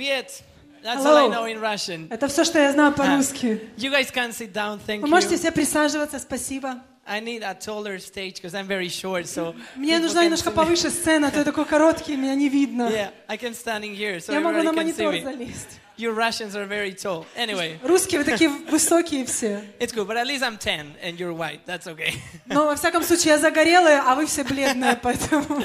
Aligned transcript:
Привет. 0.00 0.42
That's 0.82 1.04
all 1.04 1.14
I 1.14 1.24
Hello. 1.24 1.30
know 1.30 1.44
in 1.44 1.60
Russian. 1.60 2.06
Это 2.08 2.26
все, 2.28 2.42
что 2.44 2.58
я 2.58 2.72
знаю 2.72 2.94
по-русски. 2.94 3.60
You 3.76 3.92
guys 3.92 4.10
can 4.10 4.30
sit 4.30 4.50
down, 4.50 4.80
thank 4.86 5.00
Вы 5.00 5.08
можете 5.08 5.34
you. 5.34 5.38
все 5.38 5.52
присаживаться, 5.52 6.18
спасибо. 6.18 6.76
I 7.06 7.20
need 7.20 7.42
a 7.42 7.52
taller 7.52 7.98
stage 7.98 8.40
because 8.40 8.54
I'm 8.54 8.66
very 8.66 8.88
short, 8.88 9.26
so 9.26 9.54
Мне 9.76 9.98
нужна 9.98 10.24
немножко 10.24 10.52
повыше 10.52 10.88
сцена, 10.88 11.28
а 11.28 11.30
то 11.30 11.40
я 11.40 11.44
такой 11.44 11.66
короткий, 11.66 12.16
меня 12.16 12.34
не 12.34 12.48
видно. 12.48 12.84
Yeah, 12.84 13.10
I 13.28 13.36
can 13.36 13.52
standing 13.52 13.94
here, 13.94 14.20
so 14.20 14.32
Я 14.32 14.40
могу 14.40 14.62
на 14.62 14.72
монитор 14.72 15.20
залезть. 15.20 15.68
You 15.98 16.16
Russians 16.16 16.54
are 16.54 16.66
very 16.66 16.94
tall. 16.94 17.26
Anyway, 17.36 17.76
Русские 17.82 18.20
вы 18.20 18.24
такие 18.24 18.48
высокие 18.48 19.26
все. 19.26 19.62
it's 19.78 19.92
good, 19.92 20.06
but 20.06 20.16
at 20.16 20.26
least 20.26 20.42
I'm 20.42 20.56
10 20.56 20.96
and 21.02 21.18
you're 21.18 21.34
white. 21.34 21.66
That's 21.66 21.86
okay. 21.86 22.14
Но, 22.46 22.64
во 22.64 22.74
всяком 22.74 23.02
случае, 23.02 23.32
я 23.34 23.38
загорелая, 23.38 24.02
а 24.06 24.14
вы 24.14 24.24
все 24.24 24.44
бледные, 24.44 24.96
поэтому... 25.02 25.62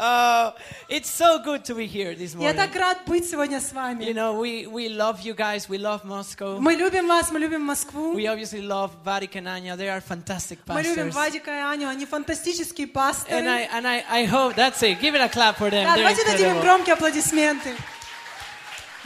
Uh, 0.00 0.52
it's 0.90 1.08
so 1.10 1.38
good 1.42 1.64
to 1.64 1.74
be 1.74 1.86
here 1.86 2.14
this 2.14 2.34
Я 2.34 2.38
morning. 2.52 2.56
так 2.56 2.76
рад 2.76 2.98
быть 3.06 3.24
сегодня 3.30 3.60
с 3.60 3.72
You 3.72 3.74
вами. 3.74 4.04
know, 4.12 4.38
we, 4.38 4.66
we 4.66 4.88
love 4.90 5.20
you 5.22 5.34
guys. 5.34 5.68
We 5.70 5.78
love 5.78 6.04
Moscow. 6.04 6.58
Мы 6.60 6.74
любим 6.74 7.08
вас, 7.08 7.30
мы 7.30 7.38
любим 7.38 7.62
Москву. 7.62 8.14
We 8.14 8.26
obviously 8.26 8.60
love 8.60 8.90
Vatican 9.04 9.46
Anya. 9.46 9.74
They 9.76 9.88
are 9.88 10.02
fantastic 10.02 10.58
Мы 10.66 10.82
любим 10.82 11.08
pastors. 11.08 11.14
Вадика 11.14 11.50
и 11.50 11.60
Аню, 11.60 11.88
они 11.88 12.04
фантастические 12.04 12.86
And 12.88 12.92
пасторы. 12.92 13.46
I 13.46 13.68
and 13.72 13.86
I, 13.86 14.04
I 14.10 14.24
hope 14.26 14.54
that's 14.54 14.82
it. 14.82 15.00
Give 15.00 15.14
it 15.14 15.22
a 15.22 15.28
clap 15.30 15.56
for 15.56 15.70
them. 15.70 15.84
Да, 15.84 15.94
They're 15.94 16.02
давайте 16.02 16.24
дадим 16.26 16.46
им 16.50 16.56
incredible. 16.58 16.62
громкие 16.62 16.92
аплодисменты. 16.94 17.74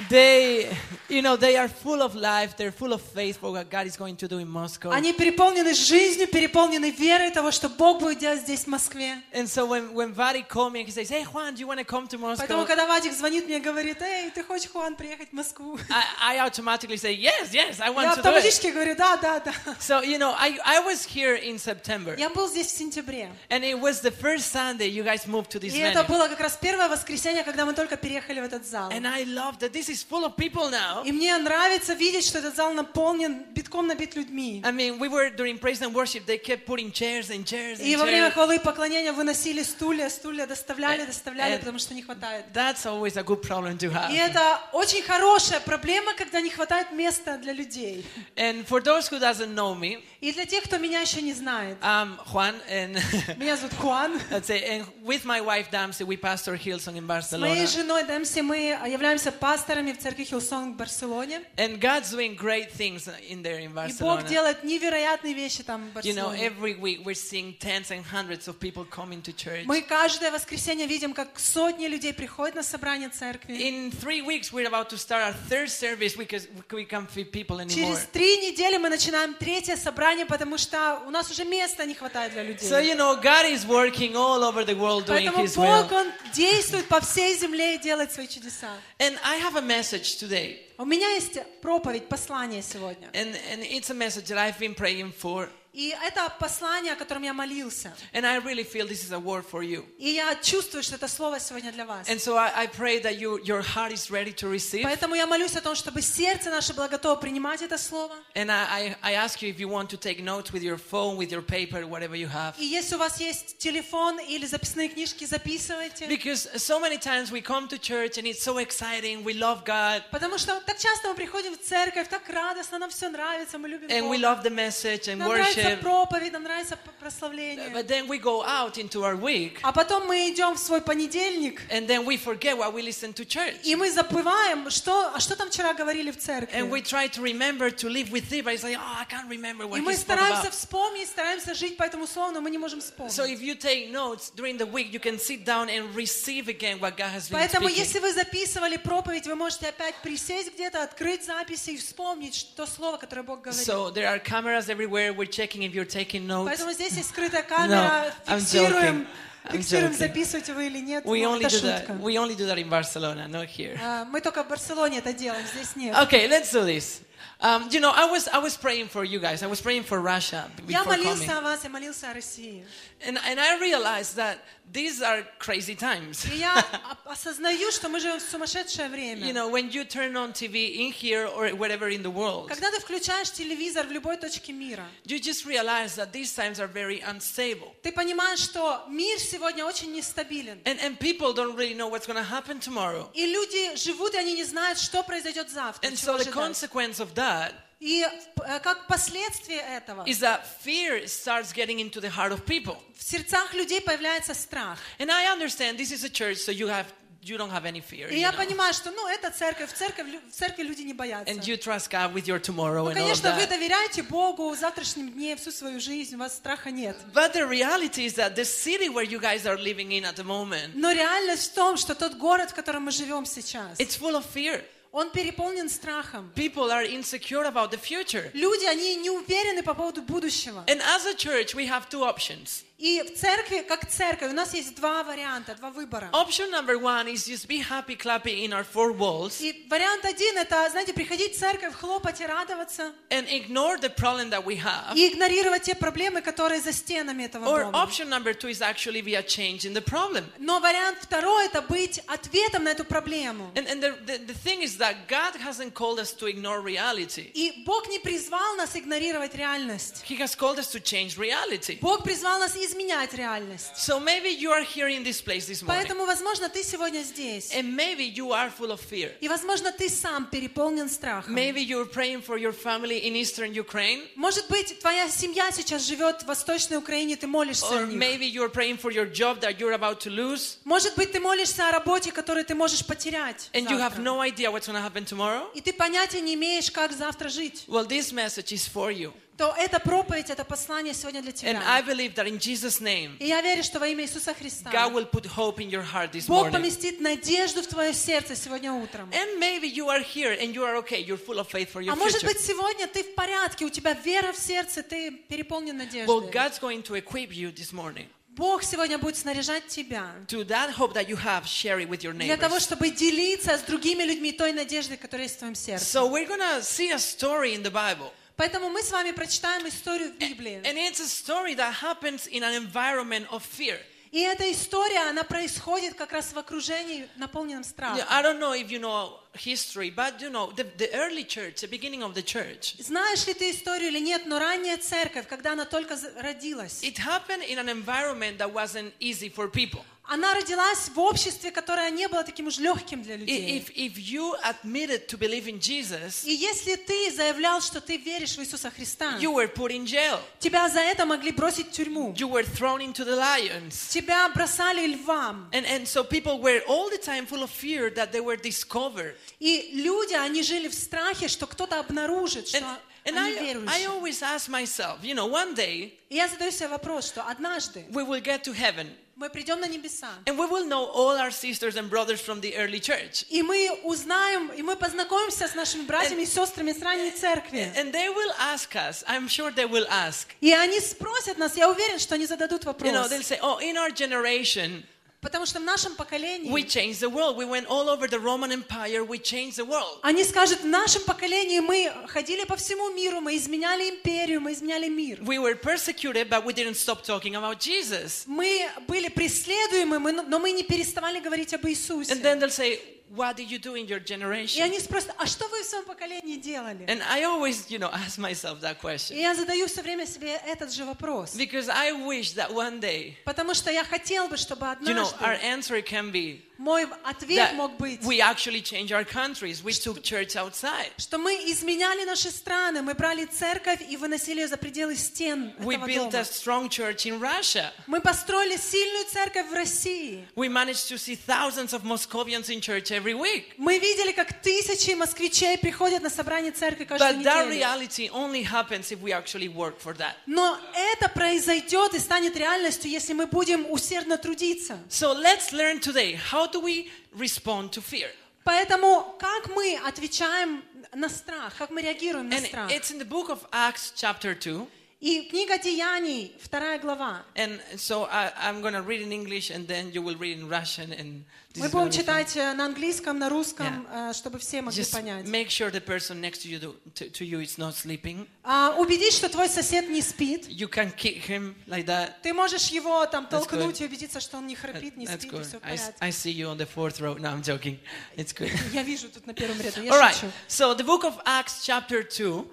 They, 0.09 0.74
you 1.10 1.20
know, 1.20 1.37
they 1.37 1.59
are 1.59 1.69
full 1.69 2.00
of 2.00 2.14
life. 2.14 2.56
They're 2.56 2.73
full 2.73 2.95
of 2.95 3.02
faith 3.02 3.37
for 3.37 3.52
what 3.52 3.69
God 3.69 3.87
is 3.87 3.98
going 3.98 4.16
to 4.16 4.27
do 4.28 4.38
in 4.38 4.48
Moscow. 4.48 4.91
Они 4.92 5.12
переполнены 5.12 5.74
жизнью, 5.74 6.27
переполнены 6.27 6.91
верой 6.91 7.30
того, 7.30 7.50
что 7.50 7.69
Бог 7.69 8.00
будет 8.00 8.19
делать 8.19 8.41
здесь, 8.41 8.60
в 8.64 8.69
Москве. 8.69 9.20
And 9.34 9.46
so 9.46 9.66
when 9.66 9.92
when 9.92 10.14
Vadik 10.14 10.48
called 10.48 10.73
me, 10.73 10.84
he 10.84 10.91
says, 10.91 11.10
"Hey 11.10 11.24
Juan, 11.24 11.55
do 11.55 11.60
you 11.60 11.66
want 11.66 11.80
to 11.80 11.84
come 11.84 12.09
to 12.09 12.16
Поэтому, 12.19 12.62
Moscow?" 12.62 12.66
когда 12.66 12.87
Вадик 12.87 13.12
звонит 13.12 13.45
мне 13.45 13.59
и 13.59 13.60
говорит, 13.60 14.00
эй, 14.00 14.30
ты 14.30 14.42
хочешь, 14.42 14.70
Хуан, 14.70 14.96
приехать 14.96 15.28
в 15.28 15.32
Москву? 15.34 15.78
I, 15.91 16.38
I 16.38 16.48
automatically 16.48 16.96
say, 16.96 17.12
"Yes, 17.14 17.52
yes, 17.52 17.78
I 17.78 17.88
Я 17.88 17.92
want 17.92 18.06
to 18.06 18.09
do 18.09 18.14
it." 18.14 18.19
автоматически 18.20 18.69
говорю, 18.69 18.94
да, 18.97 19.19
да, 19.19 19.41
да. 19.41 19.53
So 19.80 20.00
you 20.03 20.16
know, 20.16 20.34
I 20.39 20.58
I 20.64 20.80
was 20.80 21.05
here 21.05 21.34
in 21.36 21.58
September, 21.58 22.16
Я 22.19 22.30
был 22.30 22.48
здесь 22.48 22.69
в 22.69 22.78
сентябре. 22.78 23.28
and 23.50 23.62
it 23.64 23.78
was 23.78 24.00
the 24.00 24.11
first 24.11 24.50
Sunday 24.50 24.89
you 24.89 25.05
guys 25.05 25.27
moved 25.27 25.50
to 25.50 25.58
this 25.61 25.75
И 25.75 25.78
это 25.78 26.00
venue. 26.00 26.08
было 26.08 26.28
как 26.28 26.41
раз 26.41 26.56
первое 26.58 26.89
воскресенье, 26.89 27.44
когда 27.44 27.66
мы 27.66 27.75
только 27.75 27.98
переехали 27.98 28.41
в 28.41 28.44
этот 28.44 28.64
зал. 28.66 28.91
And 28.91 29.06
I 29.06 29.25
love 29.25 29.58
that 29.58 29.72
this 29.75 29.83
is 29.89 30.03
full 30.03 30.23
of 30.25 30.36
people 30.36 30.69
now. 30.69 31.03
И 31.05 31.11
мне 31.11 31.38
нравится 31.38 31.94
видеть, 31.94 32.25
что 32.25 32.39
этот 32.39 32.55
зал 32.55 32.73
наполнен, 32.73 33.44
битком 33.53 33.88
набит 33.88 34.16
людьми. 34.16 34.61
I 34.66 34.72
mean, 34.72 35.00
we 35.00 35.08
were 35.09 35.30
during 35.30 35.58
praise 35.59 35.81
and 35.81 35.94
worship. 35.94 36.25
They 36.25 36.38
kept 36.38 36.66
putting 36.66 36.91
chairs 36.91 37.30
and 37.30 37.45
chairs 37.45 37.80
and 37.80 37.86
И 37.88 37.95
во 37.95 38.06
время 38.06 38.31
хвалы 38.31 38.56
и 38.56 38.59
поклонения 38.59 39.13
выносили 39.13 39.63
стулья, 39.63 40.09
стулья 40.09 40.45
доставляли, 40.47 41.06
доставляли, 41.06 41.58
потому 41.58 41.80
что 41.80 41.94
не 41.94 42.02
хватает. 42.02 42.45
That's 42.53 42.86
always 42.86 43.17
a 43.17 43.23
good 43.23 43.41
problem 43.41 43.78
to 43.80 43.91
have. 43.91 44.11
И 44.11 44.16
это 44.16 44.59
очень 44.73 45.03
хорошая 45.03 45.59
проблема, 45.59 46.13
когда 46.13 46.41
не 46.41 46.50
хватает 46.50 46.91
места 46.91 47.38
для 47.38 47.53
людей. 47.53 48.06
And 48.36 48.66
for 48.67 48.81
those 48.81 49.08
who 49.09 49.19
doesn't 49.19 49.53
know 49.53 49.75
me, 49.75 50.03
И 50.22 50.31
для 50.31 50.45
тех, 50.45 50.63
кто 50.63 50.78
меня 50.78 51.02
еще 51.02 51.22
не 51.22 51.33
знает. 51.33 51.78
I'm 51.81 52.17
Juan, 52.33 52.56
and 52.69 52.97
Меня 53.38 53.56
зовут 53.58 53.73
Хуан. 53.75 54.19
that's 54.30 54.50
it. 54.50 54.63
And 54.63 54.86
with 55.03 55.23
my 55.25 55.39
wife 55.41 55.69
Damsi, 55.72 56.06
we 56.06 56.17
pastor 56.17 56.56
Hillsong 56.58 56.97
in 56.97 57.06
С 57.22 57.31
моей 57.31 57.63
Barcelona. 57.63 57.67
женой 57.67 58.03
Дэмси 58.03 58.41
мы 58.41 58.58
являемся 58.88 59.31
пасторами 59.76 59.92
в 59.92 59.98
церкви 59.98 60.23
Хилсон 60.23 60.73
в 60.73 60.78
Барселоне. 60.78 61.42
And 61.58 61.80
God's 61.80 62.12
doing 62.12 62.36
great 62.36 62.72
things 62.72 63.09
in 63.30 63.44
there 63.44 63.59
in 63.59 63.72
И 63.72 63.94
Бог 64.00 64.20
Barcelona. 64.22 64.30
делает 64.30 64.64
невероятные 64.64 65.34
вещи 65.34 65.64
там 65.64 65.92
в 65.94 65.98
You 66.06 66.14
know, 66.14 66.30
Барселоне. 66.31 66.45
every 66.45 66.76
week 66.80 67.06
we're 67.06 67.14
seeing 67.14 67.54
tens 67.59 67.92
and 67.92 68.03
hundreds 68.06 68.48
of 68.48 68.59
people 68.59 68.86
coming 68.86 69.22
to 69.22 69.34
church. 69.34 69.66
Мы 69.66 69.81
каждое 69.81 70.31
воскресенье 70.31 70.88
видим, 70.88 71.14
как 71.14 71.38
сотни 71.40 71.88
людей 71.88 72.14
приходят 72.14 72.56
на 72.56 72.64
собрание 72.64 73.09
церкви. 73.09 73.56
In 73.58 73.92
three 73.92 74.22
weeks, 74.22 74.53
we're 74.53 74.68
about 74.68 74.90
to 74.90 74.98
start 74.98 75.23
our 75.23 75.34
third 75.50 75.70
service 75.70 76.16
because 76.16 76.48
we 76.72 76.86
can't 76.86 77.09
fit 77.09 77.31
people 77.31 77.59
anymore. 77.59 77.76
Через 77.76 78.06
три 78.14 78.38
недели 78.38 78.78
мы 78.78 78.90
начинаем 78.90 79.34
третье 79.34 79.76
собрание, 79.76 80.26
потому 80.26 80.58
что 80.58 81.02
у 81.06 81.09
нас 81.09 81.30
уже 81.30 81.44
места 81.44 81.86
не 81.86 81.96
хватает 81.96 82.31
для 82.34 82.44
людей. 82.44 82.69
So, 82.69 82.80
you 82.80 82.96
know, 82.96 83.22
God 83.22 83.46
is 83.46 83.66
working 83.66 84.16
all 84.16 84.44
over 84.44 84.64
the 84.64 84.75
world 84.75 85.06
doing 85.06 85.25
Поэтому 85.25 85.44
His 85.44 85.56
Бог, 85.56 85.91
will. 85.91 85.97
Он 85.97 86.12
действует 86.34 86.88
по 86.88 87.02
всей 87.02 87.35
земле 87.38 87.75
и 87.75 87.78
делает 87.78 88.12
свои 88.14 88.28
чудеса. 88.28 88.69
And 89.00 89.18
I 89.24 89.38
have 89.40 89.56
a 89.58 89.65
message 89.65 90.19
today. 90.19 90.59
У 90.78 90.84
меня 90.84 91.09
есть 91.10 91.38
проповедь, 91.60 92.09
послание 92.09 92.62
сегодня. 92.62 93.10
And, 93.15 93.37
and 93.53 93.62
it's 93.62 93.91
a 93.91 93.94
message 93.94 94.28
that 94.28 94.38
I've 94.38 94.59
been 94.59 94.75
praying 94.75 95.12
for. 95.12 95.48
И 95.75 95.94
это 96.08 96.31
послание, 96.40 96.94
о 96.94 96.96
котором 96.96 97.24
я 97.24 97.34
молился. 97.34 97.94
And 98.13 98.25
I 98.25 98.38
really 98.40 98.63
feel 98.63 98.88
this 98.88 99.03
is 99.03 99.12
a 99.12 99.19
word 99.19 99.44
for 99.46 99.62
you. 99.62 99.84
И 99.97 100.09
я 100.12 100.34
чувствую, 100.36 100.84
что 100.84 100.96
это 100.96 101.09
слово 101.09 101.38
сегодня 101.40 101.74
для 101.74 101.86
вас. 101.86 102.08
And 102.08 102.18
so 102.18 102.38
I, 102.38 102.63
I 102.63 102.68
pray 102.68 103.02
that 103.02 103.19
you, 103.19 103.40
your 103.44 103.62
heart 103.62 103.91
is 103.91 104.09
ready 104.09 104.31
to 104.35 104.47
receive. 104.50 104.84
Поэтому 104.84 105.16
я 105.16 105.28
молюсь 105.28 105.56
о 105.58 105.62
том, 105.62 105.75
чтобы 105.75 106.02
сердце 106.02 106.50
наше 106.50 106.74
было 106.74 106.88
готово 106.88 107.16
принимать 107.18 107.62
это 107.62 107.78
слово. 107.78 108.16
And 108.35 108.50
I, 108.50 108.96
I, 109.03 109.12
I 109.12 109.14
ask 109.16 109.41
you 109.41 109.50
if 109.50 109.59
you 109.59 109.68
want 109.68 109.90
to 109.90 109.97
take 109.97 110.24
notes 110.24 110.53
with 110.53 110.64
your 110.64 110.78
phone, 110.78 111.18
with 111.18 111.30
your 111.30 111.41
paper, 111.41 111.85
whatever 111.85 112.16
you 112.16 112.28
have. 112.30 112.56
И 112.58 112.64
если 112.66 112.96
у 112.96 113.00
вас 113.00 113.19
есть 113.19 113.58
телефон 113.58 114.18
или 114.19 114.46
записные 114.46 114.88
книжки, 114.88 115.25
записывайте. 115.25 116.06
Because 116.08 116.47
so 116.56 116.80
many 116.80 116.97
times 116.97 117.31
we 117.31 117.41
come 117.41 117.68
to 117.68 117.78
church 117.78 118.18
and 118.18 118.25
it's 118.25 118.41
so 118.41 118.59
exciting, 118.59 119.25
we 119.25 119.34
love 119.34 119.66
God, 119.66 120.03
Потому 120.12 120.38
что 120.38 120.58
так 120.62 120.78
часто 120.78 121.09
мы 121.09 121.16
приходим 121.16 121.53
в 121.53 121.62
церковь, 121.62 122.08
так 122.08 122.30
радостно, 122.30 122.80
нам 122.80 122.90
все 122.90 123.09
нравится, 123.09 123.58
мы 123.58 123.68
любим 123.68 123.90
and 123.90 124.08
we 124.09 124.18
Бога. 124.18 124.28
love 124.28 124.44
the 124.44 124.50
message 124.50 125.09
and 125.09 125.18
Нам 125.18 125.28
нравится 125.66 125.78
worship. 125.78 125.81
проповедь, 125.81 126.31
нам 126.34 126.44
нравится 126.44 126.78
п- 126.78 126.92
прославление. 127.00 127.70
But 127.74 127.88
then 127.88 128.08
we 128.08 128.18
go 128.20 128.44
out 128.44 128.78
into 128.78 129.03
our 129.03 129.16
week, 129.16 129.59
А 129.64 129.72
потом 129.72 130.08
мы 130.08 130.30
идем 130.30 130.56
в 130.56 130.59
свой 130.59 130.81
понедельник, 130.81 131.62
and 131.70 131.88
then 131.88 132.06
we 132.06 132.18
forget 132.18 132.58
what 132.58 132.74
we 132.74 132.81
listened 132.81 133.16
to 133.16 133.26
church. 133.26 133.56
и 133.64 133.76
мы 133.76 133.92
забываем, 133.92 134.70
что, 134.70 135.12
а 135.14 135.20
что 135.20 135.36
там 135.36 135.50
вчера 135.50 135.74
говорили 135.74 136.12
в 136.12 136.16
And 136.18 136.22
церкви. 136.22 136.62
we 136.70 136.81
try 136.81 137.08
to 137.08 137.22
remember 137.22 137.70
to 137.70 137.90
live 137.90 138.12
with 138.12 138.31
it, 138.31 138.44
but 138.44 138.53
it's 138.53 138.64
like, 138.64 138.78
oh, 138.78 138.98
I 139.00 139.06
can't 139.06 139.30
remember 139.30 139.68
what 139.68 139.78
И 139.78 139.81
he 139.81 139.86
мы 139.86 139.94
spoke 139.94 140.02
стараемся 140.02 140.48
about. 140.48 140.52
вспомнить, 140.53 141.08
стараемся 141.08 141.53
жить 141.53 141.78
по 141.78 141.84
этому 141.84 142.08
слову, 142.08 142.32
но 142.32 142.42
мы 142.42 142.50
не 142.50 142.58
можем 142.58 142.80
So 142.80 142.84
вспомнить. 143.09 143.40
if 143.40 143.42
you 143.42 143.56
take 143.56 143.92
notes 143.92 144.32
during 144.36 144.58
the 144.58 144.66
week, 144.66 144.92
you 144.92 145.00
can 145.00 145.18
sit 145.20 145.46
down 145.46 145.70
and 145.70 145.94
receive 145.96 146.47
again 146.47 146.80
what 146.80 146.96
God 146.97 147.12
has 147.12 147.30
been 147.30 147.40
Поэтому, 147.40 147.68
speaking. 147.70 147.78
если 147.80 148.00
вы 148.00 148.14
записывали 148.14 148.78
проповедь, 148.78 149.28
вы 149.28 149.36
можете 149.36 149.68
опять 149.68 149.96
присесть 150.02 150.53
где-то, 150.53 150.84
открыть 150.84 151.24
записи 151.26 151.72
и 151.72 151.78
вспомнить 151.78 152.47
то 152.56 152.66
слово, 152.66 152.97
которое 152.97 153.24
Бог 153.24 153.42
говорит. 153.42 153.66
So 153.68 153.92
there 153.92 154.08
are 154.08 154.20
cameras 154.20 154.70
everywhere. 154.70 155.14
We're 155.14 155.26
checking 155.30 155.54
if 155.54 155.72
you're 155.75 155.84
taking 155.84 156.26
notes. 156.26 156.48
Поэтому 156.50 156.72
здесь 156.72 156.93
есть 156.93 157.09
скрытая 157.10 157.43
камера, 157.43 158.12
No, 158.26 158.32
I'm 158.34 158.41
фиксируем, 158.41 158.72
joking. 159.03 159.06
I'm 159.47 159.53
фиксируем, 159.53 159.93
joking. 159.93 159.98
записываете 159.98 160.53
вы 160.54 160.66
или 160.66 160.81
нет. 160.81 161.04
We 161.04 161.22
Ну, 161.22 161.37
only 161.37 161.47
это 161.47 161.56
do 161.56 161.62
that. 161.62 161.78
шутка. 161.87 161.93
We 162.03 162.16
only 162.16 162.34
do 162.37 162.47
that 162.47 162.59
in 162.59 162.69
Barcelona, 162.69 163.26
not 163.28 163.48
here. 163.48 163.78
А, 163.82 164.04
Мы 164.04 164.21
только 164.21 164.44
в 164.44 164.48
Барселоне 164.48 164.98
это 164.98 165.12
делаем, 165.12 165.44
здесь 165.54 165.76
нет. 165.76 165.94
Okay, 165.97 166.28
let's 166.28 166.53
do 166.53 166.65
this. 166.65 167.00
Um, 167.43 167.69
you 167.71 167.81
know, 167.81 167.91
I 167.91 168.04
was 168.04 168.28
I 168.28 168.38
was 168.38 168.54
praying 168.59 168.88
for 168.91 169.03
you 169.03 169.19
guys. 169.19 169.43
I 169.43 169.47
was 169.47 169.62
praying 169.62 169.84
for 169.84 169.98
Russia 170.03 170.50
Я 170.69 170.82
before 170.84 170.88
молился 170.98 171.25
coming, 171.25 171.38
о 171.38 171.41
вас, 171.41 171.65
я 171.65 171.71
молился 171.71 172.10
о 172.10 172.15
России. 172.15 172.66
and 173.00 173.16
and 173.26 173.41
I 173.41 173.59
realized 173.59 174.16
that 174.16 174.37
these 174.72 175.03
are 175.03 175.25
crazy 175.38 175.75
times. 175.75 176.25
И 176.32 176.38
я 176.38 176.59
о- 177.04 177.12
осознаю, 177.12 177.71
что 177.72 177.88
мы 177.88 177.98
живем 178.00 178.19
в 178.19 178.22
сумасшедшее 178.22 178.87
You 178.87 178.91
время. 178.91 179.32
know, 179.32 179.48
when 179.50 179.71
you 179.71 179.84
turn 179.84 180.16
on 180.16 180.32
TV 180.32 180.76
in 180.78 180.93
here 180.93 181.26
or 181.26 181.48
wherever 181.56 181.88
in 181.88 182.03
the 182.03 182.10
world, 182.10 182.48
Когда 182.48 182.71
ты 182.71 182.81
включаешь 182.81 183.31
телевизор 183.32 183.87
в 183.87 183.91
любой 183.93 184.16
точке 184.16 184.53
мира, 184.53 184.87
you 185.04 185.19
just 185.19 185.44
realize 185.44 185.97
that 185.97 186.12
these 186.12 186.32
times 186.34 186.60
are 186.60 186.69
very 186.69 187.00
unstable, 187.03 187.75
ты 187.82 187.93
понимаешь, 187.93 188.38
что 188.41 188.84
мир 188.88 189.19
сегодня 189.19 189.65
очень 189.65 189.93
нестабилен. 189.93 190.60
and 190.65 190.78
and 190.81 190.98
people 191.00 191.32
don't 191.32 191.56
really 191.56 191.75
know 191.75 191.88
what's 191.88 192.06
going 192.06 192.16
to 192.16 192.22
happen 192.22 192.60
tomorrow. 192.60 193.10
И 193.15 193.26
люди 193.26 193.76
живут, 193.76 194.15
и 194.15 194.19
они 194.19 194.34
не 194.34 194.44
знают, 194.44 194.78
что 194.78 195.03
произойдет 195.03 195.50
завтра. 195.50 195.87
And 195.88 195.97
чего 195.97 196.12
so 196.12 196.16
the 196.19 196.21
ожидать. 196.31 196.34
consequence 196.34 197.00
of 197.00 197.15
that 197.15 197.54
И 197.85 198.03
э, 198.03 198.59
как 198.62 198.88
последствие 198.88 199.59
этого 199.59 200.03
is 200.07 200.19
that 200.19 200.41
fear 200.66 201.06
starts 201.06 201.53
getting 201.53 201.79
into 201.79 202.01
the 202.01 202.09
heart 202.09 202.31
of 202.31 202.44
people. 202.44 202.78
в 202.97 203.03
сердцах 203.03 203.53
людей 203.53 203.79
появляется 203.79 204.34
страх. 204.34 204.79
And 204.97 205.12
I 205.12 205.28
understand 205.28 205.78
this 205.78 205.91
is 205.91 206.03
a 206.03 206.09
church, 206.09 206.38
so 206.38 206.51
you 206.51 206.68
have 206.68 206.88
you 207.22 207.38
don't 207.38 207.51
have 207.51 207.63
any 207.63 207.81
fear. 207.81 208.09
И 208.09 208.19
я 208.19 208.31
know. 208.31 208.38
понимаю, 208.38 208.73
что 208.73 208.90
ну 208.90 209.07
это 209.07 209.29
церковь, 209.29 209.72
в 209.72 209.78
церковь, 209.78 210.07
лю- 210.07 210.22
в 210.28 210.34
церкви 210.34 210.64
люди 210.64 210.82
не 210.82 210.93
боятся. 210.93 211.32
And 211.32 211.46
you 211.46 211.58
trust 211.58 211.91
God 211.91 212.11
with 212.16 212.26
your 212.26 212.40
tomorrow 212.40 212.85
Ну, 212.85 212.90
and 212.90 212.97
all 212.97 213.11
of 213.11 213.22
конечно, 213.22 213.35
вы 213.35 213.46
доверяете 213.46 214.02
Богу 214.02 214.49
в 214.49 214.58
завтрашнем 214.58 215.11
дне, 215.11 215.35
всю 215.35 215.52
свою 215.52 215.79
жизнь, 215.79 216.16
у 216.16 216.17
вас 216.17 216.35
страха 216.35 216.72
нет. 216.72 216.97
But 217.14 217.34
the 217.34 217.47
reality 217.47 218.08
is 218.08 218.16
that 218.16 218.35
the 218.35 218.46
city 218.46 218.90
where 218.90 219.05
you 219.05 219.20
guys 219.20 219.46
are 219.46 219.59
living 219.59 219.91
in 219.91 220.05
at 220.05 220.16
the 220.16 220.23
moment, 220.26 220.72
Но 220.73 220.91
реальность 220.91 221.52
в 221.52 221.53
том, 221.53 221.78
что 221.78 221.93
тот 221.93 222.16
город, 222.16 222.49
в 222.49 222.55
котором 222.55 222.85
мы 222.85 222.91
живем 222.91 223.28
сейчас, 223.28 223.79
it's 223.79 223.96
full 223.96 224.16
of 224.16 224.26
fear. 224.34 224.64
он 224.95 225.10
переполнен 225.10 225.68
страхом. 225.68 226.33
People 226.34 226.71
are 226.71 226.84
insecure 226.84 227.45
about 227.45 227.71
the 227.71 227.78
future. 227.78 228.30
Люди, 228.34 228.65
они 228.65 228.97
не 228.97 229.10
уверены 229.10 229.62
по 229.62 229.74
поводу 229.74 230.03
будущего. 230.03 230.65
And 230.66 230.80
as 230.80 231.07
a 231.07 231.15
church, 231.15 231.54
we 231.54 231.66
have 231.68 231.89
two 231.89 232.03
options. 232.03 232.65
И 232.77 233.01
в 233.03 233.17
церкви, 233.17 233.63
как 233.66 233.89
церковь, 233.89 234.31
у 234.31 234.33
нас 234.33 234.53
есть 234.53 234.75
два 234.75 235.01
варианта, 235.03 235.55
два 235.55 235.69
выбора. 235.72 236.09
Option 236.11 236.51
number 236.51 236.77
one 236.77 237.07
is 237.07 237.25
just 237.25 237.47
be 237.47 237.59
happy 237.59 237.95
clapping 237.95 238.37
in 238.43 238.51
our 238.51 238.66
four 238.66 238.91
walls 238.91 239.39
И 239.39 239.66
вариант 239.69 240.03
один 240.03 240.37
это, 240.37 240.69
знаете, 240.69 240.93
приходить 240.93 241.35
в 241.37 241.39
церковь, 241.39 241.73
хлопать 241.73 242.19
и 242.19 242.25
радоваться, 242.25 242.91
and 243.09 243.29
ignore 243.29 243.77
the 243.79 243.89
problem 243.89 244.29
that 244.29 244.43
we 244.43 244.57
have. 244.61 244.93
и 244.93 245.07
игнорировать 245.07 245.63
те 245.63 245.73
проблемы, 245.73 246.22
которые 246.22 246.59
за 246.59 246.73
стенами 246.73 247.23
этого 247.23 247.45
Or 247.45 247.63
дома. 247.63 247.81
option 247.81 248.09
number 248.09 248.33
two 248.33 248.49
is 248.49 248.61
actually 248.61 249.01
be 249.01 249.16
a 249.16 249.23
change 249.23 249.63
in 249.63 249.73
the 249.73 249.81
problem. 249.81 250.25
Но 250.37 250.59
вариант 250.59 250.97
второй 251.01 251.45
это 251.45 251.61
быть 251.61 252.01
ответом 252.07 252.66
на 252.66 252.72
эту 252.72 252.83
проблему. 252.83 253.51
And, 253.55 253.67
and 253.69 253.81
the, 253.81 253.95
the, 254.05 254.17
the 254.27 254.33
thing 254.33 254.61
is 254.61 254.77
that 254.79 255.07
God 255.07 255.35
hasn't 255.39 255.73
called 255.75 255.97
us 255.97 256.12
to 256.12 256.27
ignore 256.27 256.60
reality. 256.60 257.31
И 257.33 257.63
Бог 257.65 257.88
не 257.88 258.00
призвал 258.00 258.55
нас 258.57 258.75
игнорировать 258.75 259.33
реальность. 259.33 260.03
He 260.10 260.17
has 260.17 260.36
called 260.36 260.60
us 260.60 260.69
to 260.74 260.81
change 260.81 261.17
reality. 261.17 261.77
Бог 261.79 262.03
призвал 262.03 262.39
нас 262.39 262.53
изменять 262.65 263.13
реальность. 263.13 263.72
So 263.77 264.00
maybe 264.00 264.29
you 264.29 264.51
are 264.51 264.63
here 264.63 264.88
in 264.88 265.03
this 265.03 265.22
place 265.22 265.46
this 265.48 265.62
morning. 265.62 265.67
Поэтому, 265.88 266.06
возможно, 266.06 266.50
ты 266.50 266.63
сегодня 266.63 267.01
здесь. 267.03 267.51
And 267.53 267.75
maybe 267.75 268.03
you 268.03 268.32
are 268.34 268.50
full 268.50 268.72
of 268.72 268.79
fear. 268.82 269.12
И, 269.22 269.27
возможно, 269.27 269.72
ты 269.72 269.89
сам 269.89 270.25
переполнен 270.27 270.89
страхом. 270.89 271.34
Maybe 271.36 271.60
you're 271.65 271.86
praying 271.86 272.22
for 272.24 272.38
your 272.38 272.51
family 272.53 273.00
in 273.06 273.15
eastern 273.15 273.53
Ukraine. 273.53 274.01
Может 274.15 274.48
быть, 274.50 274.79
твоя 274.79 275.10
семья 275.10 275.51
сейчас 275.51 275.84
живет 275.88 276.24
в 276.24 276.25
Восточной 276.25 276.77
Украине, 276.77 277.15
ты 277.15 277.27
молишься 277.27 277.65
о 277.67 277.82
Or 277.84 277.88
них. 277.88 277.98
maybe 277.98 278.25
you're 278.25 278.50
praying 278.50 278.77
for 278.77 278.91
your 278.91 279.06
job 279.06 279.39
that 279.41 279.60
you're 279.60 279.74
about 279.74 280.00
to 280.01 280.10
lose. 280.10 280.58
Может 280.65 280.96
быть, 280.96 281.12
ты 281.12 281.20
молишься 281.20 281.70
о 281.70 281.72
работе, 281.72 282.12
которую 282.12 282.46
ты 282.46 282.56
можешь 282.56 282.86
потерять 282.86 283.50
And 283.53 283.68
you 283.70 283.77
have 283.79 283.96
завтра. 283.96 284.01
no 284.01 284.22
idea 284.22 284.51
what's 284.51 284.68
going 284.68 284.75
to 284.75 284.82
happen 284.82 285.06
tomorrow. 285.06 285.50
И 285.53 285.62
ты 285.62 285.74
понятия 285.74 286.22
не 286.22 286.34
имеешь, 286.36 286.72
как 286.72 286.91
завтра 286.91 287.29
жить. 287.29 287.63
Well, 287.68 287.86
this 287.88 288.12
message 288.12 288.51
is 288.51 288.68
for 288.68 288.91
you. 288.91 289.13
То 289.38 289.53
эта 289.58 289.79
проповедь, 289.82 290.29
это 290.29 290.46
послание 290.46 290.93
сегодня 290.93 291.22
для 291.22 291.32
And 291.32 291.62
I 291.65 291.82
тебя. 291.82 291.93
believe 291.93 292.15
that 292.15 292.25
in 292.25 292.38
Jesus' 292.39 292.79
name, 292.79 293.17
И 293.20 293.27
я 293.27 293.41
верю, 293.41 293.63
что 293.63 293.79
во 293.79 293.88
имя 293.88 294.03
Иисуса 294.05 294.34
Христа 294.34 294.70
God 294.72 294.93
will 294.93 295.10
put 295.10 295.25
hope 295.25 295.60
in 295.60 295.70
your 295.70 295.84
heart 295.84 296.12
this 296.13 296.27
Бог 296.27 296.48
morning. 296.48 296.51
поместит 296.53 297.01
надежду 297.01 297.62
в 297.62 297.67
твое 297.67 297.93
сердце 297.93 298.36
сегодня 298.36 298.72
утром. 298.72 299.10
And 299.12 299.38
maybe 299.38 299.65
you 299.67 299.89
are 299.89 300.01
here 300.01 300.32
and 300.39 300.53
you 300.53 300.63
are 300.63 300.77
okay. 300.77 301.03
You're 301.03 301.17
full 301.17 301.39
of 301.39 301.50
faith 301.50 301.70
for 301.74 301.82
your 301.82 301.91
А 301.91 301.96
может 301.98 302.22
future. 302.22 302.27
быть, 302.27 302.39
сегодня 302.39 302.88
ты 302.88 303.03
в 303.03 303.13
порядке, 303.13 303.65
у 303.65 303.70
тебя 303.70 303.93
вера 303.93 304.32
в 304.32 304.38
сердце, 304.38 304.84
ты 304.84 305.12
переполнен 305.12 305.75
Well, 305.75 305.86
надеждой. 305.86 306.32
God's 306.32 306.60
going 306.60 306.82
to 306.84 306.96
equip 306.96 307.34
you 307.34 307.51
this 307.53 307.74
morning. 307.74 308.08
Бог 308.38 308.63
сегодня 308.63 308.98
будет 308.98 309.15
снаряжать 309.17 309.67
тебя 309.67 310.12
To 310.27 310.43
that 310.46 310.72
hope 310.75 310.93
that 310.93 311.08
you 311.08 311.15
have, 311.17 311.46
share 311.46 311.79
it 311.79 311.88
with 311.89 312.03
your 312.03 312.13
для 312.13 312.36
того, 312.38 312.60
чтобы 312.60 312.89
делиться 312.89 313.58
с 313.58 313.62
другими 313.62 314.03
людьми 314.03 314.32
той 314.34 314.51
надеждой, 314.53 314.98
которая 314.98 315.24
есть 315.27 315.36
в 315.36 315.39
твоем 315.39 315.55
сердце. 315.55 315.84
So 315.86 316.10
we're 316.10 316.27
to 316.39 316.62
see 316.62 316.91
a 316.91 317.00
story 317.00 317.53
in 317.53 317.63
the 317.63 317.72
Bible. 317.72 318.12
Поэтому 318.38 318.70
мы 318.70 318.84
с 318.84 318.91
вами 318.91 319.12
прочитаем 319.12 319.67
историю 319.67 320.12
в 320.12 320.17
Библии. 320.17 320.62
And 320.63 320.77
it's 320.77 321.00
a 321.00 321.08
story 321.08 321.55
that 321.55 321.74
happens 321.82 322.27
in 322.27 322.43
an 322.43 322.53
environment 322.53 323.27
of 323.29 323.43
fear. 323.43 323.79
И 324.12 324.22
эта 324.22 324.50
история, 324.50 325.10
она 325.10 325.24
происходит 325.25 325.96
как 325.96 326.13
раз 326.13 326.32
в 326.32 326.38
окружении, 326.38 327.05
наполненном 327.17 327.65
страхом. 327.65 328.01
I 328.10 328.24
don't 328.24 328.39
know 328.39 328.53
if 328.53 328.70
you 328.70 328.79
know 328.79 329.20
history, 329.34 329.89
but 329.89 330.22
you 330.22 330.29
know, 330.29 330.51
the, 330.55 330.63
the 330.77 330.89
early 330.93 331.25
church, 331.25 331.60
the 331.60 331.67
beginning 331.67 332.01
of 332.01 332.13
the 332.13 332.24
church, 332.24 332.75
Знаешь 332.79 333.27
ли 333.27 333.34
ты 333.34 333.51
историю 333.51 333.89
или 333.89 334.00
нет, 334.00 334.25
но 334.25 334.39
ранняя 334.39 334.77
церковь, 334.77 335.27
когда 335.27 335.51
она 335.51 335.65
только 335.65 335.98
родилась, 336.22 336.82
it 336.82 336.98
happened 336.98 337.43
in 337.46 337.58
an 337.60 337.67
environment 337.67 338.38
that 338.38 338.53
wasn't 338.53 338.93
easy 339.01 339.27
for 339.27 339.50
people. 339.50 339.84
Она 340.07 340.34
родилась 340.36 340.89
в 340.93 341.00
обществе, 341.00 341.50
которое 341.51 341.89
не 341.89 342.07
было 342.07 342.24
таким 342.24 342.48
уж 342.48 342.57
легким 342.60 343.01
для 343.01 343.15
I- 343.15 343.17
людей. 343.17 343.60
If, 343.60 343.74
if 343.75 343.98
you 343.98 344.36
admitted 344.43 345.07
to 345.07 345.17
believe 345.17 345.48
in 345.48 345.60
Jesus, 345.60 346.24
И 346.25 346.31
если 346.34 346.75
ты 346.75 347.12
заявлял, 347.12 347.60
что 347.62 347.81
ты 347.81 347.98
веришь 347.98 348.38
в 348.38 348.41
Иисуса 348.41 348.69
Христа, 348.69 349.17
you 349.19 349.31
were 349.34 349.48
put 349.51 349.72
in 349.72 349.86
jail. 349.86 350.19
тебя 350.39 350.69
за 350.69 350.79
это 350.81 351.05
могли 351.05 351.31
бросить 351.31 351.69
в 351.69 351.72
тюрьму. 351.72 352.13
You 352.17 352.29
were 352.29 352.43
thrown 352.46 352.81
into 352.81 353.03
the 353.03 353.15
lions. 353.15 353.89
Тебя 353.89 354.29
бросали 354.29 354.86
львам. 354.86 355.50
And, 355.51 355.65
and 355.65 355.88
so 355.88 356.03
people 356.03 356.39
were 356.39 356.62
all 356.67 356.89
the 356.89 356.98
time 357.00 357.25
full 357.25 357.41
of 357.43 357.50
fear 357.50 357.89
that 357.96 358.12
they 358.12 358.22
were 358.22 358.38
discovered. 358.38 359.15
И 359.39 359.72
люди, 359.74 360.13
они 360.13 360.43
жили 360.43 360.67
в 360.67 360.74
страхе, 360.74 361.27
что 361.27 361.48
кто-то 361.48 361.79
обнаружит, 361.79 362.48
что 362.48 362.60
And, 362.60 362.77
and 363.05 363.17
они 363.17 363.31
I, 363.31 363.38
I 363.38 363.53
верующие. 363.53 363.88
always 363.89 364.22
ask 364.22 364.48
myself, 364.50 365.03
you 365.03 365.13
know, 365.15 365.25
one 365.27 365.53
day 365.55 365.93
И 366.10 366.15
я 366.15 366.27
задаю 366.27 366.51
себе 366.51 366.67
вопрос, 366.69 367.08
что 367.08 367.24
однажды 367.27 367.86
we 367.89 368.03
will 368.05 368.22
get 368.22 368.43
to 368.43 368.53
heaven 368.53 368.88
мы 369.16 369.28
придем 369.28 369.61
на 369.61 369.66
небеса, 369.68 370.09
and 370.25 370.38
we 370.38 370.47
will 370.47 370.64
know 370.66 370.87
all 370.87 371.18
our 371.18 371.30
sisters 371.30 371.76
and 371.76 371.90
brothers 371.90 372.21
from 372.21 372.40
the 372.40 372.57
early 372.57 372.80
church. 372.80 373.26
и 373.28 373.42
мы 373.42 373.71
узнаем, 373.85 374.49
и 374.49 374.62
мы 374.62 374.76
познакомимся 374.76 375.47
с 375.47 375.54
нашими 375.54 375.83
братьями 375.83 376.23
и 376.23 376.26
сестрами 376.26 376.73
с 376.73 376.80
ранней 376.80 377.11
церкви. 377.11 377.71
And 377.76 377.92
they 377.92 378.09
will 378.09 378.33
ask 378.38 378.75
us, 378.75 379.04
I'm 379.07 379.28
sure 379.28 379.50
they 379.52 379.66
will 379.66 379.87
ask, 379.90 380.28
И 380.40 380.52
они 380.54 380.80
спросят 380.80 381.37
нас, 381.37 381.54
я 381.57 381.68
уверен, 381.68 381.99
что 381.99 382.14
они 382.14 382.25
зададут 382.26 382.64
you 382.64 382.73
know, 382.92 383.02
вопрос. 383.02 383.11
they'll 383.11 383.23
say, 383.23 383.38
oh, 383.42 383.59
in 383.61 383.76
our 383.76 383.90
generation, 383.90 384.85
Потому 385.25 385.48
что 385.48 385.60
в 385.60 385.63
нашем 385.63 385.95
поколении 385.95 386.51
we 386.51 386.63
changed 386.63 387.00
the 387.01 387.10
world. 387.10 387.36
We 387.36 387.45
went 387.50 387.65
all 387.67 387.89
over 387.89 388.07
the 388.07 388.19
Roman 388.19 388.51
Empire, 388.51 389.03
we 389.03 389.17
changed 389.17 389.57
the 389.57 389.65
world. 389.65 389.98
они 390.03 390.24
скажут, 390.24 390.60
в 390.62 390.67
нашем 390.67 391.01
поколении 391.03 391.60
мы 391.62 391.91
ходили 392.07 392.43
по 392.45 392.55
всему 392.55 392.91
миру, 392.91 393.22
мы 393.22 393.36
изменяли 393.36 393.89
империю, 393.89 394.39
мы 394.39 394.53
изменяли 394.53 394.88
мир. 394.88 395.19
We 395.24 395.39
were 395.39 395.55
persecuted, 395.55 396.29
but 396.29 396.45
we 396.45 396.53
didn't 396.53 396.75
stop 396.75 397.01
talking 397.03 397.36
about 397.36 397.60
Jesus. 397.60 398.25
Мы 398.27 398.69
были 398.88 399.07
преследуемы, 399.10 399.98
мы- 400.00 400.12
но 400.12 400.38
мы 400.38 400.51
не 400.51 400.62
переставали 400.62 401.19
говорить 401.19 401.53
об 401.55 401.65
Иисусе. 401.65 402.13
And 402.13 402.22
then 402.22 402.39
they'll 402.39 402.51
say, 402.51 402.79
what 403.14 403.37
did 403.37 403.50
you 403.50 403.59
do 403.59 403.75
in 403.75 403.87
your 403.87 403.99
И 403.99 404.04
generation? 404.04 404.62
они 404.62 404.78
спросят, 404.78 405.12
а 405.18 405.26
что 405.26 405.49
вы 405.49 405.62
в 405.62 405.66
своем 405.66 405.85
поколении 405.85 406.37
делали? 406.37 406.87
And 406.87 407.02
I 407.09 407.25
always, 407.25 407.68
you 407.71 407.78
know, 407.78 407.90
ask 407.92 408.18
myself 408.18 408.61
that 408.61 408.76
И 408.76 408.80
question. 408.80 409.16
я 409.21 409.35
задаю 409.35 409.66
все 409.66 409.83
время 409.83 410.07
себе 410.07 410.40
этот 410.47 410.73
же 410.73 410.85
вопрос. 410.85 411.35
Because 411.35 411.68
I 411.68 411.92
wish 411.92 412.33
that 412.35 412.52
one 412.52 412.80
day, 412.80 413.16
Потому 413.25 413.54
что 413.54 413.71
я 413.71 413.85
хотел 413.85 414.28
бы, 414.28 414.37
чтобы 414.37 414.66
you 414.83 414.95
know, 414.95 415.11
our 415.21 415.35
однажды 415.35 415.45
answer 415.45 415.83
can 415.83 416.11
be 416.12 416.40
мой 416.61 416.87
ответ 417.04 417.52
that 417.52 417.54
мог 417.54 417.78
быть, 417.78 418.02
we 418.02 418.21
actually 418.21 418.61
changed 418.61 418.92
our 418.92 419.02
countries. 419.04 419.62
We 419.64 419.73
took 419.73 420.02
church 420.02 420.37
outside. 420.37 420.90
что 420.99 421.16
мы 421.16 421.33
изменяли 421.50 422.04
наши 422.04 422.30
страны, 422.30 422.83
мы 422.83 422.92
брали 422.95 423.25
церковь 423.25 423.80
и 423.88 423.97
выносили 423.97 424.40
ее 424.40 424.49
за 424.49 424.59
пределы 424.59 424.95
стен 424.95 425.54
We 425.59 425.76
этого 425.76 425.87
built 425.87 426.11
дома. 426.12 426.21
a 426.21 426.25
strong 426.25 426.68
church 426.68 427.07
in 427.07 427.18
Russia. 427.18 427.73
Мы 427.87 428.00
построили 428.02 428.57
сильную 428.59 429.07
церковь 429.07 429.49
в 429.49 429.54
России. 429.54 430.26
We 430.37 430.49
managed 430.49 430.88
to 430.90 430.99
see 430.99 431.16
thousands 431.16 431.73
of 431.73 431.83
Moscovians 431.83 432.50
in 432.50 432.61
church 432.61 432.90
every 432.96 433.13
week. 433.13 433.53
Мы 433.58 433.77
видели, 433.80 434.12
как 434.12 434.42
тысячи 434.42 434.92
москвичей 434.96 435.58
приходят 435.58 436.01
на 436.01 436.10
собрание 436.10 436.51
церкви 436.51 436.86
каждую 436.86 437.12
But 437.12 437.24
that 437.24 437.48
неделю. 437.48 437.51
reality 437.60 438.10
only 438.12 438.44
happens 438.44 438.92
if 438.92 439.00
we 439.01 439.12
actually 439.12 439.48
work 439.48 439.80
for 439.80 439.94
that. 439.98 440.13
Но 440.25 440.58
это 440.74 441.10
произойдет 441.10 441.94
и 441.94 442.00
станет 442.00 442.36
реальностью, 442.36 442.89
если 442.89 443.13
мы 443.13 443.27
будем 443.27 443.65
усердно 443.70 444.18
трудиться. 444.18 444.80
So 444.89 445.13
let's 445.13 445.51
learn 445.51 445.80
today 445.80 446.18
how 446.32 446.48
do 446.51 446.62
we 446.62 446.89
respond 447.18 447.72
to 447.72 447.82
fear? 447.82 448.10
Поэтому 448.44 449.15
как 449.20 449.48
мы 449.56 449.80
отвечаем 449.86 450.63
на 450.94 451.10
страх, 451.10 451.56
как 451.58 451.72
мы 451.72 451.82
реагируем 451.82 452.30
на 452.30 452.36
And 452.36 452.46
страх? 452.48 452.72
it's 452.72 452.92
in 452.92 453.00
the 453.00 453.06
book 453.06 453.30
of 453.30 453.39
Acts, 453.51 453.92
chapter 453.96 454.34
2. 454.36 454.68
И 455.01 455.27
книга 455.30 455.58
Деяний, 455.60 456.32
вторая 456.42 456.80
глава. 456.80 457.24
And 457.36 457.60
so 457.75 458.08
I, 458.10 458.32
I'm 458.42 458.62
going 458.62 458.74
to 458.74 458.82
read 458.82 459.01
in 459.01 459.12
English 459.12 459.51
and 459.51 459.68
then 459.68 459.92
you 459.92 460.01
will 460.01 460.15
read 460.15 460.39
in 460.39 460.48
Russian. 460.48 460.94
And 460.94 461.25
this 461.53 461.62
Мы 461.63 461.70
будем 461.70 461.88
fun. 461.88 461.92
читать 461.92 462.36
э, 462.38 462.53
на 462.53 462.65
английском, 462.65 463.20
на 463.20 463.30
русском, 463.30 463.86
э, 463.92 464.13
чтобы 464.13 464.39
все 464.39 464.62
могли 464.62 464.82
Just 464.82 464.94
понять. 464.94 465.25
make 465.27 465.50
sure 465.50 465.70
the 465.70 465.82
person 465.82 466.22
next 466.22 466.42
to 466.44 466.50
you, 466.50 466.60
do, 466.60 466.75
to, 466.96 467.10
to 467.12 467.25
you 467.25 467.40
is 467.42 467.58
not 467.60 467.74
sleeping. 467.75 468.25
А, 468.44 468.74
Убедись, 468.80 469.16
что 469.18 469.28
твой 469.30 469.50
сосед 469.50 469.90
не 469.90 470.02
спит. 470.02 470.48
You 470.48 470.70
can 470.70 470.92
kick 470.96 471.22
him 471.28 471.56
like 471.68 471.86
that. 471.88 472.14
Ты 472.24 472.34
можешь 472.34 472.68
его 472.70 473.06
там 473.06 473.25
That's 473.25 473.32
толкнуть 473.32 473.82
good. 473.82 473.84
и 473.84 473.88
убедиться, 473.88 474.22
что 474.22 474.38
он 474.38 474.48
не 474.48 474.56
храпит, 474.56 474.96
не 474.96 475.06
That's 475.06 475.20
спит, 475.20 475.34
и 475.34 475.36
good. 475.36 475.44
все 475.44 475.60
в 475.60 475.64
I, 475.66 475.78
порядке. 475.78 475.96
I 476.00 476.10
see 476.12 476.32
you 476.32 476.48
on 476.48 476.58
the 476.58 476.66
fourth 476.74 477.00
row. 477.02 477.16
No, 477.20 477.32
I'm 477.36 477.44
joking. 477.44 477.78
It's 478.16 478.34
good. 478.34 478.50
Я 478.74 478.82
вижу 478.82 479.10
тут 479.10 479.28
на 479.28 479.34
первом 479.34 479.60
ряду, 479.60 479.82
All 479.82 479.86
я 479.86 479.92
right. 480.02 480.14
шучу. 480.16 480.32
So 480.48 480.74
the 480.74 480.86
book 480.86 481.04
of 481.04 481.22
Acts, 481.25 481.64
chapter 481.66 482.02
2. 482.02 482.48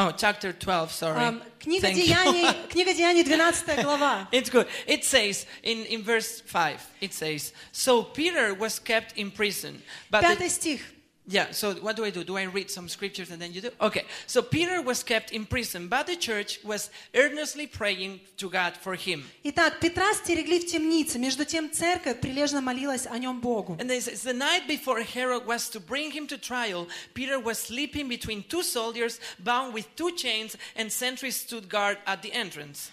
Oh, 0.00 0.10
chapter 0.14 0.52
12, 0.52 0.92
sorry. 0.92 1.18
Ам, 1.24 1.42
Книга 1.58 1.86
Thank 1.86 1.96
you. 1.96 2.04
Деяний, 2.14 2.68
книга 2.68 2.92
Деяний, 2.92 3.24
12 3.24 3.82
глава. 3.82 4.28
It's 4.30 4.50
good. 4.50 4.68
It 4.86 5.04
says 5.04 5.46
in, 5.62 5.86
in 5.86 6.02
verse 6.02 6.40
5, 6.42 6.80
it 7.00 7.14
says, 7.14 7.52
So 7.72 8.02
Peter 8.02 8.52
was 8.52 8.78
kept 8.78 9.16
in 9.16 9.30
prison. 9.30 9.80
But 10.10 10.20
the- 10.20 10.36
Пятый 10.36 10.50
стих. 10.50 10.80
yeah, 11.30 11.50
so 11.50 11.74
what 11.74 11.96
do 11.96 12.04
I 12.04 12.10
do? 12.10 12.22
Do 12.22 12.36
I 12.36 12.44
read 12.44 12.70
some 12.70 12.88
scriptures 12.88 13.32
and 13.32 13.42
then 13.42 13.52
you 13.52 13.60
do? 13.60 13.70
Okay. 13.80 14.04
So 14.26 14.42
Peter 14.42 14.80
was 14.80 15.02
kept 15.02 15.32
in 15.32 15.44
prison, 15.44 15.88
but 15.88 16.06
the 16.06 16.14
church 16.14 16.60
was 16.62 16.88
earnestly 17.16 17.66
praying 17.66 18.20
to 18.36 18.48
God 18.48 18.76
for 18.76 18.94
him. 18.94 19.24
Итак, 19.42 19.80
Петра 19.80 20.14
стерегли 20.14 20.60
в 20.60 20.66
темнице, 20.66 21.18
между 21.18 21.44
тем 21.44 21.70
церковь 21.72 22.20
прилежно 22.20 22.60
молилась 22.60 23.06
о 23.06 23.18
нем 23.18 23.40
Богу. 23.40 23.76
And 23.80 23.90
this 23.90 24.06
is 24.06 24.22
the 24.22 24.34
night 24.34 24.68
before 24.68 25.02
Herod 25.02 25.46
was 25.46 25.68
to 25.70 25.80
bring 25.80 26.12
him 26.12 26.28
to 26.28 26.38
trial, 26.38 26.86
Peter 27.14 27.40
was 27.40 27.58
sleeping 27.58 28.08
between 28.08 28.44
two 28.44 28.62
soldiers 28.62 29.18
bound 29.40 29.74
with 29.74 29.86
two 29.96 30.12
chains, 30.12 30.56
and 30.76 30.92
sentries 30.92 31.36
stood 31.36 31.68
guard 31.68 31.98
at 32.06 32.22
the 32.22 32.32
entrance. 32.32 32.92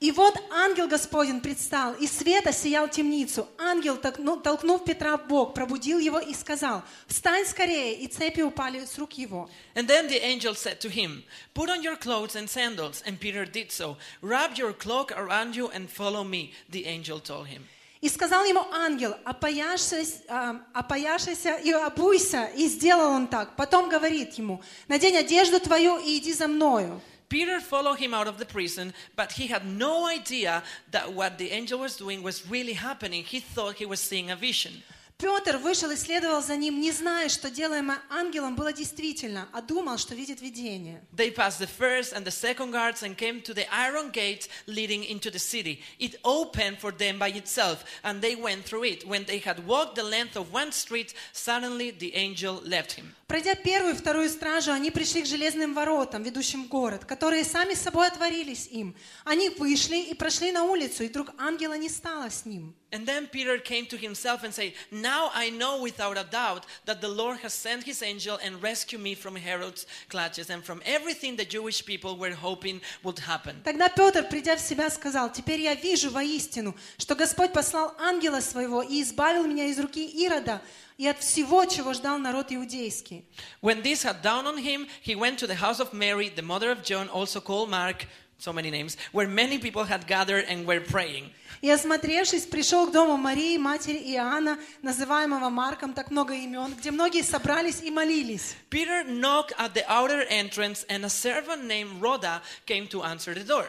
И 0.00 0.12
вот 0.12 0.34
ангел 0.50 0.88
Господень 0.88 1.42
предстал, 1.42 1.92
и 1.92 2.06
света 2.06 2.52
сиял 2.54 2.88
темницу. 2.88 3.46
Ангел, 3.58 3.98
толкну- 3.98 4.40
толкнув 4.40 4.82
Петра 4.82 5.18
в 5.18 5.28
бок, 5.28 5.52
пробудил 5.52 5.98
его 5.98 6.18
и 6.18 6.32
сказал, 6.32 6.82
«Встань 7.06 7.44
скорее!» 7.44 7.96
И 7.96 8.06
цепи 8.06 8.40
упали 8.40 8.86
с 8.86 8.96
рук 8.96 9.18
его. 9.18 9.50
And 9.74 9.86
then 9.86 10.08
the 10.08 10.18
angel 10.22 10.54
said 10.54 10.80
to 10.80 10.88
him, 10.88 11.22
Put 11.54 11.68
on 11.68 11.82
your 11.82 11.96
clothes 11.96 12.34
and 12.34 12.48
sandals. 12.48 13.02
And 13.06 13.20
Peter 13.20 13.44
did 13.44 13.70
so. 13.70 13.98
Wrap 14.22 14.56
your 14.56 14.72
cloak 14.72 15.12
around 15.12 15.54
you 15.54 15.68
and 15.68 15.90
follow 15.90 16.24
me, 16.24 16.54
the 16.70 16.86
angel 16.86 17.20
told 17.20 17.48
him. 17.48 17.66
И 18.00 18.08
сказал 18.08 18.46
ему 18.46 18.64
ангел, 18.72 19.14
«Опояшься, 19.26 20.02
а, 20.28 20.62
опояшься 20.72 21.56
и 21.56 21.70
обуйся». 21.72 22.46
И 22.56 22.66
сделал 22.68 23.10
он 23.10 23.26
так. 23.26 23.54
Потом 23.56 23.90
говорит 23.90 24.32
ему, 24.38 24.62
«Надень 24.88 25.18
одежду 25.18 25.60
твою 25.60 25.98
и 25.98 26.16
иди 26.16 26.32
за 26.32 26.48
мною». 26.48 27.02
Peter 27.29 27.59
followed 27.59 27.99
him 27.99 28.13
out 28.13 28.27
of 28.27 28.37
the 28.37 28.45
prison, 28.45 28.93
but 29.15 29.31
he 29.33 29.47
had 29.47 29.65
no 29.65 30.07
idea 30.07 30.63
that 30.91 31.11
what 31.13 31.37
the 31.37 31.51
angel 31.51 31.79
was 31.79 31.97
doing 31.97 32.21
was 32.21 32.47
really 32.47 32.73
happening. 32.73 33.23
He 33.23 33.39
thought 33.39 33.75
he 33.75 33.85
was 33.85 33.99
seeing 33.99 34.29
a 34.29 34.35
vision. 34.35 34.83
Петр 35.17 35.55
вышел 35.57 35.91
и 35.91 35.95
следовал 35.95 36.43
за 36.43 36.57
ним, 36.57 36.81
не 36.81 36.91
зная, 36.91 37.29
что 37.29 37.49
делаемое 37.49 38.01
ангелом 38.09 38.55
было 38.55 38.73
действительно, 38.73 39.47
а 39.53 39.61
думал, 39.61 39.97
что 39.97 40.13
видит 40.13 40.41
видение. 40.41 41.01
They 41.15 41.33
passed 41.33 41.59
the 41.59 41.67
first 41.67 42.11
and 42.11 42.25
the 42.25 42.31
second 42.31 42.71
guards 42.71 43.01
and 43.01 43.15
came 43.15 43.41
to 43.43 43.53
the 43.53 43.65
iron 43.71 44.11
gate 44.11 44.49
leading 44.67 45.05
into 45.05 45.31
the 45.31 45.39
city. 45.39 45.81
It 45.99 46.19
opened 46.25 46.79
for 46.79 46.91
them 46.91 47.17
by 47.17 47.29
itself, 47.29 47.85
and 48.03 48.21
they 48.21 48.35
went 48.35 48.65
through 48.65 48.83
it. 48.83 49.07
When 49.07 49.23
they 49.23 49.39
had 49.39 49.65
walked 49.65 49.95
the 49.95 50.03
length 50.03 50.35
of 50.35 50.51
one 50.51 50.73
street, 50.73 51.13
suddenly 51.31 51.91
the 51.91 52.13
angel 52.15 52.61
left 52.65 52.91
him. 52.91 53.15
Пройдя 53.30 53.54
первую 53.54 53.94
и 53.94 53.96
вторую 53.96 54.28
стражу, 54.28 54.72
они 54.72 54.90
пришли 54.90 55.22
к 55.22 55.26
железным 55.26 55.72
воротам, 55.72 56.24
ведущим 56.24 56.64
в 56.64 56.68
город, 56.68 57.04
которые 57.04 57.44
сами 57.44 57.74
собой 57.74 58.08
отворились 58.08 58.66
им. 58.66 58.96
Они 59.24 59.50
вышли 59.50 59.98
и 59.98 60.14
прошли 60.14 60.50
на 60.50 60.64
улицу, 60.64 61.04
и 61.04 61.06
вдруг 61.06 61.30
ангела 61.38 61.74
не 61.74 61.88
стало 61.88 62.28
с 62.28 62.44
ним. 62.44 62.74
And 62.90 63.06
then 63.06 63.28
Peter 63.28 63.56
came 63.58 63.86
to 63.86 63.96
himself 63.96 64.42
and 64.42 64.52
said, 64.52 64.72
Now 64.90 65.30
I 65.32 65.50
know 65.50 65.80
without 65.80 66.18
a 66.18 66.24
doubt 66.24 66.66
that 66.86 67.00
the 67.00 67.08
Lord 67.08 67.38
has 67.44 67.54
sent 67.54 67.84
his 67.84 68.02
angel 68.02 68.36
and 68.44 68.60
rescued 68.60 69.00
me 69.00 69.14
from 69.14 69.36
Herod's 69.36 69.86
clutches 70.08 70.50
and 70.50 70.64
from 70.64 70.82
everything 70.84 71.36
the 71.36 71.44
Jewish 71.44 71.84
people 71.86 72.16
were 72.16 72.34
hoping 72.34 72.80
would 73.04 73.20
happen. 73.20 73.62
Тогда 73.62 73.88
Петр, 73.88 74.24
придя 74.24 74.56
в 74.56 74.60
себя, 74.60 74.90
сказал, 74.90 75.30
«Теперь 75.30 75.60
я 75.60 75.76
вижу 75.76 76.10
воистину, 76.10 76.74
что 76.98 77.14
Господь 77.14 77.52
послал 77.52 77.94
ангела 78.00 78.40
своего 78.40 78.82
и 78.82 79.00
избавил 79.00 79.46
меня 79.46 79.66
из 79.66 79.78
руки 79.78 80.04
Ирода 80.04 80.60
и 80.99 81.07
от 81.07 81.19
всего, 81.19 81.65
чего 81.65 81.93
ждал 81.93 82.17
народ 82.17 82.51
иудейский». 82.51 83.25
When 83.61 83.81
this 83.81 84.03
had 84.03 84.21
dawned 84.21 84.47
on 84.47 84.57
him, 84.57 84.87
he 85.01 85.15
went 85.15 85.37
to 85.39 85.47
the 85.47 85.55
house 85.55 85.79
of 85.79 85.93
Mary, 85.93 86.29
the 86.29 86.41
mother 86.41 86.71
of 86.71 86.83
John, 86.83 87.09
also 87.09 87.41
called 87.41 87.69
Mark, 87.69 88.05
so 88.37 88.51
many 88.51 88.69
names, 88.69 88.97
where 89.11 89.27
many 89.27 89.57
people 89.57 89.83
had 89.83 90.07
gathered 90.07 90.45
and 90.47 90.65
were 90.65 90.81
praying. 90.81 91.31
И, 91.61 91.69
осмотревшись, 91.69 92.45
пришел 92.45 92.87
к 92.87 92.91
дому 92.91 93.17
Марии, 93.17 93.57
матери 93.57 93.97
Иоанна, 94.13 94.59
называемого 94.81 95.49
Марком, 95.49 95.93
так 95.93 96.11
много 96.11 96.33
имен, 96.33 96.73
где 96.75 96.91
многие 96.91 97.23
собрались 97.23 97.81
и 97.81 97.89
молились. 97.89 98.55
Peter 98.69 99.03
knocked 99.05 99.53
at 99.57 99.73
the 99.73 99.83
outer 99.87 100.23
entrance, 100.29 100.85
and 100.89 101.05
a 101.05 101.09
servant 101.09 101.63
named 101.63 102.01
Rhoda 102.01 102.41
came 102.65 102.87
to 102.89 103.03
answer 103.03 103.33
the 103.33 103.43
door. 103.43 103.67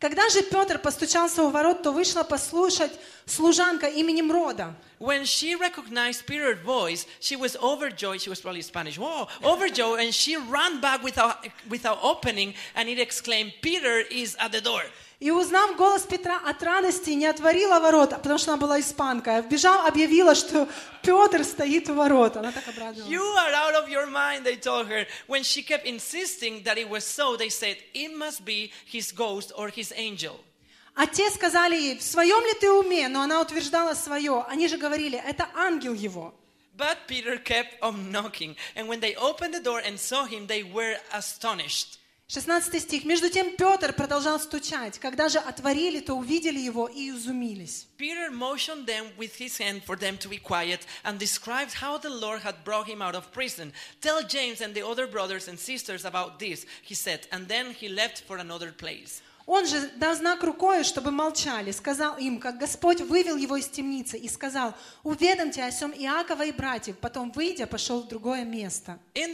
Когда 0.00 0.28
же 0.28 0.42
Петр 0.42 0.78
постучался 0.78 1.42
у 1.44 1.50
ворот, 1.50 1.82
то 1.82 1.90
вышла 1.90 2.24
послушать 2.24 2.92
служанка 3.24 3.86
именем 3.86 4.30
Рода. 4.30 4.74
When 4.98 5.22
she 5.24 5.54
recognized 5.54 6.26
Peter's 6.26 6.58
voice, 6.62 7.06
she 7.20 7.36
was 7.36 7.56
overjoyed. 7.56 8.20
She 8.20 8.28
was 8.28 8.40
probably 8.40 8.62
Spanish. 8.62 8.98
Whoa, 8.98 9.28
overjoyed, 9.42 10.00
and 10.00 10.14
she 10.14 10.36
ran 10.36 10.80
back 10.80 11.02
without, 11.02 11.46
without 11.68 11.98
opening, 12.02 12.54
and 12.74 12.88
it 12.88 12.98
exclaimed, 12.98 13.54
Peter 13.62 14.00
is 14.10 14.36
at 14.38 14.52
the 14.52 14.60
door. 14.60 14.82
И 15.19 15.31
узнав 15.31 15.75
голос 15.75 16.03
Петра 16.03 16.39
от 16.45 16.63
радости, 16.63 17.09
не 17.09 17.25
отворила 17.25 17.79
ворот, 17.79 18.11
потому 18.11 18.37
что 18.37 18.53
она 18.53 18.61
была 18.61 18.79
испанка. 18.79 19.41
Вбежав, 19.41 19.85
объявила, 19.85 20.33
что 20.33 20.69
Петр 21.03 21.43
стоит 21.43 21.89
у 21.89 21.93
ворот. 21.93 22.37
Она 22.37 22.53
так 22.53 22.65
обрадовалась. 22.69 23.11
You 23.11 23.21
are 23.35 23.53
out 23.53 23.75
of 23.75 23.89
your 23.89 24.07
mind, 24.07 24.45
they 24.45 24.55
told 24.55 24.87
her. 24.87 25.05
When 25.27 25.43
she 25.43 25.61
kept 25.61 25.85
insisting 25.85 26.63
that 26.63 26.77
it 26.77 26.89
was 26.89 27.03
so, 27.03 27.35
they 27.35 27.49
said, 27.49 27.75
It 27.93 28.15
must 28.15 28.45
be 28.45 28.71
his 28.85 29.11
ghost 29.11 29.51
or 29.57 29.69
his 29.69 29.91
angel. 29.97 30.39
А 30.95 31.05
те 31.05 31.29
сказали 31.29 31.75
ей, 31.75 31.97
в 31.97 32.01
своем 32.01 32.41
ли 32.45 32.53
ты 32.53 32.71
уме? 32.71 33.09
Но 33.09 33.21
она 33.21 33.41
утверждала 33.41 33.95
свое. 33.95 34.45
Они 34.47 34.69
же 34.69 34.77
говорили, 34.77 35.17
это 35.17 35.49
ангел 35.53 35.93
его. 35.93 36.33
But 36.77 37.07
Peter 37.07 37.37
kept 37.37 37.77
on 37.81 38.09
knocking, 38.09 38.55
and 38.73 38.87
when 38.87 39.01
they 39.01 39.13
opened 39.15 39.53
the 39.53 39.59
door 39.59 39.79
and 39.79 39.99
saw 39.99 40.23
him, 40.23 40.47
they 40.47 40.63
were 40.63 40.95
astonished. 41.11 41.98
16 42.28 42.80
стих. 42.80 43.04
Между 43.04 43.28
тем 43.28 43.54
Петр 43.54 43.92
продолжал 43.92 44.40
стучать. 44.40 44.98
Когда 44.98 45.28
же 45.28 45.38
отворили, 45.38 46.00
то 46.00 46.14
увидели 46.14 46.58
его 46.58 46.88
и 46.88 47.10
изумились. 47.10 47.86
Peter 47.98 48.30
motioned 48.30 48.86
them 48.86 49.06
with 49.18 49.36
his 49.38 49.58
hand 49.58 49.82
for 49.84 49.96
them 49.96 50.16
to 50.16 50.28
be 50.28 50.38
quiet 50.38 50.86
and 51.04 51.18
described 51.18 51.74
how 51.74 51.98
the 51.98 52.08
Lord 52.08 52.42
had 52.42 52.64
brought 52.64 52.88
him 52.88 53.02
out 53.02 53.14
of 53.14 53.30
prison. 53.30 53.72
Tell 54.00 54.22
James 54.22 54.62
and 54.62 54.74
the 54.74 54.82
other 54.82 55.06
brothers 55.06 55.48
and 55.48 55.58
sisters 55.58 56.04
about 56.06 56.38
this, 56.38 56.64
he 56.82 56.94
said, 56.94 57.26
and 57.30 57.46
then 57.46 57.72
he 57.72 57.88
left 57.88 58.22
for 58.22 58.38
another 58.38 58.72
place. 58.72 59.20
Он 59.51 59.65
же, 59.65 59.89
дав 59.95 60.15
знак 60.15 60.43
рукой, 60.43 60.83
чтобы 60.83 61.09
молчали, 61.09 61.71
сказал 61.71 62.17
им, 62.17 62.39
как 62.39 62.59
Господь 62.59 63.01
вывел 63.01 63.35
его 63.35 63.57
из 63.57 63.67
темницы 63.67 64.15
и 64.15 64.29
сказал, 64.29 64.75
уведомьте 65.03 65.63
о 65.63 65.71
сем 65.71 65.91
Иакова 65.91 66.45
и 66.45 66.51
братьев. 66.51 66.99
Потом, 66.99 67.31
выйдя, 67.31 67.65
пошел 67.65 68.03
в 68.03 68.07
другое 68.07 68.45
место. 68.45 68.99
In. 69.15 69.33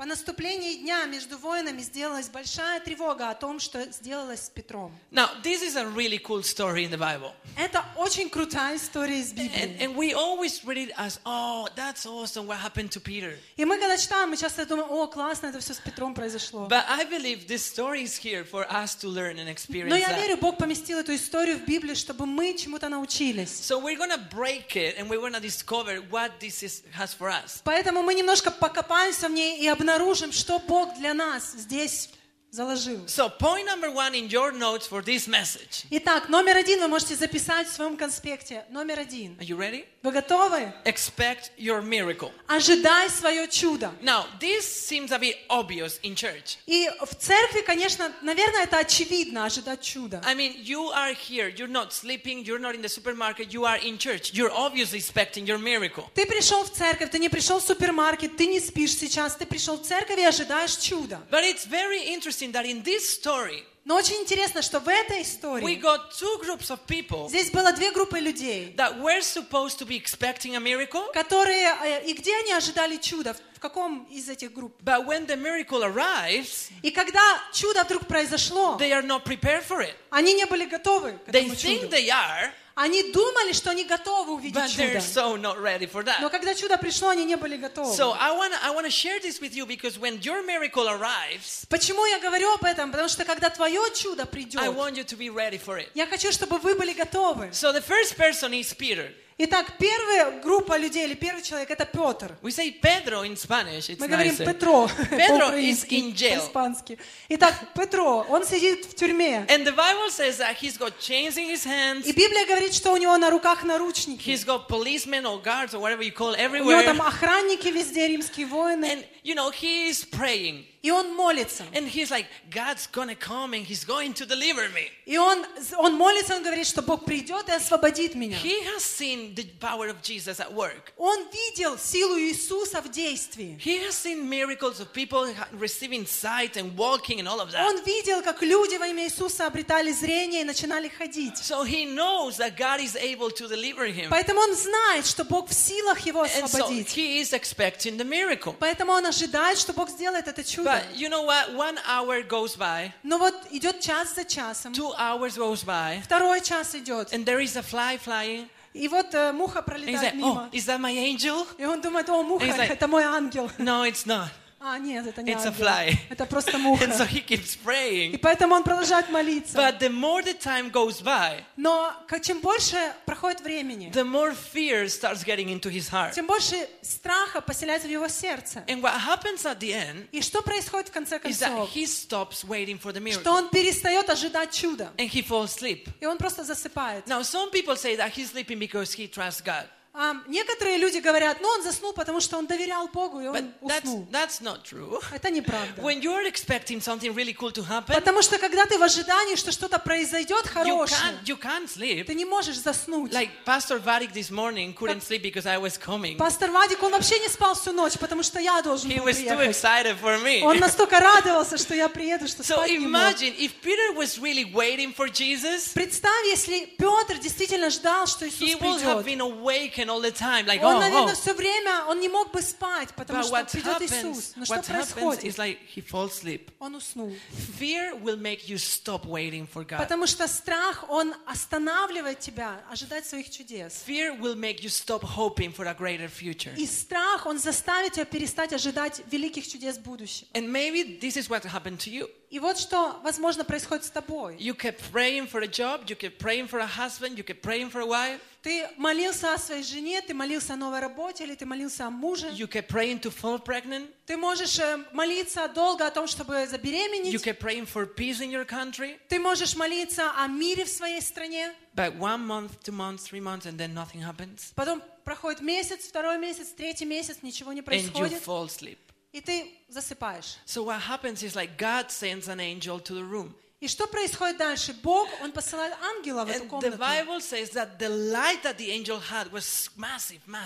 По 0.00 0.06
наступлении 0.06 0.76
дня 0.76 1.04
между 1.04 1.36
воинами 1.36 1.82
сделалась 1.82 2.30
большая 2.30 2.80
тревога 2.80 3.28
о 3.28 3.34
том, 3.34 3.60
что 3.60 3.84
сделалось 3.92 4.46
с 4.46 4.48
Петром. 4.48 4.98
Now, 5.10 5.28
this 5.42 5.60
is 5.60 5.76
a 5.76 5.84
really 5.84 6.16
cool 6.16 6.42
story 6.42 6.86
in 6.86 6.90
the 6.90 6.96
Bible. 6.96 7.32
Это 7.54 7.84
очень 7.98 8.30
крутая 8.30 8.78
история 8.78 9.20
из 9.20 9.32
And, 9.32 9.36
Библии. 9.36 9.76
and 9.78 9.94
we 9.94 10.14
always 10.14 10.64
read 10.64 10.78
it 10.78 10.90
as, 10.96 11.20
oh, 11.26 11.68
that's 11.76 12.06
awesome, 12.06 12.46
what 12.46 12.56
happened 12.56 12.90
to 12.92 12.98
Peter. 12.98 13.36
И 13.58 13.66
мы, 13.66 13.76
когда 13.78 13.98
читаем, 13.98 14.30
мы 14.30 14.38
часто 14.38 14.64
думаем, 14.64 14.90
о, 14.90 15.06
классно, 15.06 15.48
это 15.48 15.60
все 15.60 15.74
с 15.74 15.78
Петром 15.80 16.14
произошло. 16.14 16.66
But 16.66 16.86
I 16.88 17.04
believe 17.04 17.46
this 17.46 17.62
story 17.62 18.04
is 18.04 18.16
here 18.16 18.46
for 18.46 18.66
us 18.72 18.94
to 19.02 19.08
learn 19.10 19.36
and 19.36 19.44
Но 19.44 19.50
experience 19.50 19.98
я 19.98 20.08
that. 20.08 20.18
верю, 20.18 20.38
Бог 20.38 20.56
поместил 20.56 21.00
эту 21.00 21.14
историю 21.14 21.58
в 21.58 21.66
Библию, 21.66 21.94
чтобы 21.94 22.24
мы 22.24 22.56
чему-то 22.56 22.88
научились. 22.88 23.50
So 23.50 23.78
we're 23.78 23.98
to 23.98 24.16
break 24.30 24.76
it 24.76 24.96
and 24.98 25.10
we're 25.10 25.20
to 25.30 25.40
discover 25.40 26.00
what 26.10 26.40
this 26.40 26.62
is, 26.62 26.82
has 26.96 27.12
for 27.12 27.28
us. 27.28 27.60
Поэтому 27.64 28.02
мы 28.02 28.14
немножко 28.14 28.50
покопаемся 28.50 29.28
в 29.28 29.32
ней 29.32 29.58
и 29.60 29.68
обнаружим, 29.68 29.89
что 30.32 30.58
Бог 30.58 30.94
для 30.98 31.14
нас 31.14 31.52
здесь 31.52 32.10
заложил. 32.55 33.05
So 33.07 33.29
point 33.29 33.65
number 33.65 33.91
one 33.91 34.15
in 34.15 34.29
your 34.29 34.51
notes 34.51 34.87
for 34.87 35.03
this 35.03 35.27
message. 35.27 35.85
Итак, 35.89 36.29
номер 36.29 36.57
один 36.57 36.79
вы 36.79 36.87
можете 36.87 37.15
записать 37.15 37.67
в 37.67 37.73
своем 37.73 37.97
конспекте. 37.97 38.65
Номер 38.69 38.99
один. 38.99 39.37
Are 39.39 39.45
you 39.45 39.57
ready? 39.57 39.85
Вы 40.01 40.11
готовы? 40.11 40.71
Expect 40.85 41.51
your 41.57 41.81
miracle. 41.81 42.31
Ожидай 42.47 43.09
свое 43.09 43.47
чудо. 43.47 43.91
Now, 44.01 44.25
this 44.39 44.61
seems 44.61 45.11
a 45.11 45.19
bit 45.19 45.35
obvious 45.49 45.99
in 46.03 46.15
church. 46.15 46.57
И 46.65 46.89
в 47.01 47.15
церкви, 47.15 47.61
конечно, 47.61 48.11
наверное, 48.21 48.63
это 48.63 48.77
очевидно, 48.77 49.45
ожидать 49.45 49.81
чуда. 49.81 50.21
I 50.25 50.35
mean, 50.35 50.63
you 50.63 50.91
are 50.91 51.13
here, 51.13 51.49
you're 51.49 51.67
not 51.67 51.91
sleeping, 51.91 52.43
you're 52.43 52.59
not 52.59 52.75
in 52.75 52.81
the 52.81 52.89
supermarket, 52.89 53.51
you 53.51 53.65
are 53.65 53.79
in 53.83 53.97
church. 53.97 54.33
You're 54.33 54.51
obviously 54.51 54.99
expecting 54.99 55.45
your 55.45 55.57
miracle. 55.57 56.05
Ты 56.13 56.25
пришел 56.25 56.63
в 56.63 56.71
церковь, 56.71 57.11
ты 57.11 57.19
не 57.19 57.29
пришел 57.29 57.59
в 57.59 57.63
супермаркет, 57.63 58.37
ты 58.37 58.45
не 58.45 58.59
спишь 58.59 58.95
сейчас, 58.95 59.35
ты 59.35 59.45
пришел 59.45 59.77
в 59.77 59.81
церковь 59.81 60.19
и 60.19 60.23
ожидаешь 60.23 60.77
чуда. 60.77 61.19
But 61.29 61.43
it's 61.43 61.65
very 61.65 62.13
interesting 62.13 62.38
that 62.52 62.64
in 62.66 62.82
this 62.82 63.08
story, 63.08 63.64
Но 63.84 63.96
очень 63.96 64.16
интересно, 64.16 64.60
что 64.62 64.78
в 64.78 64.88
этой 64.88 65.18
we 65.18 65.22
истории 65.22 65.80
got 65.80 66.12
two 66.12 66.38
groups 66.42 66.70
of 66.70 66.78
people 66.86 67.28
здесь 67.28 67.50
было 67.50 67.72
две 67.72 67.90
группы 67.92 68.18
людей, 68.20 68.74
that 68.76 69.00
were 69.00 69.20
supposed 69.22 69.78
to 69.78 69.86
be 69.86 69.96
expecting 69.96 70.54
a 70.54 70.60
miracle, 70.60 71.10
которые, 71.12 71.64
э, 71.84 72.04
и 72.06 72.12
где 72.12 72.36
они 72.36 72.52
ожидали 72.52 72.98
чуда, 72.98 73.34
в 73.54 73.58
каком 73.58 74.04
из 74.04 74.28
этих 74.28 74.52
групп? 74.52 74.74
but 74.84 75.06
when 75.06 75.26
the 75.26 75.36
miracle 75.36 75.82
arrives, 75.82 76.70
И 76.82 76.90
когда 76.90 77.20
чудо 77.52 77.82
вдруг 77.84 78.06
произошло, 78.06 78.76
they 78.78 78.90
are 78.92 79.02
not 79.02 79.24
prepared 79.24 79.64
for 79.66 79.80
it. 79.80 79.94
они 80.10 80.34
не 80.34 80.44
были 80.46 80.66
готовы 80.66 81.12
к 81.12 81.28
They 81.28 81.40
этому 81.40 81.54
think 81.54 81.80
чуду. 81.80 81.88
they 81.88 82.08
are, 82.10 82.52
Они 82.74 83.12
думали, 83.12 83.52
что 83.52 83.70
они 83.70 83.84
готовы 83.84 84.34
увидеть 84.34 84.56
but 84.56 84.68
чудо. 84.68 84.98
so 85.00 85.36
not 85.36 85.58
ready 85.60 85.86
for 85.90 86.02
Но 86.20 86.28
that. 86.28 86.30
когда 86.30 86.54
чудо 86.54 86.78
пришло, 86.78 87.08
они 87.10 87.24
не 87.24 87.36
были 87.36 87.56
готовы. 87.56 87.94
So 87.94 88.16
I 88.18 88.30
want 88.32 88.52
to 88.52 88.58
I 88.62 88.70
want 88.70 88.86
to 88.86 88.90
share 88.90 89.20
this 89.20 89.40
with 89.40 89.54
you 89.54 89.66
because 89.66 89.98
when 89.98 90.20
your 90.22 90.42
miracle 90.44 90.88
arrives, 90.88 91.66
Почему 91.68 92.04
я 92.06 92.18
говорю 92.20 92.52
об 92.54 92.64
этом? 92.64 92.90
Потому 92.90 93.08
что 93.08 93.24
когда 93.24 93.50
твое 93.50 93.80
чудо 93.94 94.22
I 94.22 94.26
придет, 94.26 94.60
want 94.74 94.96
you 94.96 95.04
to 95.04 95.16
be 95.16 95.28
ready 95.28 95.58
for 95.58 95.78
it. 95.78 95.88
я 95.94 96.06
хочу, 96.06 96.30
чтобы 96.32 96.58
вы 96.58 96.74
были 96.74 96.92
готовы. 96.92 97.50
So 97.52 97.72
the 97.72 97.82
first 97.82 98.16
person 98.16 98.52
is 98.54 98.72
Peter. 98.74 99.12
Итак, 99.42 99.72
первая 99.78 100.38
группа 100.42 100.76
людей 100.76 101.06
или 101.06 101.14
первый 101.14 101.42
человек 101.42 101.70
это 101.70 101.86
Петр. 101.86 102.36
We 102.42 102.50
say 102.50 102.70
Pedro 102.78 103.24
in 103.24 103.36
Spanish. 103.36 103.88
It's 103.88 103.98
Мы 103.98 104.06
говорим 104.06 104.34
nicer. 104.34 104.44
Петро 104.44 104.86
Pedro 105.10 105.38
по-украински, 105.46 105.94
is 105.94 105.98
in 105.98 106.14
jail. 106.14 106.40
по-испански. 106.40 106.98
Итак, 107.30 107.54
Петро, 107.74 108.26
он 108.28 108.44
сидит 108.44 108.84
в 108.84 108.94
тюрьме. 108.94 109.46
And 109.48 109.64
the 109.64 109.72
Bible 109.74 110.10
says 110.10 110.36
that 110.36 110.56
he's 110.60 110.76
got 110.76 110.92
chains 111.00 111.38
in 111.38 111.48
his 111.48 111.64
hands. 111.64 112.04
И 112.04 112.12
Библия 112.12 112.44
говорит, 112.46 112.74
что 112.74 112.92
у 112.92 112.98
него 112.98 113.16
на 113.16 113.30
руках 113.30 113.64
наручники. 113.64 114.28
He's 114.28 114.44
got 114.44 114.68
policemen 114.68 115.24
or 115.24 115.42
guards 115.42 115.72
or 115.72 115.80
whatever 115.80 116.02
you 116.02 116.12
call 116.12 116.34
it 116.34 116.46
У 116.50 116.56
него 116.58 116.82
там 116.82 117.00
everywhere. 117.00 117.08
охранники 117.08 117.68
везде, 117.68 118.08
римские 118.08 118.44
воины. 118.46 118.84
And, 118.84 119.04
you 119.23 119.35
know, 119.35 119.49
he 119.51 119.87
is 119.89 120.05
praying. 120.05 120.65
И 120.83 120.91
он 120.91 121.15
молится. 121.15 121.65
And 121.73 121.87
he's 121.87 122.11
like, 122.11 122.27
God's 122.51 122.85
gonna 122.85 123.15
come 123.15 123.53
and 123.55 123.65
he's 123.65 123.83
going 123.83 124.13
to 124.13 124.25
deliver 124.27 124.69
me. 124.69 124.91
И 125.07 125.17
он, 125.17 125.43
он 125.79 125.95
молится, 125.95 126.35
он 126.35 126.43
говорит, 126.43 126.67
что 126.67 126.83
Бог 126.83 127.05
придет 127.05 127.49
и 127.49 127.53
освободит 127.53 128.13
меня. 128.13 128.37
He 128.37 128.61
has 128.65 128.83
seen 128.83 129.33
the 129.33 129.45
power 129.59 129.87
of 129.89 130.03
Jesus 130.03 130.39
at 130.39 130.53
work. 130.53 130.93
Он 130.97 131.17
видел 131.31 131.79
силу 131.79 132.19
Иисуса 132.19 132.81
в 132.81 132.91
действии. 132.91 133.57
He 133.59 133.79
has 133.83 133.93
seen 133.95 134.29
miracles 134.29 134.79
of 134.79 134.93
people 134.93 135.25
ha- 135.33 135.47
receiving 135.53 136.05
sight 136.05 136.55
and 136.55 136.77
walking 136.77 137.19
and 137.19 137.27
all 137.27 137.41
of 137.41 137.51
that. 137.51 137.65
Он 137.67 137.83
видел, 137.83 138.21
как 138.21 138.43
люди 138.43 138.75
во 138.77 138.85
имя 138.87 139.05
Иисуса 139.05 139.47
обретали 139.47 139.91
зрение 139.91 140.41
и 140.41 140.43
начинали 140.43 140.87
ходить. 140.87 141.37
So 141.37 141.63
he 141.63 141.85
knows 141.85 142.37
that 142.37 142.55
God 142.57 142.79
is 142.79 142.95
able 142.95 143.31
to 143.31 143.47
deliver 143.47 143.87
him. 143.87 144.09
Поэтому 144.11 144.39
он 144.39 144.53
знает, 144.53 145.07
что 145.07 145.23
Бог 145.23 145.49
в 145.49 145.53
силах 145.55 146.01
его 146.05 146.23
And 146.25 146.29
so 146.29 146.43
освободить. 146.45 146.95
he 146.95 147.21
is 147.21 147.33
expecting 147.33 147.97
the 147.97 148.05
miracle. 148.05 148.53
Поэтому 148.59 148.91
он 148.91 149.05
ожидает, 149.10 149.58
что 149.58 149.72
Бог 149.72 149.90
сделает 149.90 150.26
это 150.26 150.42
чудо. 150.42 150.70
But 150.70 150.96
you 150.96 151.08
know 151.08 151.24
what? 151.24 151.54
One 151.54 151.78
hour 151.86 152.22
goes 152.26 152.56
by, 152.56 152.90
Но 153.02 153.18
вот 153.18 153.34
идет 153.50 153.80
час 153.80 154.14
за 154.14 154.24
часом, 154.24 154.72
two 154.72 154.92
hours 154.98 155.36
goes 155.36 155.64
by, 155.64 156.00
второй 156.02 156.40
час 156.40 156.74
идет, 156.74 157.12
and 157.12 157.24
there 157.24 157.40
is 157.40 157.56
a 157.56 157.62
fly 157.62 157.98
flying. 157.98 158.48
и 158.72 158.86
вот 158.88 159.12
э, 159.14 159.32
муха 159.32 159.62
пролетает 159.62 160.14
like, 160.14 160.22
oh, 160.22 160.34
мимо. 160.34 160.48
is 160.52 160.66
that 160.66 160.78
my 160.80 160.96
angel? 160.96 161.46
И 161.58 161.64
он 161.64 161.80
думает, 161.80 162.08
о, 162.08 162.22
муха, 162.22 162.44
like- 162.46 162.70
это 162.70 162.86
мой 162.88 163.02
ангел. 163.02 163.50
No, 163.58 163.84
it's 163.84 164.06
not. 164.06 164.28
А, 164.62 164.78
нет, 164.78 165.06
это 165.06 165.22
не 165.22 165.32
It's 165.32 165.44
a 165.44 165.48
ангел. 165.48 165.66
fly. 165.66 165.96
Это 166.10 166.26
просто 166.26 166.58
муха. 166.58 166.84
And 166.84 166.92
so 166.94 167.06
he 167.06 167.24
keeps 167.26 167.56
И 167.56 167.58
praying. 167.64 168.18
поэтому 168.18 168.54
он 168.54 168.62
продолжает 168.62 169.08
молиться. 169.08 169.56
But 169.56 169.78
the 169.78 169.88
more 169.88 170.22
the 170.22 170.34
time 170.38 170.70
goes 170.70 171.00
by, 171.02 171.42
Но 171.56 171.90
чем 172.22 172.40
больше 172.40 172.76
проходит 173.06 173.40
времени, 173.40 173.90
the 173.90 174.04
more 174.04 174.34
fear 174.34 174.84
starts 174.86 175.24
getting 175.24 175.48
into 175.48 175.70
his 175.70 175.88
heart. 175.88 176.12
тем 176.14 176.26
больше 176.26 176.68
страха 176.82 177.40
поселяется 177.40 177.88
в 177.88 177.90
его 177.90 178.06
сердце. 178.08 178.62
And 178.66 178.82
what 178.82 179.00
happens 179.00 179.46
at 179.46 179.60
the 179.60 179.72
end 179.72 180.08
И 180.12 180.20
что 180.20 180.42
происходит 180.42 180.90
в 180.90 180.92
конце 180.92 181.16
is 181.16 181.38
that 181.40 181.48
концов? 181.48 181.70
he 181.74 181.86
stops 181.86 182.44
waiting 182.44 182.78
for 182.78 182.92
the 182.92 183.00
Что 183.12 183.20
miracle 183.30 183.32
он 183.38 183.48
перестает 183.48 184.10
ожидать 184.10 184.52
чуда. 184.52 184.90
and 184.98 185.08
he 185.08 185.22
falls 185.26 185.56
asleep. 185.56 185.88
И 186.00 186.04
он 186.06 186.18
просто 186.18 186.44
засыпает. 186.44 187.06
Now, 187.06 187.22
some 187.22 187.50
people 187.50 187.76
say 187.76 187.96
that 187.96 188.12
he's 188.12 188.30
sleeping 188.30 188.58
because 188.58 188.92
he 188.92 189.08
trusts 189.10 189.40
God. 189.40 189.64
А, 189.92 190.14
некоторые 190.28 190.76
люди 190.78 190.98
говорят, 190.98 191.38
ну 191.40 191.48
он 191.48 191.62
заснул, 191.64 191.92
потому 191.92 192.20
что 192.20 192.38
он 192.38 192.46
доверял 192.46 192.86
Богу, 192.88 193.20
и 193.20 193.24
But 193.24 193.52
он 193.60 193.68
that's, 193.68 193.82
уснул. 193.82 194.06
that's 194.12 194.40
not 194.40 194.62
true. 194.62 195.00
Это 195.12 195.30
неправда. 195.30 195.82
When 195.82 196.00
you're 196.00 196.24
expecting 196.26 196.80
something 196.80 197.12
really 197.12 197.34
cool 197.34 197.50
to 197.52 197.64
happen, 197.66 197.92
Потому 197.96 198.22
что 198.22 198.38
когда 198.38 198.66
ты 198.66 198.78
в 198.78 198.82
ожидании, 198.84 199.34
что 199.34 199.50
что-то 199.50 199.80
произойдет 199.80 200.44
you 200.44 200.48
хорошее, 200.52 201.00
can't, 201.00 201.24
you 201.24 201.36
can't 201.36 201.66
sleep. 201.68 202.04
ты 202.04 202.14
не 202.14 202.24
можешь 202.24 202.56
заснуть. 202.60 203.12
Like 203.12 203.30
Pastor 203.44 203.80
Vadik 203.82 204.12
this 204.12 204.30
morning 204.30 204.72
couldn't 204.74 205.02
sleep 205.02 205.22
because 205.22 205.44
I 205.44 205.58
was 205.58 205.76
coming. 205.76 206.16
Пастор 206.16 206.52
Вадик, 206.52 206.80
он 206.84 206.92
вообще 206.92 207.18
не 207.18 207.28
спал 207.28 207.54
всю 207.56 207.72
ночь, 207.72 207.98
потому 207.98 208.22
что 208.22 208.38
я 208.38 208.62
должен 208.62 208.88
He 208.90 208.98
был 208.98 209.06
was 209.08 209.16
too 209.16 209.36
приехать. 209.36 209.48
excited 209.56 209.96
for 210.00 210.22
me. 210.22 210.42
Он 210.44 210.56
настолько 210.60 211.00
радовался, 211.00 211.58
что 211.58 211.74
я 211.74 211.88
приеду, 211.88 212.28
что 212.28 212.42
So 212.44 212.54
спать 212.54 212.70
не 212.70 212.78
мог. 212.78 212.90
imagine 213.02 213.34
if 213.38 213.50
Peter 213.60 213.92
was 213.96 214.20
really 214.20 214.44
waiting 214.54 214.94
for 214.94 215.08
Jesus, 215.08 215.72
Представь, 215.74 216.24
если 216.26 216.66
Петр 216.78 217.18
действительно 217.18 217.70
ждал, 217.70 218.06
что 218.06 218.28
Иисус 218.28 218.48
he 218.48 218.54
would 218.54 218.80
have 218.82 219.02
придет. 219.02 219.04
been 219.04 219.20
awakened 219.20 219.79
all 219.89 220.01
the 220.01 220.11
time. 220.11 220.45
Like, 220.45 220.61
Он, 220.61 220.75
oh, 220.75 220.79
наверное, 220.79 221.13
oh. 221.13 221.15
все 221.15 221.33
время, 221.33 221.85
он 221.87 221.99
не 221.99 222.09
мог 222.09 222.31
бы 222.31 222.41
спать, 222.41 222.89
потому 222.95 223.19
But 223.19 223.25
что 223.25 223.35
what 223.35 223.51
придет 223.51 223.81
happens, 223.81 224.13
Иисус. 224.13 224.33
Но 224.35 224.45
что 224.45 224.55
what 224.55 224.65
happens 224.67 224.87
is 225.23 225.35
происходит? 225.35 225.37
like 225.37 225.59
he 225.73 225.81
falls 225.81 226.11
asleep. 226.11 226.51
Он 226.59 226.75
уснул. 226.75 227.15
Fear 227.59 227.95
will 228.01 228.17
make 228.17 228.47
you 228.47 228.57
stop 228.57 229.05
waiting 229.05 229.47
for 229.47 229.63
God. 229.63 229.79
Потому 229.79 230.07
что 230.07 230.27
страх, 230.27 230.85
он 230.89 231.13
останавливает 231.25 232.19
тебя 232.19 232.61
ожидать 232.71 233.05
своих 233.05 233.29
чудес. 233.29 233.83
Fear 233.87 234.19
will 234.19 234.35
make 234.35 234.61
you 234.61 234.69
stop 234.69 235.03
hoping 235.03 235.53
for 235.53 235.65
a 235.67 235.73
greater 235.73 236.09
future. 236.09 236.53
И 236.57 236.65
страх, 236.65 237.25
он 237.25 237.39
заставит 237.39 237.93
тебя 237.93 238.05
перестать 238.05 238.53
ожидать 238.53 239.01
великих 239.11 239.47
чудес 239.47 239.77
будущего. 239.77 240.27
And 240.33 240.49
maybe 240.49 240.99
this 240.99 241.17
is 241.17 241.29
what 241.29 241.43
happened 241.43 241.79
to 241.79 241.89
you. 241.89 242.09
И 242.29 242.39
вот 242.39 242.57
что, 242.57 242.99
возможно, 243.03 243.45
происходит 243.45 243.85
с 243.85 243.89
тобой. 243.89 244.35
You 244.37 244.55
kept 244.55 244.81
praying 244.91 245.27
for 245.27 245.41
a 245.41 245.47
job, 245.47 245.85
you 245.87 245.95
kept 245.95 246.17
praying 246.17 246.47
for 246.47 246.59
a 246.59 246.67
husband, 246.67 247.17
you 247.17 247.23
kept 247.23 247.41
praying 247.41 247.69
for 247.69 247.81
a 247.81 247.85
wife, 247.85 248.19
Ты 248.42 248.66
молился 248.78 249.34
о 249.34 249.38
своей 249.38 249.62
жене, 249.62 250.00
ты 250.00 250.14
молился 250.14 250.54
о 250.54 250.56
новой 250.56 250.80
работе, 250.80 251.24
или 251.24 251.34
ты 251.34 251.44
молился 251.44 251.86
о 251.86 251.90
муже. 251.90 252.28
you 252.28 252.46
kept 252.48 252.68
praying 252.68 252.98
to 253.00 253.10
fall 253.10 253.38
pregnant, 253.38 253.86
Ты 254.06 254.16
можешь 254.16 254.58
э, 254.58 254.82
молиться 254.92 255.46
долго 255.48 255.86
о 255.86 255.90
том, 255.90 256.06
чтобы 256.06 256.34
you 256.36 256.46
забеременеть. 256.46 257.14
kept 257.22 257.38
praying 257.38 257.66
for 257.66 257.84
peace 257.86 258.20
in 258.20 258.30
your 258.30 258.46
country, 258.46 258.98
Ты 259.08 259.18
можешь 259.18 259.54
молиться 259.56 260.10
о 260.16 260.26
мире 260.26 260.64
в 260.64 260.68
своей 260.70 261.02
стране. 261.02 261.52
but 261.74 261.94
one 261.98 262.26
month, 262.26 262.62
two 262.62 262.72
months, 262.72 263.02
three 263.04 263.20
months, 263.20 263.44
and 263.44 263.58
then 263.58 263.74
nothing 263.74 264.00
happens, 264.00 264.52
Потом 264.54 264.82
проходит 265.04 265.42
месяц, 265.42 265.86
второй 265.86 266.16
месяц, 266.18 266.48
третий 266.56 266.86
месяц, 266.86 267.18
ничего 267.22 267.52
не 267.52 267.60
and 267.60 267.64
you 267.64 267.66
происходит. 267.92 268.22
fall 268.24 268.46
asleep. 268.46 268.78
И 269.12 269.20
ты 269.20 269.52
засыпаешь. 269.68 270.38
So 270.46 270.62
what 270.64 270.80
happens 270.80 271.22
is 271.22 271.34
like 271.34 271.58
God 271.58 271.90
sends 271.90 272.26
an 272.28 272.40
angel 272.40 272.78
to 272.80 272.94
the 272.94 273.04
room. 273.04 273.34
И 273.60 273.68
что 273.68 273.86
происходит 273.86 274.38
дальше? 274.38 274.74
Бог, 274.82 275.06
Он 275.22 275.32
посылает 275.32 275.74
ангела 275.96 276.24
в 276.24 276.30
эту 276.30 276.46
комнату. 276.46 276.78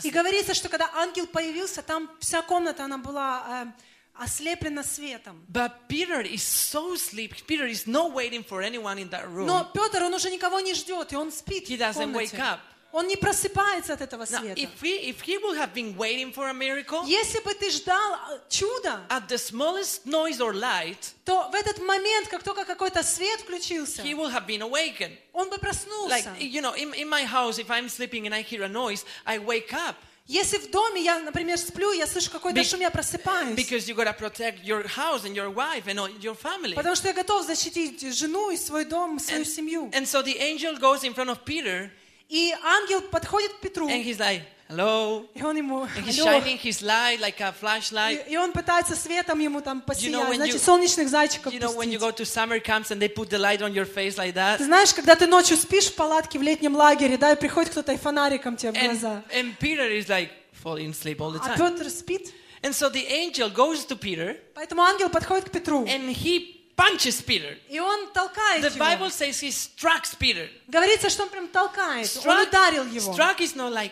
И 0.03 0.11
говорится, 0.11 0.55
что 0.55 0.69
когда 0.69 0.91
ангел 0.95 1.27
появился, 1.29 1.83
там 1.83 2.11
вся 2.19 2.43
комната, 2.43 2.85
она 2.85 2.99
была 2.99 3.67
э, 3.67 3.85
ослеплена 4.15 4.83
светом. 4.83 5.45
But 5.49 5.87
Peter 5.89 6.23
is 6.23 6.43
so 6.43 6.95
asleep. 6.95 7.35
Peter 7.47 7.67
is 7.67 7.87
not 7.87 8.13
waiting 8.13 8.43
for 8.43 8.63
anyone 8.63 8.99
in 8.99 9.09
that 9.11 9.29
room. 9.29 9.47
Но 9.47 9.71
Петр, 9.73 10.03
он 10.03 10.13
уже 10.15 10.29
никого 10.31 10.59
не 10.59 10.75
ждет, 10.75 11.13
и 11.13 11.17
он 11.17 11.31
спит 11.31 11.69
He 11.69 11.77
в 11.77 11.81
doesn't 11.81 12.13
комнате. 12.13 12.37
wake 12.37 12.41
up. 12.41 12.59
Он 12.94 13.08
не 13.08 13.16
просыпается 13.16 13.94
от 13.94 14.02
этого 14.02 14.24
Now, 14.24 14.40
света. 14.40 14.60
if 14.60 14.70
he, 14.82 15.10
if 15.12 15.22
he 15.22 15.38
would 15.38 15.56
have 15.58 15.76
been 15.76 15.96
waiting 15.96 16.34
for 16.34 16.50
a 16.50 16.54
miracle, 16.54 17.06
Если 17.06 17.40
бы 17.42 17.54
ты 17.54 17.70
ждал 17.70 18.16
э, 18.32 18.40
чуда, 18.50 19.02
at 19.10 19.28
the 19.28 19.38
smallest 19.38 20.06
noise 20.06 20.40
or 20.40 20.54
light, 20.54 21.14
то 21.24 21.50
в 21.52 21.54
этот 21.56 21.78
момент, 21.86 22.28
как 22.30 22.42
только 22.42 22.66
какой-то 22.66 23.04
свет 23.04 23.42
включился, 23.42 24.02
he 24.02 24.16
would 24.16 24.32
have 24.34 24.48
been 24.48 24.62
awakened. 24.62 25.16
он 25.34 25.50
бы 25.52 25.60
проснулся. 25.60 26.16
Like, 26.16 26.42
you 26.42 26.62
know, 26.62 26.74
in, 26.76 26.92
in 26.96 27.08
my 27.08 27.26
house, 27.26 27.60
if 27.60 27.70
I'm 27.70 27.90
sleeping 27.90 28.26
and 28.26 28.34
I 28.34 28.42
hear 28.42 28.64
a 28.64 28.68
noise, 28.70 29.06
I 29.26 29.38
wake 29.38 29.72
up 29.72 29.96
Если 30.26 30.58
в 30.58 30.70
доме 30.72 31.04
я, 31.04 31.20
например, 31.20 31.58
сплю, 31.60 31.92
я 31.92 32.06
слышу 32.08 32.30
какой-то 32.32 32.60
Be- 32.60 32.64
шум, 32.64 32.80
я 32.82 32.90
просыпаюсь. 32.90 33.56
because 33.56 33.88
you 33.88 33.94
got 33.96 34.06
to 34.06 34.14
protect 34.14 34.64
your 34.64 34.88
house 34.88 35.26
and 35.26 35.36
your 35.36 35.52
wife 35.52 35.86
and 35.88 36.00
all- 36.00 36.10
your 36.20 36.36
family. 36.36 36.74
Потому 36.76 36.96
что 36.96 37.08
я 37.08 37.14
готов 37.14 37.46
защитить 37.46 38.02
жену 38.16 38.50
и 38.50 38.58
свой 38.58 38.86
дом, 38.86 39.20
свою 39.20 39.46
семью. 39.46 39.90
And 39.94 40.08
so 40.08 40.24
the 40.24 40.38
angel 40.40 40.76
goes 40.80 41.04
in 41.04 41.14
front 41.14 41.30
of 41.30 41.46
Peter 41.46 41.92
И 42.29 42.55
ангел 42.65 43.01
подходит 43.03 43.53
к 43.55 43.61
Петру, 43.61 43.89
and 43.89 44.03
he's 44.05 44.19
like, 44.19 44.43
hello. 44.69 45.27
и 45.35 45.43
он 45.43 45.57
ему, 45.57 45.85
And 45.85 46.05
he's 46.07 46.19
«Алло». 46.21 46.41
shining 46.41 46.59
his 46.59 46.83
light 46.83 47.21
like 47.21 47.41
a 47.41 47.53
flashlight. 47.53 48.27
И, 48.29 48.33
и 48.33 48.37
он 48.37 48.53
пытается 48.53 48.97
светом 48.97 49.39
ему 49.41 49.61
там 49.61 49.83
посиять, 49.83 50.15
when 50.29 50.37
значит, 50.37 50.57
you- 50.57 50.59
солнечных 50.65 51.09
зайчиков 51.09 51.53
You 51.53 51.61
know, 51.61 51.75
when 51.77 51.91
you 51.91 51.99
пустить. 51.99 52.01
go 52.01 52.11
to 52.13 52.25
summer 52.25 52.59
camps 52.61 52.91
and 52.91 52.99
they 53.01 53.09
put 53.09 53.29
the 53.31 53.39
light 53.39 53.61
on 53.61 53.73
your 53.75 53.85
face 53.85 54.17
like 54.17 54.35
that. 54.35 54.59
Ты 54.59 54.65
знаешь, 54.65 54.93
когда 54.95 55.15
ты 55.15 55.27
ночью 55.27 55.57
спишь 55.57 55.87
в 55.87 55.95
палатке 55.95 56.39
в 56.39 56.43
летнем 56.43 56.75
лагере, 56.75 57.19
да, 57.19 57.33
и 57.33 57.37
приходит 57.37 57.71
кто-то 57.73 57.93
и 57.93 57.97
фонариком 57.99 58.57
тебе 58.57 58.73
в 58.73 58.75
And, 58.77 58.85
глаза. 58.99 59.23
and 59.31 59.57
Peter 59.61 59.87
is 59.89 60.09
like 60.09 60.31
falling 60.63 60.91
asleep 60.93 61.21
all 61.21 61.31
the 61.31 61.41
А 61.45 61.55
time. 61.57 61.59
Петр 61.77 61.91
спит. 61.91 62.33
And 62.63 62.73
so 62.75 62.89
the 62.91 63.05
angel 63.07 63.51
goes 63.51 63.85
to 63.89 63.95
Peter 63.97 64.39
Поэтому 64.55 64.83
ангел 64.83 65.11
подходит 65.11 65.51
к 65.51 65.53
Петру, 65.53 65.85
and 65.85 66.09
he 66.17 66.63
punches 66.76 67.22
Peter. 67.22 67.58
и 67.70 67.80
он 67.80 68.12
толкает 68.14 68.64
The 68.64 68.76
его. 68.76 68.86
Bible 68.86 69.10
says 69.12 69.42
he 69.42 69.52
strikes 69.52 70.16
Peter. 70.18 70.50
Говорится, 70.68 71.10
что 71.10 71.24
он 71.24 71.30
прям 71.30 71.48
толкает. 71.50 72.10
Он 72.18 72.24
Struck, 72.24 72.48
ударил 72.48 72.86
его. 72.86 73.14
struck 73.14 73.40
is 73.40 73.56
not 73.56 73.72
like 73.74 73.92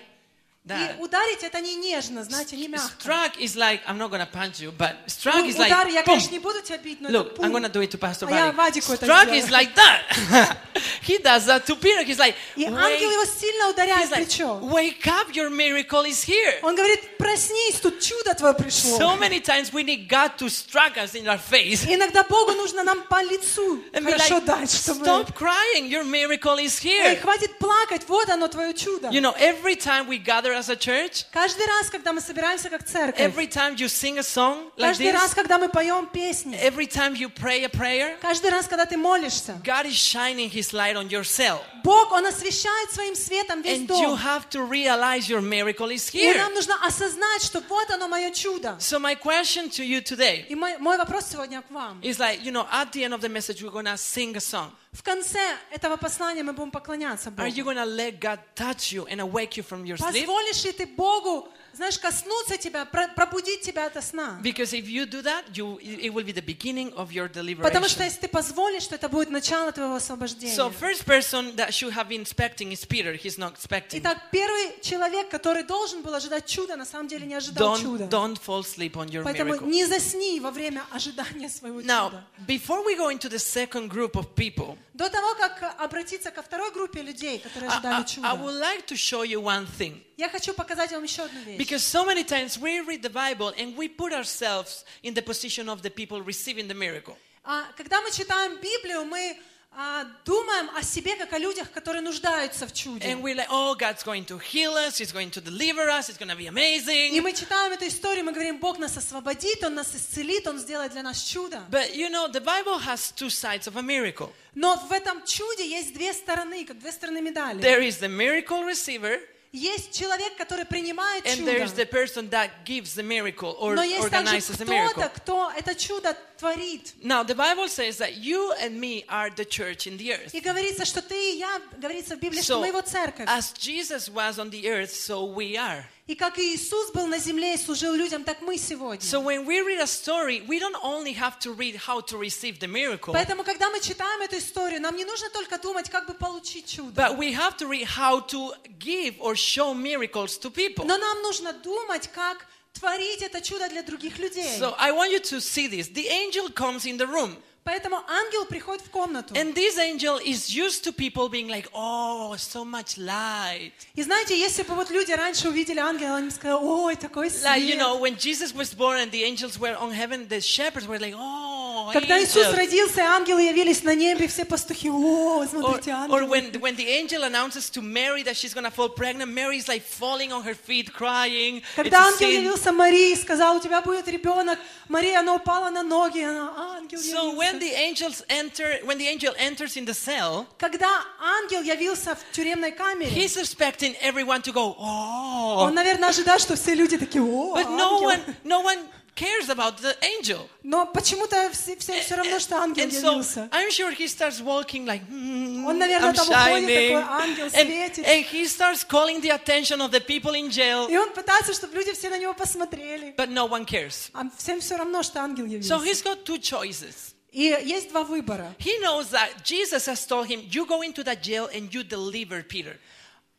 И 0.65 0.69
that. 0.69 0.97
ударить 1.01 1.43
это 1.43 1.61
не 1.61 1.75
нежно, 1.75 2.23
знаете, 2.23 2.57
не 2.57 2.69
мягко. 2.69 2.93
Struck 3.03 3.37
is 3.41 3.57
like, 3.57 3.81
I'm 3.85 3.99
not 3.99 4.11
to 4.11 4.27
punch 4.31 4.61
you, 4.61 4.71
but 4.71 4.95
struck 5.09 5.35
Ну, 5.35 5.49
is 5.49 5.57
удар, 5.57 5.89
like, 5.89 5.93
я, 5.93 6.03
boom. 6.03 6.05
конечно, 6.05 6.31
не 6.31 6.39
буду 6.39 6.63
тебя 6.63 6.79
бить, 6.79 7.01
но 7.01 7.09
это 7.09 7.19
Look, 7.19 7.39
I'm 7.41 7.51
to 7.65 7.69
do 7.69 7.81
it 7.83 7.91
to 7.91 7.99
Pastor 7.99 8.29
А 8.31 8.47
я. 8.47 8.53
Вадику 8.53 8.93
это 8.93 9.05
Struck 9.07 9.33
is 9.33 9.51
like 9.51 9.75
that. 9.75 10.57
he 11.03 11.19
does 11.19 11.47
that 11.47 11.67
to 11.67 11.75
Peter. 11.75 12.05
He's 12.05 12.19
like, 12.21 12.37
И 12.55 12.65
ангел 12.65 13.11
его 13.11 13.23
wake, 13.25 13.41
сильно 13.41 13.71
ударяет 13.71 14.09
в 14.09 14.13
плечо. 14.15 14.61
wake 14.63 15.05
up, 15.09 15.35
your 15.35 15.51
miracle 15.51 16.05
is 16.05 16.23
here. 16.23 16.61
Он 16.63 16.77
говорит, 16.77 17.17
проснись, 17.19 17.81
тут 17.83 17.99
чудо 18.01 18.33
твое 18.35 18.55
пришло. 18.55 18.99
So 18.99 19.17
many 19.19 19.41
times 19.41 19.73
we 19.73 19.83
need 19.83 20.07
God 20.09 20.39
to 20.39 20.49
strike 20.49 20.97
us 20.97 21.17
in 21.17 21.27
our 21.27 21.39
face. 21.41 21.85
Иногда 21.93 22.23
Богу 22.23 22.53
нужно 22.53 22.85
нам 22.85 23.03
по 23.09 23.21
лицу 23.25 23.83
And 23.93 24.05
хорошо 24.05 24.37
like, 24.37 24.45
дать, 24.45 24.71
чтобы... 24.73 25.05
stop 25.05 25.35
crying, 25.35 25.89
your 25.89 26.05
miracle 26.05 26.57
is 26.61 26.81
Эй, 26.85 27.17
here. 27.17 27.21
хватит 27.21 27.59
плакать, 27.59 28.03
вот 28.07 28.29
оно, 28.31 28.47
твое 28.47 28.73
чудо. 28.75 29.09
You 29.09 29.21
know, 29.21 29.35
every 29.41 29.75
time 29.75 30.07
we 30.07 30.19
gather 30.19 30.52
as 30.52 30.70
a 30.70 30.76
church, 30.76 31.26
Каждый 31.32 31.68
раз, 31.68 31.90
когда 31.92 32.12
мы 32.14 32.22
собираемся 32.22 32.70
как 32.70 32.84
церковь, 32.84 33.22
every 33.22 33.48
time 33.48 33.76
you 33.76 33.88
sing 33.88 34.18
a 34.18 34.24
song 34.24 34.72
like 34.78 34.88
каждый 34.98 35.12
раз, 35.12 35.32
this, 35.32 35.36
когда 35.36 35.60
мы 35.60 35.70
поем 35.70 36.08
песни, 36.08 36.58
every 36.60 36.88
time 36.88 37.14
you 37.16 37.30
pray 37.30 37.64
a 37.66 37.70
prayer, 37.70 38.18
каждый 38.20 38.50
раз, 38.50 38.68
когда 38.68 38.86
ты 38.86 38.98
молишься, 38.98 39.62
God 39.64 39.86
is 39.86 39.94
shining 39.96 40.50
His 40.50 40.74
light 40.74 40.88
light 40.88 40.96
on 40.96 41.10
your 41.10 41.24
cell. 41.24 41.60
Бог, 41.84 42.12
Он 42.12 42.26
освещает 42.26 42.92
своим 42.92 43.16
светом 43.16 43.62
весь 43.62 43.80
And 43.80 43.88
you 43.88 43.88
дом. 43.88 44.18
have 44.18 44.50
to 44.50 44.62
realize 44.64 45.30
your 45.30 45.42
miracle 45.42 45.90
is 45.90 46.10
И 46.14 46.20
here. 46.20 46.38
нам 46.38 46.54
нужно 46.54 46.76
осознать, 46.86 47.42
что 47.44 47.62
вот 47.68 47.90
оно 47.92 48.08
мое 48.08 48.32
чудо. 48.32 48.78
So 48.80 49.00
my 49.00 49.16
question 49.16 49.70
to 49.70 49.84
you 49.84 50.02
today 50.02 50.46
И 50.50 50.56
мой, 50.56 50.78
мой 50.78 50.98
вопрос 50.98 51.28
сегодня 51.32 51.62
к 51.62 51.72
вам. 51.72 52.00
is 52.02 52.20
like, 52.20 52.44
you 52.44 52.52
know, 52.52 52.68
at 52.72 52.92
the 52.92 53.04
end 53.04 53.14
of 53.14 53.22
the 53.22 53.30
message, 53.30 53.62
we're 53.64 53.72
going 53.72 53.86
to 53.86 53.98
sing 53.98 54.36
a 54.36 54.42
song. 54.42 54.72
В 54.93 55.03
конце 55.03 55.41
этого 55.71 55.97
послания 55.97 56.43
мы 56.43 56.53
будем 56.53 56.71
поклоняться 56.71 57.31
Are 57.31 57.49
you 57.49 57.65
Богу. 57.65 57.73
going 57.73 57.77
to 57.79 57.87
let 57.87 58.21
God 58.21 58.39
touch 58.55 58.93
you 58.93 59.07
and 59.07 59.21
awake 59.21 59.57
you 59.57 59.63
from 59.63 59.85
your 59.87 59.97
sleep? 59.97 60.27
Позволишь 60.27 60.65
ли 60.65 60.73
ты 60.73 60.87
Богу, 60.87 61.49
знаешь, 61.75 61.99
коснуться 61.99 62.59
тебя, 62.59 62.85
про- 62.85 63.09
пробудить 63.09 63.63
тебя 63.63 63.87
ото 63.87 64.03
сна? 64.03 64.39
Because 64.43 64.73
if 64.73 64.87
you 64.87 65.07
do 65.07 65.23
that, 65.23 65.45
you, 65.55 65.79
it 65.81 66.13
will 66.13 66.25
be 66.25 66.33
the 66.33 66.43
beginning 66.45 66.93
of 66.95 67.11
your 67.13 67.29
Потому 67.63 67.89
что 67.89 68.01
deliverance. 68.01 68.05
если 68.05 68.21
ты 68.21 68.29
позволишь, 68.29 68.87
то 68.87 68.95
это 68.97 69.09
будет 69.09 69.31
начало 69.31 69.73
твоего 69.73 69.95
освобождения. 69.95 70.55
So 70.55 70.71
first 70.71 71.05
person 71.07 71.57
that 71.57 71.71
should 71.73 71.93
have 71.95 72.09
been 72.09 72.23
expecting 72.23 72.73
is 72.73 72.85
Peter. 72.85 73.15
He's 73.15 73.39
not 73.39 73.55
expecting. 73.57 74.01
Итак, 74.01 74.19
первый 74.31 74.81
человек, 74.83 75.29
который 75.31 75.63
должен 75.63 76.03
был 76.03 76.15
ожидать 76.15 76.47
чуда, 76.47 76.77
на 76.77 76.85
самом 76.85 77.09
деле 77.09 77.27
не 77.27 77.35
ожидал 77.35 77.75
Don't, 77.77 77.81
чуда. 77.83 78.05
don't 78.05 78.39
fall 78.41 78.61
asleep 78.63 78.93
on 78.93 79.09
your 79.09 79.23
Поэтому 79.25 79.55
miracle. 79.55 79.67
не 79.69 79.87
засни 79.87 80.41
во 80.41 80.51
время 80.51 80.85
ожидания 80.91 81.49
своего 81.49 81.81
Now, 81.81 82.11
чуда. 82.11 82.25
before 82.47 82.85
we 82.85 82.97
go 82.97 83.09
into 83.11 83.29
the 83.29 83.39
second 83.39 83.89
group 83.91 84.13
of 84.13 84.35
people, 84.35 84.77
До 84.95 85.09
того, 85.09 85.35
как 85.37 85.75
обратиться 85.81 86.31
ко 86.31 86.43
второй 86.43 86.71
группе 86.71 87.01
людей, 87.01 87.39
которые 87.39 87.71
ожидали 87.71 87.95
I- 87.95 88.01
I 88.01 88.05
чуда, 88.05 88.29
would 88.35 88.61
like 88.61 88.87
to 88.87 88.95
show 88.95 89.25
you 89.25 89.41
one 89.43 89.67
thing. 89.79 90.03
я 90.19 90.29
хочу 90.29 90.53
показать 90.53 90.93
вам 90.93 91.03
еще 91.03 91.23
одну 91.23 91.41
вещь. 91.41 91.57
Because 91.62 91.84
so 91.84 92.06
many 92.06 92.24
times 92.24 92.58
we 92.58 92.80
read 92.82 93.02
the 93.02 93.10
Bible 93.10 93.54
and 93.58 93.76
we 93.78 93.88
put 93.88 94.14
ourselves 94.14 94.84
in 95.04 95.14
the 95.14 95.22
position 95.22 95.70
of 95.70 95.82
the 95.82 95.90
people 95.90 96.22
receiving 96.22 96.68
the 96.68 96.76
miracle. 96.76 97.16
А, 97.44 97.66
Когда 97.78 98.02
мы 98.02 98.12
читаем 98.12 98.58
Библию, 98.58 99.06
мы 99.06 99.38
а, 99.80 100.06
думаем 100.26 100.70
о 100.76 100.82
себе 100.82 101.16
как 101.16 101.32
о 101.34 101.38
людях, 101.38 101.72
которые 101.72 102.02
нуждаются 102.02 102.66
в 102.68 102.74
чуде. 102.74 103.06
And 103.08 103.22
we're 103.22 103.36
like, 103.36 103.48
oh, 103.50 103.76
God's 103.76 104.04
going 104.04 104.26
to 104.26 104.38
heal 104.40 104.74
us, 104.74 104.98
He's 104.98 105.12
going 105.14 105.30
to 105.32 105.40
deliver 105.40 105.88
us, 105.88 106.10
it's 106.10 106.18
going 106.18 106.30
to 106.30 106.36
be 106.36 106.46
И 106.46 106.50
amazing. 106.50 107.22
мы 107.22 107.32
читаем 107.34 107.72
эту 107.72 107.88
историю, 107.88 108.26
мы 108.26 108.32
говорим, 108.34 108.60
Бог 108.60 108.80
нас 108.80 108.98
освободит, 108.98 109.64
Он 109.64 109.76
нас 109.76 109.96
исцелит, 109.96 110.48
Он 110.48 110.58
сделает 110.58 110.94
для 110.94 111.04
нас 111.04 111.22
чудо. 111.22 111.64
But 111.70 111.96
you 111.96 112.10
know, 112.10 112.28
the 112.28 112.42
Bible 112.42 112.80
has 112.80 113.12
two 113.16 113.30
sides 113.30 113.68
of 113.68 113.78
a 113.78 113.82
miracle. 113.84 114.34
Но 114.56 114.76
в 114.76 114.92
этом 114.92 115.24
чуде 115.26 115.70
есть 115.70 115.94
две 115.94 116.12
стороны, 116.12 116.66
как 116.66 116.80
две 116.80 116.92
стороны 116.92 117.22
медали. 117.22 117.62
There 117.62 117.82
is 117.82 118.00
the 118.00 118.10
miracle 118.10 118.64
receiver, 118.66 119.20
Есть 119.54 119.98
человек, 119.98 120.36
который 120.38 120.66
принимает 120.66 121.26
and 121.26 121.48
there's 121.48 121.72
the 121.74 121.86
чудо. 121.86 121.92
person 121.92 122.30
that 122.30 122.50
gives 122.66 122.94
the 122.96 123.02
miracle 123.02 123.56
or 123.60 123.76
Но 123.76 123.82
есть 123.82 124.10
также 124.10 124.36
organizes 124.36 124.58
the 124.58 124.66
miracle. 124.66 124.92
кто-то, 124.92 125.10
кто 125.10 125.52
это 125.58 125.74
чудо 125.74 126.18
творит. 126.38 126.94
Now, 127.02 127.24
the 127.24 127.34
Bible 127.34 127.68
says 127.70 127.98
that 127.98 128.18
you 128.18 128.54
and 128.62 128.80
me 128.80 129.06
are 129.08 129.30
the 129.30 129.46
church 129.46 129.88
in 129.88 129.98
the 129.98 130.12
earth. 130.14 130.34
И 130.36 130.42
говорится, 130.42 130.86
что 130.86 131.02
ты 131.02 131.34
и 131.34 131.38
я, 131.40 131.62
говорится 131.78 132.18
в 132.18 132.20
Библии, 132.20 132.42
что 132.42 132.56
So, 132.56 132.60
мы 132.60 132.68
его 132.68 132.82
церковь. 132.82 133.28
as 133.30 133.54
Jesus 133.54 134.10
was 134.10 134.38
on 134.38 134.50
the 134.52 134.68
earth, 134.70 134.92
so 134.94 135.24
we 135.24 135.56
are. 135.58 135.86
И 136.13 136.15
как 136.15 136.39
Иисус 136.39 136.91
был 136.91 137.07
на 137.07 137.19
земле 137.19 137.55
и 137.55 137.57
служил 137.57 137.95
людям, 137.95 138.23
так 138.23 138.43
мы 138.43 138.59
сегодня. 138.59 139.01
So 139.01 139.19
when 139.19 139.47
we 139.47 139.63
read 139.63 139.81
a 139.81 139.87
story, 139.87 140.43
we 140.47 140.59
don't 140.59 140.77
only 140.83 141.15
have 141.15 141.39
to 141.39 141.55
read 141.55 141.75
how 141.75 142.03
to 142.03 142.19
receive 142.19 142.59
the 142.59 142.69
miracle, 142.69 143.15
Поэтому, 143.15 143.45
когда 143.45 143.71
мы 143.71 143.81
читаем 143.81 144.21
эту 144.21 144.37
историю, 144.37 144.83
нам 144.83 144.95
не 144.95 145.07
нужно 145.07 145.31
только 145.31 145.57
думать, 145.57 145.89
как 145.89 146.07
бы 146.07 146.13
получить 146.13 146.67
чудо. 146.67 146.93
but 146.93 147.17
we 147.17 147.33
have 147.33 147.57
to 147.57 147.67
read 147.67 147.87
how 147.87 148.21
to 148.21 148.53
give 148.79 149.19
or 149.21 149.35
show 149.35 149.73
miracles 149.73 150.37
to 150.37 150.51
people. 150.51 150.85
Но 150.85 150.99
нам 150.99 151.23
нужно 151.23 151.55
думать, 151.55 152.09
как 152.09 152.47
творить 152.75 153.23
это 153.23 153.41
чудо 153.41 153.71
для 153.71 153.83
других 153.83 154.19
людей. 154.19 154.59
So 154.59 154.75
I 154.79 154.93
want 154.93 155.13
you 155.13 155.21
to 155.21 155.41
see 155.41 155.67
this. 155.67 155.89
The 155.89 156.09
angel 156.09 156.51
comes 156.51 156.85
in 156.85 156.99
the 156.99 157.07
room, 157.07 157.39
Поэтому 157.64 157.98
ангел 158.08 158.46
приходит 158.46 158.82
в 158.86 158.90
комнату. 158.90 159.34
and 159.36 159.54
this 159.54 159.78
angel 159.78 160.18
is 160.24 160.50
used 160.50 160.86
to 160.86 160.94
people 160.94 161.28
being 161.30 161.50
like, 161.50 161.68
"Oh, 161.74 162.34
so 162.38 162.64
much 162.64 162.98
light." 162.98 163.74
И 163.94 164.04
знаете, 164.04 164.40
если 164.40 164.64
бы 164.64 164.74
вот 164.74 164.90
люди 164.90 165.12
раньше 165.12 165.50
увидели 165.50 165.80
ангела, 165.80 166.16
они 166.16 166.28
бы 166.30 166.34
сказали, 166.34 166.64
ой, 166.64 166.96
такой 166.96 167.28
Like 167.28 167.60
you 167.60 167.74
свет. 167.74 167.80
know, 167.80 168.00
when 168.00 168.16
Jesus 168.18 168.54
was 168.54 168.74
born 168.74 169.00
and 169.00 169.12
the 169.12 169.24
angels 169.26 169.60
were 169.60 169.76
on 169.78 169.92
heaven, 169.92 170.30
the 170.30 170.40
shepherds 170.40 170.88
were 170.88 170.98
like, 170.98 171.14
"Oh, 171.18 171.71
Когда 171.93 172.23
Иисус 172.23 172.47
angels." 172.47 172.57
родился, 172.57 173.01
ангелы 173.03 173.43
явились 173.43 173.83
на 173.83 173.95
небе, 173.95 174.29
все 174.29 174.45
пастухи, 174.45 174.91
о, 174.91 175.43
Or, 175.43 175.49
смотрите, 175.49 175.91
or 175.91 175.95
ангелы. 175.95 176.29
when, 176.29 176.53
when 176.61 176.77
the 176.77 176.87
angel 176.89 177.25
announces 177.25 177.71
to 177.71 177.81
Mary 177.83 178.23
that 178.23 178.37
she's 178.37 178.53
going 178.55 178.65
to 178.65 178.71
fall 178.71 178.89
pregnant, 178.89 179.33
Mary's 179.33 179.69
like 179.69 179.83
falling 179.83 180.33
on 180.33 180.43
her 180.45 180.55
feet, 180.55 180.93
crying. 180.93 181.63
Когда 181.77 182.07
ангел 182.07 182.29
явился 182.29 182.73
Марии 182.73 183.13
и 183.13 183.17
сказал, 183.17 183.57
у 183.57 183.61
тебя 183.61 183.81
будет 183.81 184.07
ребенок, 184.09 184.59
Мария, 184.89 185.21
она 185.21 185.35
упала 185.35 185.71
на 185.71 185.83
ноги, 185.83 186.21
она, 186.21 186.53
«А, 186.57 186.77
ангел 186.77 186.99
So 187.01 187.35
when 187.37 187.57
явился. 187.57 187.59
the 187.61 187.75
angels 187.75 188.23
enter, 188.29 188.81
when 188.85 188.99
the 188.99 189.09
angel 189.09 189.35
enters 189.39 189.77
in 189.77 189.85
the 189.87 189.95
cell, 189.95 190.47
Когда 190.59 190.89
ангел 191.21 191.63
явился 191.63 192.15
в 192.15 192.33
тюремной 192.37 192.73
камере, 192.73 193.11
he's 193.11 193.37
expecting 193.37 193.95
everyone 194.03 194.43
to 194.43 194.53
go, 194.53 194.75
oh. 194.79 195.65
он, 195.65 195.75
наверное, 195.75 196.11
ожидал, 196.11 196.39
что 196.39 196.57
все 196.57 196.75
люди 196.75 196.99
такие, 196.99 197.23
о, 197.23 197.55
But 197.57 197.67
no 197.71 198.03
ангел». 198.03 198.11
one, 198.11 198.37
no 198.45 198.61
one 198.63 198.79
cares 199.16 199.50
about 199.50 199.78
the 199.82 199.96
angel. 200.04 200.48
Но 200.64 200.86
почему-то 200.86 201.50
все, 201.52 201.76
всем 201.78 202.00
все 202.02 202.16
равно, 202.16 202.38
что 202.40 202.58
ангел 202.58 202.84
And 202.86 202.92
so 202.92 203.12
явился. 203.14 203.50
I'm 203.52 203.72
sure 203.72 203.92
he 203.92 204.08
starts 204.08 204.40
walking 204.42 204.86
like, 204.86 205.02
hmm, 205.10 205.66
Он, 205.66 205.78
наверное, 205.80 206.12
I'm 206.12 206.16
там 206.16 206.28
уходит, 206.30 206.70
shining. 206.70 207.02
такой 207.02 207.24
ангел 207.24 207.46
And, 207.48 207.52
светит. 207.52 208.06
and 208.08 208.26
he 208.26 208.46
starts 208.46 208.84
calling 208.84 209.20
the 209.22 209.32
attention 209.32 209.82
of 209.82 209.92
the 209.92 210.00
people 210.02 210.34
in 210.36 210.50
jail, 210.52 210.88
И 210.88 210.96
он 210.98 211.10
пытается, 211.14 211.54
чтобы 211.54 211.74
люди 211.76 211.94
все 211.94 212.10
на 212.10 212.20
него 212.20 212.34
посмотрели. 212.34 213.16
but 213.18 213.30
no 213.30 213.48
one 213.48 213.66
cares. 213.66 214.10
А 214.14 214.30
всем 214.38 214.60
все 214.62 214.76
равно, 214.78 215.02
что 215.02 215.20
ангел 215.20 215.46
So 215.46 215.50
явился. 215.50 215.76
he's 215.84 216.04
got 216.04 216.24
two 216.24 216.38
choices. 216.40 217.14
И 217.32 217.44
есть 217.66 217.90
два 217.90 218.04
выбора. 218.04 218.54
He 218.60 218.80
knows 218.82 219.10
that 219.12 219.44
Jesus 219.44 219.86
has 219.88 220.06
told 220.08 220.28
him, 220.28 220.48
You 220.50 220.66
go 220.68 220.82
into 220.82 221.04
that 221.04 221.22
jail 221.22 221.50
and 221.54 221.74
you 221.74 221.84
deliver 221.84 222.42
Peter. 222.44 222.78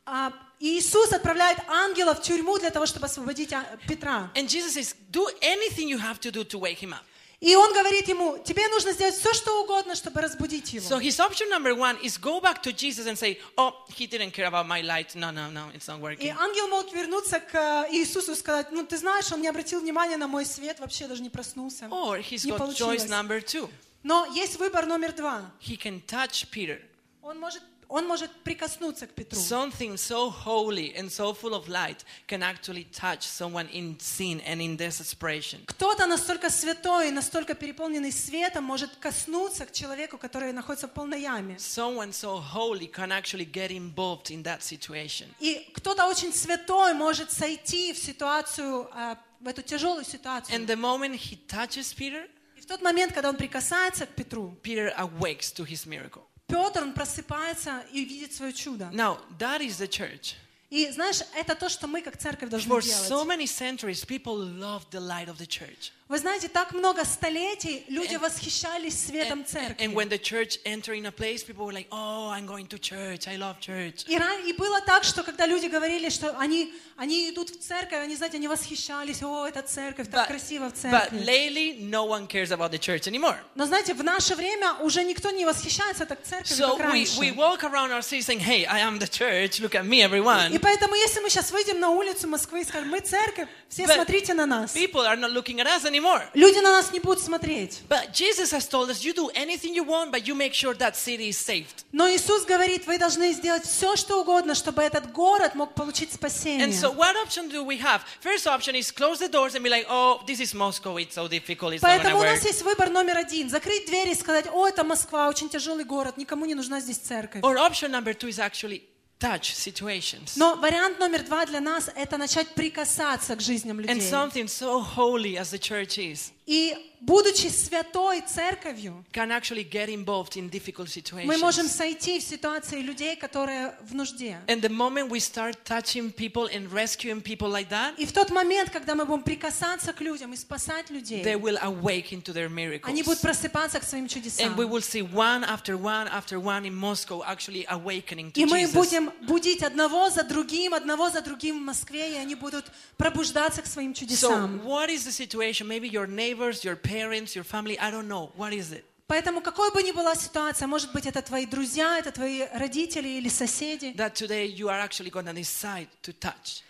А, 0.06 0.32
и 0.63 0.79
Иисус 0.79 1.11
отправляет 1.11 1.57
ангела 1.67 2.13
в 2.15 2.21
тюрьму 2.21 2.57
для 2.57 2.69
того, 2.69 2.85
чтобы 2.85 3.07
освободить 3.07 3.51
а, 3.51 3.65
Петра. 3.85 4.31
And 4.33 4.47
Jesus 4.47 4.73
says, 4.75 4.95
Do 5.11 5.27
anything 5.41 5.89
you 5.89 5.99
have 5.99 6.21
to 6.21 6.31
do 6.31 6.45
to 6.45 6.57
wake 6.57 6.79
him 6.79 6.93
up. 6.93 7.03
И 7.41 7.53
он 7.57 7.73
говорит 7.73 8.07
ему, 8.07 8.37
тебе 8.45 8.69
нужно 8.69 8.93
сделать 8.93 9.15
все, 9.15 9.33
что 9.33 9.61
угодно, 9.61 9.95
чтобы 9.95 10.21
разбудить 10.21 10.71
его. 10.71 10.87
So 10.87 11.01
his 11.01 11.19
option 11.19 11.49
number 11.49 11.75
one 11.75 11.97
is 12.01 12.17
go 12.17 12.39
back 12.39 12.63
to 12.63 12.71
Jesus 12.71 13.05
and 13.07 13.17
say, 13.17 13.37
Oh, 13.57 13.73
he 13.93 14.07
didn't 14.07 14.31
care 14.31 14.45
about 14.47 14.65
my 14.65 14.81
light. 14.81 15.13
No, 15.17 15.31
no, 15.31 15.49
no, 15.51 15.69
it's 15.75 15.89
not 15.89 15.99
И 15.99 16.01
working. 16.01 16.33
ангел 16.39 16.69
мог 16.69 16.93
вернуться 16.93 17.41
к 17.41 17.53
э, 17.53 17.87
Иисусу 17.91 18.31
и 18.31 18.35
сказать, 18.35 18.71
ну 18.71 18.85
ты 18.85 18.95
знаешь, 18.95 19.29
он 19.33 19.41
не 19.41 19.49
обратил 19.49 19.81
внимания 19.81 20.15
на 20.15 20.29
мой 20.29 20.45
свет, 20.45 20.79
вообще 20.79 21.07
даже 21.07 21.21
не 21.21 21.29
проснулся. 21.29 21.87
Or 21.91 22.21
he's 22.21 22.45
Не 22.45 22.51
got 22.53 22.59
получилось. 22.59 23.03
choice 23.03 23.09
number 23.09 23.43
two. 23.43 23.69
Но 24.03 24.25
есть 24.33 24.55
выбор 24.55 24.85
номер 24.85 25.11
два. 25.11 25.51
He 25.59 25.75
can 25.77 26.01
touch 26.07 26.47
Peter. 26.49 26.79
Он 27.21 27.37
может, 27.37 27.61
он 27.89 28.07
может 28.07 28.31
прикоснуться 28.43 29.07
к 29.07 29.11
Петру. 29.13 29.39
Something 29.39 29.95
so 29.95 30.29
holy 30.29 30.95
and 30.95 31.09
so 31.09 31.33
full 31.33 31.53
of 31.53 31.67
light 31.67 32.03
can 32.27 32.41
actually 32.41 32.85
touch 32.91 33.21
someone 33.21 33.67
in 33.71 33.97
sin 33.99 34.41
and 34.41 34.61
in 34.61 34.77
desperation. 34.77 35.63
Кто-то 35.65 36.05
настолько 36.05 36.49
святой, 36.49 37.11
настолько 37.11 37.55
переполненный 37.55 38.11
светом 38.11 38.63
может 38.63 38.95
коснуться 38.97 39.65
к 39.65 39.71
человеку, 39.71 40.17
который 40.17 40.51
находится 40.51 40.87
в 40.87 40.91
полной 40.91 41.21
яме. 41.21 41.55
Someone 41.55 42.11
so 42.11 42.41
holy 42.41 42.87
can 42.87 43.11
actually 43.11 43.45
get 43.45 43.71
involved 43.71 44.29
in 44.31 44.43
that 44.43 44.61
situation. 44.61 45.27
И 45.39 45.69
кто-то 45.73 46.05
очень 46.07 46.33
святой 46.33 46.93
может 46.93 47.31
сойти 47.31 47.93
в 47.93 47.97
ситуацию, 47.97 48.89
э, 48.93 49.15
в 49.39 49.47
эту 49.47 49.61
тяжелую 49.61 50.05
ситуацию. 50.05 50.57
And 50.57 50.67
the 50.67 50.75
moment 50.75 51.15
he 51.15 51.37
touches 51.47 51.93
Peter, 51.93 52.27
И 52.57 52.61
в 52.61 52.65
тот 52.65 52.81
момент, 52.81 53.13
когда 53.13 53.29
он 53.29 53.35
прикасается 53.35 54.05
к 54.05 54.09
Петру, 54.15 54.57
Peter 54.63 54.93
awakes 54.97 55.51
to 55.53 55.65
his 55.65 55.85
miracle. 55.85 56.23
Петр, 56.53 56.83
он 56.83 56.93
просыпается 56.93 57.83
и 57.91 58.05
видит 58.05 58.31
свое 58.31 58.53
чудо. 58.53 58.89
Now, 58.93 59.17
that 59.39 59.61
is 59.61 59.79
the 59.79 59.87
church. 59.87 60.35
И 60.69 60.89
знаешь, 60.91 61.21
это 61.35 61.55
то, 61.55 61.67
что 61.67 61.87
мы 61.87 62.01
как 62.01 62.17
церковь 62.17 62.49
должны 62.49 62.69
For 62.69 62.81
делать. 62.81 63.07
so 63.09 63.25
many 63.25 63.47
centuries, 63.47 64.05
people 64.05 64.35
love 64.35 64.83
the 64.91 64.99
light 64.99 65.27
of 65.29 65.37
the 65.37 65.47
church. 65.47 65.91
Вы 66.13 66.19
знаете, 66.19 66.47
так 66.47 66.73
много 66.73 67.05
столетий 67.05 67.85
люди 67.87 68.17
восхищались 68.17 69.07
светом 69.07 69.39
And, 69.39 69.47
церкви. 69.47 69.83
and 69.83 69.95
when 69.95 70.09
the 70.09 70.19
church 70.19 70.59
entered 70.63 70.95
in 70.95 71.07
a 71.07 71.11
place, 71.11 71.43
people 71.43 71.65
were 71.65 71.73
like, 71.73 71.87
oh, 71.91 72.29
I'm 72.29 72.45
going 72.45 72.67
to 72.67 72.77
church. 72.77 73.27
I 73.27 73.35
love 73.35 73.59
church. 73.59 74.05
И, 74.07 74.53
было 74.53 74.79
так, 74.81 75.03
что 75.05 75.23
когда 75.23 75.47
люди 75.47 75.65
говорили, 75.65 76.09
что 76.09 76.37
они, 76.37 76.71
они 76.97 77.31
идут 77.31 77.49
в 77.49 77.59
церковь, 77.59 78.03
они, 78.03 78.15
знаете, 78.15 78.37
они 78.37 78.47
восхищались, 78.47 79.23
о, 79.23 79.47
это 79.47 79.63
церковь, 79.63 80.07
так 80.07 80.27
красиво 80.27 80.69
в 80.69 80.73
but 80.73 81.09
церкви. 81.09 81.17
lately, 81.25 81.79
no 81.89 82.05
one 82.05 82.27
cares 82.27 82.51
about 82.51 82.69
the 82.69 82.77
church 82.77 83.07
anymore. 83.07 83.37
Но 83.55 83.65
знаете, 83.65 83.95
в 83.95 84.03
наше 84.03 84.35
время 84.35 84.75
уже 84.81 85.03
никто 85.03 85.31
не 85.31 85.45
восхищается 85.45 86.05
так 86.05 86.21
церковью, 86.21 86.63
So 86.63 86.77
как 86.77 86.91
раньше. 86.91 87.19
we 87.19 87.31
walk 87.35 87.63
around 87.63 87.89
our 87.89 88.03
city 88.03 88.21
saying, 88.21 88.39
hey, 88.39 88.67
I 88.67 88.81
am 88.81 88.99
the 88.99 89.07
church. 89.07 89.59
Look 89.59 89.73
at 89.73 89.83
me, 89.83 90.03
everyone. 90.07 90.53
И 90.53 90.59
поэтому, 90.59 90.93
если 90.93 91.21
мы 91.21 91.31
сейчас 91.31 91.51
выйдем 91.51 91.79
на 91.79 91.89
улицу 91.89 92.27
Москвы 92.27 92.61
и 92.61 92.65
скажем, 92.65 92.89
мы 92.89 92.99
церковь, 92.99 93.49
все 93.67 93.85
But 93.85 93.95
смотрите 93.95 94.35
на 94.35 94.45
нас. 94.45 94.75
People 94.75 95.07
are 95.07 95.17
not 95.17 95.31
looking 95.31 95.59
at 95.59 95.65
us 95.65 95.81
Но 96.02 96.02
anymore. 96.03 96.23
Люди 96.33 96.59
на 96.59 96.71
нас 96.71 96.91
не 96.91 96.99
будут 96.99 97.23
смотреть. 97.23 97.81
But 97.89 98.11
Jesus 98.13 98.51
has 98.51 98.67
told 98.67 98.89
us, 98.89 99.03
you 99.03 99.13
do 99.13 99.29
anything 99.35 99.73
you 99.73 99.83
want, 99.83 100.11
but 100.11 100.27
you 100.27 100.35
make 100.35 100.53
sure 100.53 100.73
that 100.75 100.95
city 100.95 101.29
is 101.29 101.37
saved. 101.37 101.85
Но 101.91 102.09
Иисус 102.09 102.45
говорит, 102.45 102.85
вы 102.87 102.97
должны 102.97 103.31
сделать 103.33 103.65
все, 103.65 103.95
что 103.95 104.21
угодно, 104.21 104.55
чтобы 104.55 104.81
этот 104.81 105.11
город 105.11 105.55
мог 105.55 105.73
получить 105.73 106.09
And 106.09 106.15
спасение. 106.15 106.71
so, 106.71 106.91
what 106.91 107.15
option 107.15 107.49
do 107.49 107.63
we 107.63 107.77
have? 107.79 108.01
First 108.21 108.47
option 108.47 108.75
is 108.75 108.91
close 108.91 109.19
the 109.19 109.29
doors 109.29 109.55
and 109.55 109.63
be 109.63 109.69
like, 109.69 109.85
oh, 109.89 110.21
this 110.27 110.39
is 110.39 110.53
Moscow, 110.53 110.97
it's 110.97 111.15
so 111.15 111.27
difficult, 111.27 111.73
it's 111.73 111.81
not 111.81 111.89
Поэтому 111.89 112.19
у 112.19 112.21
gonna 112.21 112.35
нас 112.35 112.45
есть 112.45 112.61
выбор 112.63 112.89
номер 112.89 113.17
один. 113.17 113.49
Закрыть 113.49 113.85
двери 113.85 114.11
и 114.11 114.15
сказать, 114.15 114.47
о, 114.51 114.67
это 114.67 114.83
Москва, 114.83 115.27
очень 115.29 115.49
тяжелый 115.49 115.85
город, 115.85 116.17
никому 116.17 116.45
не 116.45 116.55
нужна 116.55 116.79
здесь 116.79 116.97
церковь. 116.97 117.41
Or 117.43 117.57
option 117.57 117.91
number 117.91 118.13
two 118.13 118.27
is 118.29 118.39
actually 118.39 118.83
touch 119.19 119.53
situations. 119.55 120.33
Но 120.35 120.55
вариант 120.55 120.99
номер 120.99 121.23
два 121.23 121.45
для 121.45 121.61
нас– 121.61 121.89
это 121.95 122.17
начать 122.17 122.47
прикасаться 122.55 123.35
к 123.35 123.41
жизням 123.41 123.79
And 123.79 123.87
людей. 123.95 124.11
something 124.11 124.47
so 124.47 124.81
holy 124.81 125.35
as 125.37 125.51
the 125.51 125.59
church 125.59 125.97
is 125.97 126.31
И 126.45 126.75
будучи 127.05 127.47
святой 127.47 128.21
церковью, 128.21 129.03
can 129.11 129.29
actually 129.31 129.63
get 129.63 129.89
involved 129.89 130.35
in 130.37 130.49
difficult 130.49 130.87
мы 131.25 131.37
можем 131.37 131.65
situations. 131.65 131.69
сойти 131.77 132.19
в 132.19 132.23
ситуации 132.23 132.81
людей, 132.81 133.15
которые 133.15 133.73
в 133.81 133.93
нужде. 133.93 134.39
And 134.47 134.61
the 134.61 134.69
moment 134.69 135.09
we 135.09 135.19
start 135.19 135.55
touching 135.65 136.11
people 136.11 136.47
and 136.47 136.71
rescuing 136.71 137.21
people 137.21 137.49
like 137.49 137.69
that, 137.69 137.93
И 137.97 138.05
в 138.05 138.11
тот 138.13 138.29
момент, 138.31 138.69
когда 138.69 138.95
мы 138.95 139.05
будем 139.05 139.23
прикасаться 139.23 139.91
к 139.93 140.01
людям 140.01 140.33
и 140.33 140.37
спасать 140.37 140.89
людей, 140.89 141.23
they 141.23 141.35
will 141.39 141.57
awaken 141.61 142.21
to 142.23 142.33
their 142.33 142.47
они 142.83 143.03
будут 143.03 143.19
miracles. 143.19 143.21
просыпаться 143.21 143.79
к 143.79 143.83
своим 143.83 144.07
чудесам. 144.07 144.53
And 144.53 144.55
we 144.55 144.65
will 144.65 144.81
see 144.81 145.01
one 145.01 145.43
after 145.43 145.77
one 145.77 146.07
after 146.07 146.39
one 146.39 146.65
in 146.65 146.73
Moscow 146.73 147.21
actually 147.25 147.65
awakening 147.67 148.31
to 148.31 148.39
И 148.41 148.45
мы 148.45 148.61
Jesus. 148.61 148.73
будем 148.73 149.11
будить 149.27 149.61
одного 149.63 150.09
за 150.09 150.23
другим, 150.23 150.73
одного 150.73 151.09
за 151.09 151.21
другим 151.21 151.59
в 151.59 151.65
Москве, 151.65 152.13
и 152.13 152.15
они 152.15 152.35
будут 152.35 152.65
пробуждаться 152.97 153.61
к 153.61 153.65
своим 153.65 153.91
So, 153.93 153.99
чудесам. 153.99 154.61
what 154.65 154.89
is 154.89 155.03
the 155.05 155.11
situation? 155.11 155.67
Maybe 155.67 155.89
your 155.89 156.07
neighbors, 156.07 156.63
your 156.63 156.75
parents, 156.75 156.92
your 156.97 157.43
family, 157.43 157.77
I 157.79 157.91
don't 157.91 158.07
know. 158.07 158.31
What 158.37 158.53
is 158.53 158.71
it? 158.71 158.83
Поэтому 159.07 159.41
какой 159.41 159.71
бы 159.71 159.83
ни 159.83 159.91
была 159.91 160.15
ситуация, 160.15 160.67
может 160.67 160.91
быть, 160.93 161.05
это 161.05 161.21
твои 161.21 161.45
друзья, 161.45 161.99
это 161.99 162.11
твои 162.11 162.45
родители 162.53 163.09
или 163.09 163.29
соседи, 163.29 163.93
That 163.97 164.13
today 164.15 164.47
you 164.47 164.69
are 164.69 164.79
actually 164.79 165.11
going 165.11 165.25
to 165.25 165.33
decide 165.33 165.87
to 166.03 166.13
touch. 166.13 166.63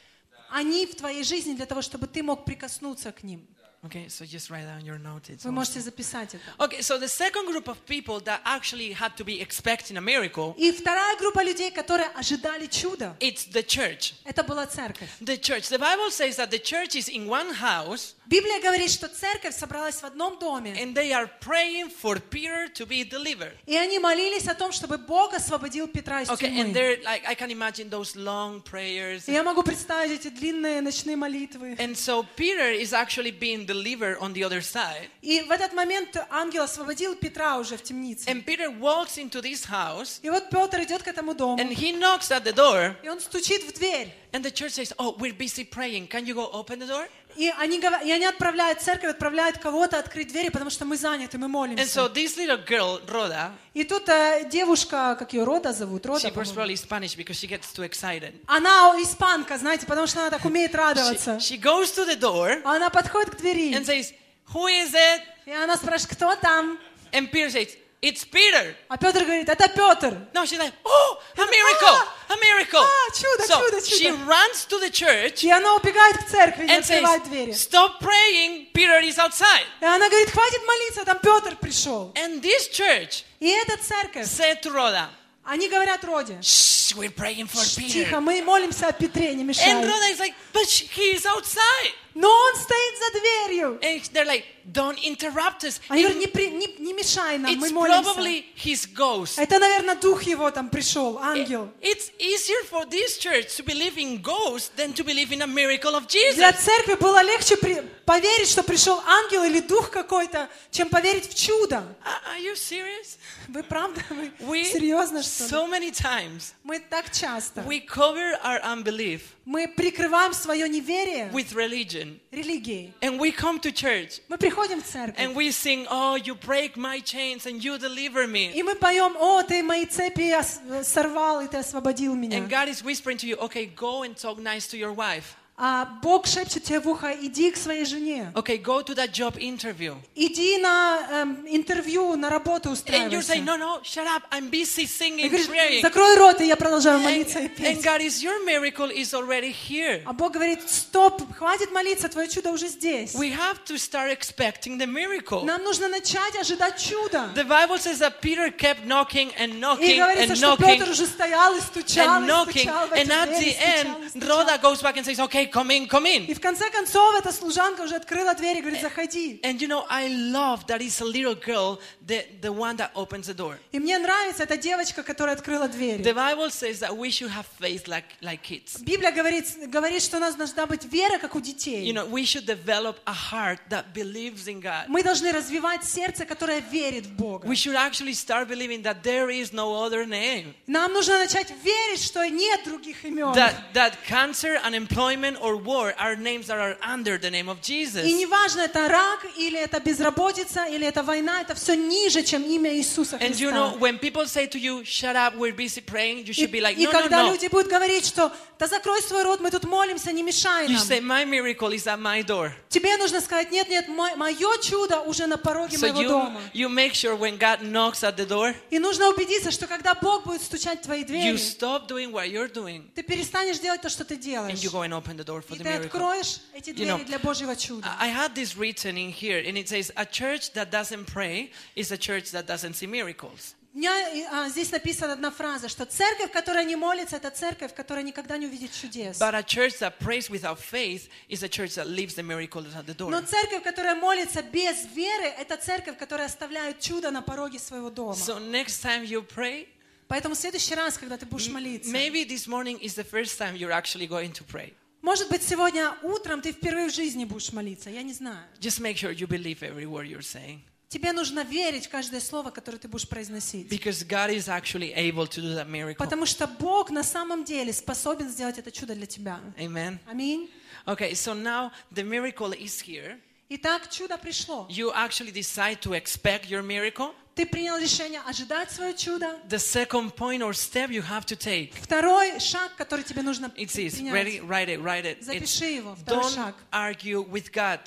они 0.50 0.86
в 0.86 0.96
твоей 0.96 1.24
жизни 1.24 1.54
для 1.54 1.66
того, 1.66 1.82
чтобы 1.82 2.08
ты 2.08 2.22
мог 2.24 2.46
прикоснуться 2.46 3.12
к 3.12 3.24
ним. 3.24 3.48
Okay, 3.86 4.08
so 4.08 4.24
just 4.24 4.50
write 4.50 4.66
down 4.66 4.82
your 4.86 4.98
notes. 4.98 5.44
Вы 5.44 5.52
можете 5.52 5.82
записать 5.82 6.34
это. 6.36 6.44
Okay, 6.58 6.82
so 6.82 6.98
the 6.98 7.10
second 7.10 7.46
group 7.52 7.68
of 7.68 7.86
people 7.86 8.22
that 8.22 8.40
actually 8.46 8.94
had 8.94 9.18
to 9.18 9.26
be 9.26 9.42
expecting 9.42 9.98
a 9.98 10.02
miracle, 10.02 10.56
И 10.58 10.72
вторая 10.72 11.18
группа 11.18 11.44
людей, 11.44 11.70
которые 11.70 12.08
ожидали 12.16 12.68
чуда, 12.68 13.16
it's 13.20 13.46
the 13.52 13.62
church. 13.62 14.14
это 14.24 14.42
была 14.44 14.66
церковь. 14.68 15.10
The 15.20 15.38
church. 15.38 15.68
The 15.70 15.78
Bible 15.80 16.10
says 16.12 16.38
that 16.38 16.50
the 16.50 16.60
church 16.64 16.96
is 16.96 17.10
in 17.10 17.28
one 17.28 17.54
house 17.56 18.16
Библия 18.27 18.61
говорит, 18.61 18.91
что 18.91 19.09
церковь 19.09 19.57
собралась 19.57 19.97
в 19.97 20.05
одном 20.05 20.39
доме, 20.39 20.73
and 20.75 20.95
they 20.95 21.13
are 21.13 21.29
praying 21.41 21.91
for 21.91 22.19
Peter 22.31 22.69
to 22.75 22.87
be 22.87 23.03
delivered. 23.09 23.55
и 23.67 23.77
они 23.77 23.99
молились 23.99 24.47
о 24.49 24.55
том, 24.55 24.71
чтобы 24.73 24.99
Бог 24.99 25.33
освободил 25.35 25.89
Петра 25.89 26.23
из 26.23 26.29
Okay, 26.29 26.49
and 26.49 26.73
тюрьмы. 26.73 26.73
they're 26.75 27.03
like, 27.05 27.23
I 27.27 27.35
can 27.35 27.51
imagine 27.51 27.89
those 27.89 28.15
long 28.17 28.61
prayers. 28.63 29.25
И 29.29 29.33
я 29.33 29.43
могу 29.43 29.63
представить 29.63 30.21
эти 30.21 30.29
длинные 30.29 30.81
ночные 30.83 31.17
молитвы. 31.17 31.75
And 31.79 31.97
so 31.97 32.27
Peter 32.37 32.71
is 32.71 32.93
actually 32.93 33.31
being 33.31 33.65
delivered 33.67 34.19
on 34.21 34.33
the 34.35 34.43
other 34.45 34.61
side. 34.61 35.09
И 35.23 35.41
в 35.41 35.51
этот 35.51 35.73
момент 35.73 36.17
ангел 36.31 36.65
освободил 36.65 37.15
Петра 37.17 37.57
уже 37.59 37.77
в 37.79 37.83
темнице. 37.83 38.29
And 38.29 38.45
Peter 38.45 38.69
walks 38.71 39.17
into 39.17 39.41
this 39.41 39.65
house 39.65 40.21
И 40.23 40.29
вот 40.29 40.51
Петр 40.51 40.83
идет 40.83 41.03
к 41.03 41.09
этому 41.09 41.35
дому, 41.35 41.57
and 41.63 41.71
he 41.71 41.93
knocks 41.99 42.31
at 42.31 42.45
the 42.45 42.53
door. 42.53 42.95
и 43.03 43.09
он 43.09 43.21
стучит 43.21 43.63
в 43.65 43.73
дверь. 43.73 44.13
And 44.33 44.43
the 44.45 44.51
church 44.51 44.73
says, 44.73 44.93
Oh, 44.99 45.17
we're 45.19 45.33
busy 45.33 45.65
praying. 45.65 46.07
Can 46.09 46.27
you 46.27 46.35
go 46.35 46.51
open 46.53 46.79
the 46.81 46.87
door? 46.87 47.09
И 47.36 47.52
они, 47.58 47.80
и 47.80 48.12
они 48.12 48.26
отправляют 48.26 48.82
церковь, 48.82 49.10
отправляют 49.12 49.58
кого-то 49.58 49.98
открыть 49.98 50.28
двери, 50.30 50.50
потому 50.50 50.70
что 50.70 50.86
мы 50.86 50.98
заняты, 50.98 51.38
мы 51.38 51.46
And 51.46 51.52
молимся. 51.52 51.84
so 52.00 52.08
this 52.14 52.38
little 52.38 52.58
girl, 52.66 53.00
Rhoda, 53.08 53.52
И 53.74 53.84
тут 53.84 54.08
э, 54.10 54.48
девушка, 54.50 55.16
как 55.18 55.34
ее 55.34 55.44
Рода 55.44 55.74
зовут, 55.74 56.06
Рода, 56.06 56.28
she 56.28 56.32
probably 56.34 56.76
Spanish 56.76 57.16
because 57.16 57.36
she 57.40 57.48
gets 57.48 57.72
too 57.74 57.84
excited. 57.84 58.34
Она 58.48 58.94
испанка, 59.02 59.58
знаете, 59.58 59.86
потому 59.86 60.08
что 60.08 60.22
она 60.22 60.30
так 60.30 60.46
умеет 60.46 60.76
радоваться. 60.76 61.38
She, 61.38 61.58
she 61.58 61.62
goes 61.62 61.92
to 61.96 62.06
the 62.08 62.20
door 62.20 62.62
А 62.64 62.76
Она 62.76 62.90
подходит 62.90 63.36
к 63.36 63.38
двери, 63.38 63.74
and 63.74 63.86
says, 63.86 64.14
Who 64.54 64.68
is 64.68 64.94
it? 64.94 65.22
и 65.46 65.52
она 65.52 65.76
спрашивает, 65.78 66.16
кто 66.16 66.36
там? 66.36 66.78
And 67.12 67.30
Peter 67.32 67.50
says, 67.50 67.70
It's 68.03 68.25
Peter. 68.25 68.77
А 68.89 68.97
Петр 68.97 69.25
говорит, 69.25 69.49
это 69.49 69.69
Петр. 69.69 70.29
No, 70.33 70.45
she's 70.47 70.57
like, 70.57 70.73
Oh, 70.85 71.19
a 71.37 71.47
miracle, 71.47 71.99
a 72.29 72.37
miracle. 72.37 72.81
Ah, 72.81 73.11
чудо, 73.13 73.43
so 73.45 73.59
чудо, 73.61 73.81
she 73.85 74.05
чудо. 74.05 74.25
runs 74.25 74.65
to 74.67 74.79
the 74.79 74.89
church 74.91 75.43
И 75.43 75.51
она 75.51 75.75
убегает 75.75 76.17
к 76.19 76.29
церкви 76.29 76.67
и 76.67 76.69
and 76.69 76.79
открывает 76.85 77.25
двери. 77.25 77.51
says, 77.51 77.61
Stop 77.69 77.99
praying, 77.99 78.69
Peter 78.73 79.01
is 79.03 79.19
outside. 79.19 79.67
И 79.81 79.85
она 79.85 80.09
говорит, 80.09 80.31
хватит 80.31 80.61
молиться, 80.65 81.05
там 81.05 81.19
Петр 81.19 81.57
пришел. 81.57 82.13
And 82.15 82.41
this 82.41 82.69
church 82.71 83.25
И 83.41 83.49
эта 83.51 83.77
церковь, 83.83 84.27
said 84.27 84.63
to 84.63 84.71
Rhoda, 84.73 85.09
они 85.45 85.69
говорят 85.69 86.05
Роде, 86.05 86.39
Shh, 86.41 86.95
we're 86.95 87.11
praying 87.11 87.49
for 87.49 87.65
«Шш, 87.65 87.79
Peter. 87.79 87.93
тихо, 87.95 88.21
мы 88.21 88.41
молимся 88.43 88.87
о 88.87 88.93
Петре, 88.93 89.35
не 89.35 89.43
And 89.43 89.47
мешай. 89.49 89.73
Rhoda 89.85 90.13
is 90.13 90.21
like, 90.21 90.35
But 90.53 90.69
sh- 90.69 90.85
he 90.95 91.17
is 91.17 91.27
outside. 91.27 91.95
Но 92.16 92.30
он 92.30 92.56
стоит 92.56 92.98
за 93.00 93.20
дверью. 93.20 93.80
And 93.82 94.02
they're 94.14 94.26
like, 94.26 94.44
Don't 94.66 94.98
interrupt 95.04 95.66
us. 95.66 95.82
Они 95.90 96.04
говорят, 96.04 96.20
не, 96.22 96.28
при- 96.28 96.50
не- 96.50 96.76
не 96.80 96.94
мешай 96.94 97.38
нам, 97.38 97.54
мы 97.58 97.70
молимся. 97.72 98.02
probably 98.02 98.46
his 98.56 98.88
ghost. 98.94 99.38
Это, 99.38 99.60
наверное, 99.60 99.96
дух 99.96 100.24
его 100.24 100.50
там 100.52 100.70
пришел, 100.70 101.20
ангел. 101.20 101.70
It's 101.82 102.12
easier 102.18 102.64
for 102.72 102.86
this 102.86 103.18
church 103.18 103.58
to 103.58 103.64
believe 103.66 103.98
in 103.98 104.22
ghosts 104.22 104.72
than 104.78 104.94
to 104.94 105.04
believe 105.04 105.34
in 105.34 105.42
a 105.42 105.48
miracle 105.48 105.94
of 105.96 106.08
Jesus. 106.08 106.36
Для 106.36 106.54
церкви 106.54 106.94
было 106.96 107.22
легче 107.24 107.58
при- 107.58 107.82
поверить, 108.06 108.48
что 108.50 108.64
пришел 108.64 109.02
ангел 109.06 109.44
или 109.44 109.60
дух 109.60 109.90
какой-то, 109.90 110.48
чем 110.72 110.88
поверить 110.88 111.30
в 111.30 111.36
чудо. 111.36 111.84
Are 112.06 112.38
are 112.38 112.40
you 112.42 112.54
serious? 112.56 113.18
Вы 113.50 113.64
правда? 113.64 114.02
Вы 114.10 114.32
We 114.40 114.64
серьезно, 114.72 115.22
что 115.24 115.44
ли? 115.44 115.50
so 115.50 115.68
many 115.68 115.92
times 115.92 116.54
Мы 116.64 116.80
так 116.80 117.12
часто. 117.12 117.62
we 117.68 117.82
cover 117.86 118.40
our 118.46 118.62
unbelief 118.64 119.24
Мы 119.45 119.67
прикрываем 119.69 120.33
свое 120.35 120.69
неверие 120.69 121.31
with 121.33 121.55
religion, 121.55 122.19
религией. 122.31 122.93
and 123.01 123.19
we 123.19 123.33
come 123.33 123.59
to 123.61 123.73
church 123.73 124.21
Мы 124.29 124.37
приходим 124.39 124.83
в 124.83 124.87
церковь. 124.87 125.19
and 125.19 125.35
we 125.35 125.51
sing, 125.51 125.87
"Oh, 125.91 126.17
you 126.17 126.35
break 126.35 126.77
my 126.77 127.01
chains 127.01 127.47
and 127.47 127.61
you 127.63 127.79
deliver 127.79 128.27
me." 128.27 128.53
И 128.53 128.63
мы 128.63 128.75
поем, 128.75 129.17
о, 129.19 129.43
ты 129.43 129.63
мои 129.63 129.87
цепи 129.87 130.33
ос- 130.33 130.61
сорвал, 130.87 131.41
и 131.41 131.49
ты 131.49 131.57
освободил 131.59 132.15
меня. 132.15 132.39
And 132.39 132.49
God 132.49 132.69
is 132.69 132.83
whispering 132.83 133.17
to 133.19 133.27
you, 133.27 133.37
"Okay, 133.39 133.67
go 133.75 134.03
and 134.03 134.15
talk 134.17 134.39
nice 134.39 134.67
to 134.69 134.77
your 134.77 134.93
wife. 134.93 135.37
А 135.56 135.86
Бог 136.02 136.26
шепчет 136.26 136.64
тебе 136.64 136.80
в 136.80 136.90
ухо, 136.90 137.14
иди 137.22 137.52
к 137.52 137.58
своей 137.58 137.86
жене. 137.86 138.32
Okay, 138.34 138.58
go 138.60 138.82
to 138.84 138.96
that 138.96 139.12
job 139.12 139.38
interview." 139.38 139.96
Иди 140.16 140.58
на 140.58 141.00
эм, 141.12 141.46
интервью, 141.48 142.16
на 142.16 142.30
работу 142.32 142.70
And 142.70 143.12
you 143.12 143.22
say, 143.22 143.40
устраивайся. 143.40 143.44
"No, 143.44 143.58
no, 143.58 143.82
shut 143.84 144.08
up! 144.08 144.24
I'm 144.32 144.50
busy 144.50 144.84
И 144.84 144.86
singing, 144.88 145.30
говоришь, 145.30 145.48
praying." 145.48 145.82
закрой 145.82 146.18
рот, 146.18 146.42
и 146.42 146.48
я 146.48 146.56
продолжаю 146.56 146.98
And, 147.00 147.04
молиться 147.04 147.40
и 147.40 147.44
and 147.46 147.56
петь. 147.56 147.86
God 147.86 148.02
is 148.02 148.24
your 148.24 148.44
miracle 148.44 148.90
is 148.90 149.14
already 149.14 149.52
here. 149.54 150.02
А 150.08 150.14
Бог 150.14 150.34
говорит, 150.34 150.68
стоп, 150.68 151.22
хватит 151.38 151.72
молиться, 151.72 152.10
твое 152.10 152.28
чудо 152.28 152.50
уже 152.52 152.68
здесь. 152.68 153.14
We 153.14 153.32
have 153.32 153.64
to 153.66 153.78
start 153.78 154.12
expecting 154.12 154.80
the 154.80 154.88
miracle. 154.88 155.44
Нам 155.46 155.64
нужно 155.64 155.88
начать 155.88 156.36
ожидать 156.36 156.80
чуда. 156.82 157.30
The 157.36 157.44
Bible 157.46 157.78
says 157.78 158.00
that 158.00 158.22
Peter 158.22 158.50
kept 158.50 158.86
knocking 158.88 159.32
and 159.38 159.54
И 159.54 159.60
knocking 159.60 159.98
говорится, 159.98 160.34
and 160.34 160.36
что 160.36 160.56
knocking 160.56 160.80
Петр 160.80 160.90
уже 160.90 161.06
стоял 161.06 161.56
и 161.56 161.62
стучал, 161.62 162.22
and 162.22 162.26
и 162.26 162.28
knocking, 162.28 162.62
стучал 162.64 162.88
в 162.88 162.94
and 162.94 163.08
at 163.12 163.30
the 163.30 163.50
и 163.50 163.56
end. 163.56 164.24
Rhoda 164.24 164.58
goes 164.60 164.82
back 164.82 164.98
and 164.98 165.06
says, 165.06 165.20
"Okay, 165.20 165.44
come 165.54 165.70
in, 165.70 165.88
come 165.88 166.06
in." 166.06 166.26
И 166.26 166.34
в 166.34 166.42
конце 166.42 166.70
концов 166.72 167.16
эта 167.16 167.32
служанка 167.32 167.82
уже 167.82 167.96
открыла 167.96 168.34
дверь 168.34 168.58
и 168.58 168.62
говорит, 168.62 168.82
заходи. 168.82 169.40
And 169.44 169.60
you 169.60 169.68
know, 169.68 169.86
I 169.90 170.08
love 170.10 170.66
that 170.68 170.82
it's 170.82 171.00
a 171.02 171.06
little 171.06 171.36
girl, 171.36 171.80
the, 172.06 172.26
the 172.42 172.52
one 172.52 172.76
that 172.78 172.92
opens 172.96 173.28
the 173.28 173.34
door. 173.36 173.58
И 173.72 173.80
мне 173.80 173.98
нравится 174.00 174.44
эта 174.44 174.58
девочка, 174.58 175.04
которая 175.04 175.36
открыла 175.36 175.68
дверь. 175.68 176.02
The 176.02 176.14
Bible 176.14 176.50
says 176.50 176.80
that 176.80 176.98
we 176.98 177.10
should 177.12 177.30
have 177.30 177.46
faith 177.60 177.88
like, 177.88 178.06
like 178.22 178.42
kids. 178.42 178.82
Библия 178.82 179.12
говорит, 179.12 179.46
говорит, 179.70 180.02
что 180.02 180.18
у 180.18 180.20
нас 180.20 180.36
должна 180.36 180.66
быть 180.66 180.86
вера, 180.86 181.20
как 181.20 181.36
у 181.36 181.40
You 181.40 181.44
детей. 181.44 181.92
know, 181.94 182.06
we 182.10 182.24
should 182.26 182.46
develop 182.46 182.98
a 183.06 183.14
heart 183.14 183.60
that 183.70 183.94
believes 183.94 184.48
in 184.48 184.60
God. 184.62 184.86
Мы 184.88 185.04
должны 185.04 185.32
развивать 185.32 185.84
сердце, 185.84 186.26
которое 186.26 186.62
верит 186.62 187.06
в 187.06 187.14
Бога. 187.16 187.48
We 187.48 187.56
should 187.56 187.76
actually 187.76 188.14
start 188.14 188.48
believing 188.48 188.82
that 188.84 189.04
there 189.04 189.30
is 189.30 189.52
no 189.54 189.74
other 189.76 190.06
name. 190.06 190.54
Нам 190.68 190.94
нужно 190.94 191.20
начать 191.20 191.52
верить, 191.64 192.02
что 192.02 192.26
нет 192.28 192.62
других 192.66 193.04
имен. 193.06 193.34
That, 193.34 193.56
that 193.74 193.94
cancer, 194.08 194.58
unemployment, 194.64 195.33
or 195.42 195.56
war 195.58 195.94
are 195.98 196.16
names 196.16 196.48
that 196.48 196.58
are 196.58 196.78
under 196.82 197.18
the 197.18 197.30
name 197.30 197.48
of 197.50 197.62
Jesus. 197.62 198.04
И 198.06 198.14
неважно, 198.14 198.62
это 198.62 198.88
рак, 198.88 199.26
или 199.38 199.60
это 199.60 199.80
безработица, 199.80 200.66
или 200.66 200.86
это 200.88 201.04
война, 201.04 201.42
это 201.42 201.56
все 201.56 201.76
ниже, 201.76 202.24
чем 202.24 202.44
имя 202.44 202.74
Иисуса 202.76 203.18
And 203.18 203.32
you 203.40 203.50
Христа. 203.50 203.52
know, 203.52 203.78
when 203.80 203.98
people 204.00 204.26
say 204.28 204.48
to 204.48 204.60
you, 204.60 204.84
shut 204.84 205.16
up, 205.16 205.36
we're 205.36 205.54
busy 205.54 205.82
praying, 205.82 206.26
you 206.26 206.32
И, 206.32 206.34
should 206.34 206.52
be 206.52 206.62
like, 206.62 206.78
и 206.78 206.86
no, 206.86 206.92
no, 206.92 207.00
когда 207.02 207.24
no. 207.24 207.32
люди 207.32 207.48
будут 207.48 207.68
говорить, 207.70 208.06
что 208.06 208.32
да 208.60 208.68
закрой 208.68 209.02
свой 209.02 209.24
рот, 209.24 209.40
мы 209.42 209.52
тут 209.52 209.64
молимся, 209.66 210.12
не 210.12 210.24
мешай 210.24 210.68
You 210.68 210.74
нам. 210.78 210.86
say, 210.86 211.00
my 211.00 211.26
miracle 211.26 211.72
is 211.74 211.88
at 211.88 212.00
my 212.00 212.22
door. 212.22 212.54
Тебе 212.74 212.98
нужно 212.98 213.22
сказать, 213.22 213.52
нет, 213.52 213.70
нет, 213.70 213.88
мое 213.88 214.58
чудо 214.60 215.02
уже 215.02 215.28
на 215.28 215.38
пороге 215.38 215.78
So 215.78 215.82
моего 215.82 216.02
you, 216.02 216.08
дома. 216.10 216.42
you 216.54 216.70
make 216.70 216.96
sure 216.96 217.16
when 217.16 217.38
God 217.38 217.62
knocks 217.62 218.02
at 218.04 218.16
the 218.18 218.26
door, 218.28 218.56
И 218.72 218.80
нужно 218.80 219.10
убедиться, 219.10 219.52
что 219.52 219.68
когда 219.68 219.94
Бог 219.94 220.24
будет 220.24 220.42
стучать 220.42 220.80
в 220.80 220.84
твои 220.86 221.02
you 221.04 221.06
двери, 221.06 221.36
stop 221.36 221.88
doing 221.88 222.12
what 222.12 222.28
you're 222.32 222.52
doing 222.52 222.90
ты 222.96 223.04
перестанешь 223.04 223.60
делать 223.60 223.82
то, 223.84 223.90
что 223.90 224.04
ты 224.04 224.16
and 224.16 224.22
делаешь. 224.24 224.60
you 224.60 224.72
go 224.72 224.82
and 224.82 224.92
open 224.92 225.16
the 225.18 225.24
door 225.24 225.42
for 225.42 225.54
И 225.56 225.60
the 225.60 225.64
ты 225.64 225.70
miracle. 225.70 225.86
откроешь 225.86 226.40
эти 226.56 226.72
You 226.72 226.88
know, 226.88 226.96
двери 226.96 227.04
для 227.10 227.20
Божьего 227.20 227.56
чуда. 227.56 227.88
I 228.00 228.10
had 228.10 228.34
this 228.34 228.58
written 228.58 228.98
in 228.98 229.12
here, 229.12 229.38
and 229.40 229.56
it 229.56 229.70
says, 229.70 229.92
A 229.96 230.06
church 230.06 230.54
that 230.54 230.72
doesn't 230.72 231.06
pray 231.06 231.52
is 231.76 231.92
a 231.92 231.98
church 231.98 232.32
that 232.32 232.48
doesn't 232.48 232.74
see 232.74 232.88
miracles. 232.88 233.54
Меня 233.74 233.92
а, 234.32 234.50
здесь 234.50 234.72
написана 234.72 235.14
одна 235.14 235.32
фраза, 235.32 235.68
что 235.68 235.86
церковь, 235.86 236.32
которая 236.32 236.64
не 236.64 236.76
молится, 236.76 237.16
это 237.16 237.32
церковь, 237.32 237.74
которая 237.74 238.04
никогда 238.04 238.38
не 238.38 238.46
увидит 238.46 238.72
чудес. 238.72 239.20
But 239.20 239.34
a 239.34 239.42
church 239.42 239.80
that 239.80 239.98
prays 239.98 240.30
without 240.30 240.60
faith 240.60 241.10
is 241.28 241.42
a 241.42 241.50
church 241.50 241.74
that 241.74 241.88
leaves 241.88 242.14
the 242.14 242.22
miracles 242.22 242.68
at 242.76 242.86
the 242.86 242.96
door. 242.96 243.10
Но 243.10 243.22
церковь, 243.22 243.64
которая 243.64 243.96
молится 243.96 244.44
без 244.44 244.86
веры, 244.94 245.26
это 245.26 245.58
церковь, 245.58 245.98
которая 245.98 246.28
оставляет 246.28 246.82
чудо 246.82 247.10
на 247.10 247.24
пороге 247.24 247.58
своего 247.58 247.90
дома. 247.90 248.14
So 248.14 248.38
next 248.38 248.84
time 248.84 249.04
you 249.04 249.26
pray, 249.28 249.68
Поэтому 250.08 250.36
в 250.36 250.38
следующий 250.38 250.76
раз, 250.76 251.00
когда 251.00 251.18
ты 251.18 251.26
будешь 251.26 251.48
молиться, 251.48 251.90
maybe 251.90 252.24
this 252.28 252.48
morning 252.48 252.80
is 252.80 252.94
the 252.94 253.04
first 253.04 253.40
time 253.40 253.56
you're 253.56 253.72
actually 253.72 254.08
going 254.08 254.32
to 254.34 254.44
pray. 254.46 254.74
может 255.02 255.30
быть, 255.30 255.42
сегодня 255.42 255.98
утром 256.04 256.42
ты 256.42 256.52
впервые 256.52 256.90
в 256.90 256.94
жизни 256.94 257.26
будешь 257.26 257.52
молиться, 257.52 257.90
я 257.90 258.04
не 258.04 258.14
знаю. 258.14 258.46
Just 258.60 258.80
make 258.80 258.98
sure 258.98 259.12
you 259.12 259.26
believe 259.26 259.64
every 259.64 259.88
word 259.88 260.08
you're 260.08 260.22
saying. 260.22 260.62
Тебе 260.94 261.12
нужно 261.12 261.44
верить 261.44 261.88
в 261.88 261.90
каждое 261.90 262.20
слово, 262.22 262.52
которое 262.52 262.78
ты 262.78 262.88
будешь 262.88 263.10
произносить. 263.10 263.68
Because 263.68 264.06
God 264.08 264.30
is 264.30 264.48
actually 264.48 264.94
able 264.94 265.26
to 265.26 265.42
do 265.42 265.56
that 265.56 265.68
miracle. 265.68 265.96
Потому 265.98 266.28
что 266.28 266.46
Бог 266.46 266.92
на 266.92 267.02
самом 267.02 267.44
деле 267.44 267.74
способен 267.74 268.30
сделать 268.30 268.60
это 268.60 268.72
чудо 268.72 268.94
для 268.94 269.08
тебя. 269.08 269.40
Amen. 269.58 269.98
Аминь. 270.06 270.52
Okay, 270.86 271.14
so 271.16 271.34
now 271.34 271.72
the 271.92 272.04
miracle 272.04 272.54
is 272.54 272.80
here. 272.80 273.20
Итак, 273.50 273.90
чудо 273.90 274.20
пришло. 274.20 274.68
You 274.70 274.94
actually 274.94 275.32
decide 275.32 275.82
to 275.82 275.94
expect 276.00 276.48
your 276.48 276.62
miracle. 276.62 277.16
Ты 277.34 277.48
принял 277.48 277.76
решение 277.80 278.22
ожидать 278.28 278.70
свое 278.70 278.94
чудо. 278.94 279.40
The 279.50 279.58
second 279.58 280.16
point 280.16 280.44
or 280.44 280.54
step 280.54 280.92
you 280.92 281.02
have 281.02 281.26
to 281.26 281.36
take. 281.36 281.74
Второй 281.82 282.40
шаг, 282.40 282.76
который 282.78 283.04
тебе 283.04 283.24
нужно 283.24 283.48
It 283.58 283.72
says, 283.72 283.96
принять. 283.96 284.14
ready, 284.14 284.40
write 284.42 284.70
it, 284.70 284.80
write 284.84 285.06
it. 285.06 285.22
It's, 285.22 285.26
Запиши 285.26 285.74
его, 285.74 285.96
второй 285.96 286.22
don't 286.22 286.36
шаг. 286.36 286.56
argue 286.72 287.24
with 287.28 287.52
God. 287.52 287.80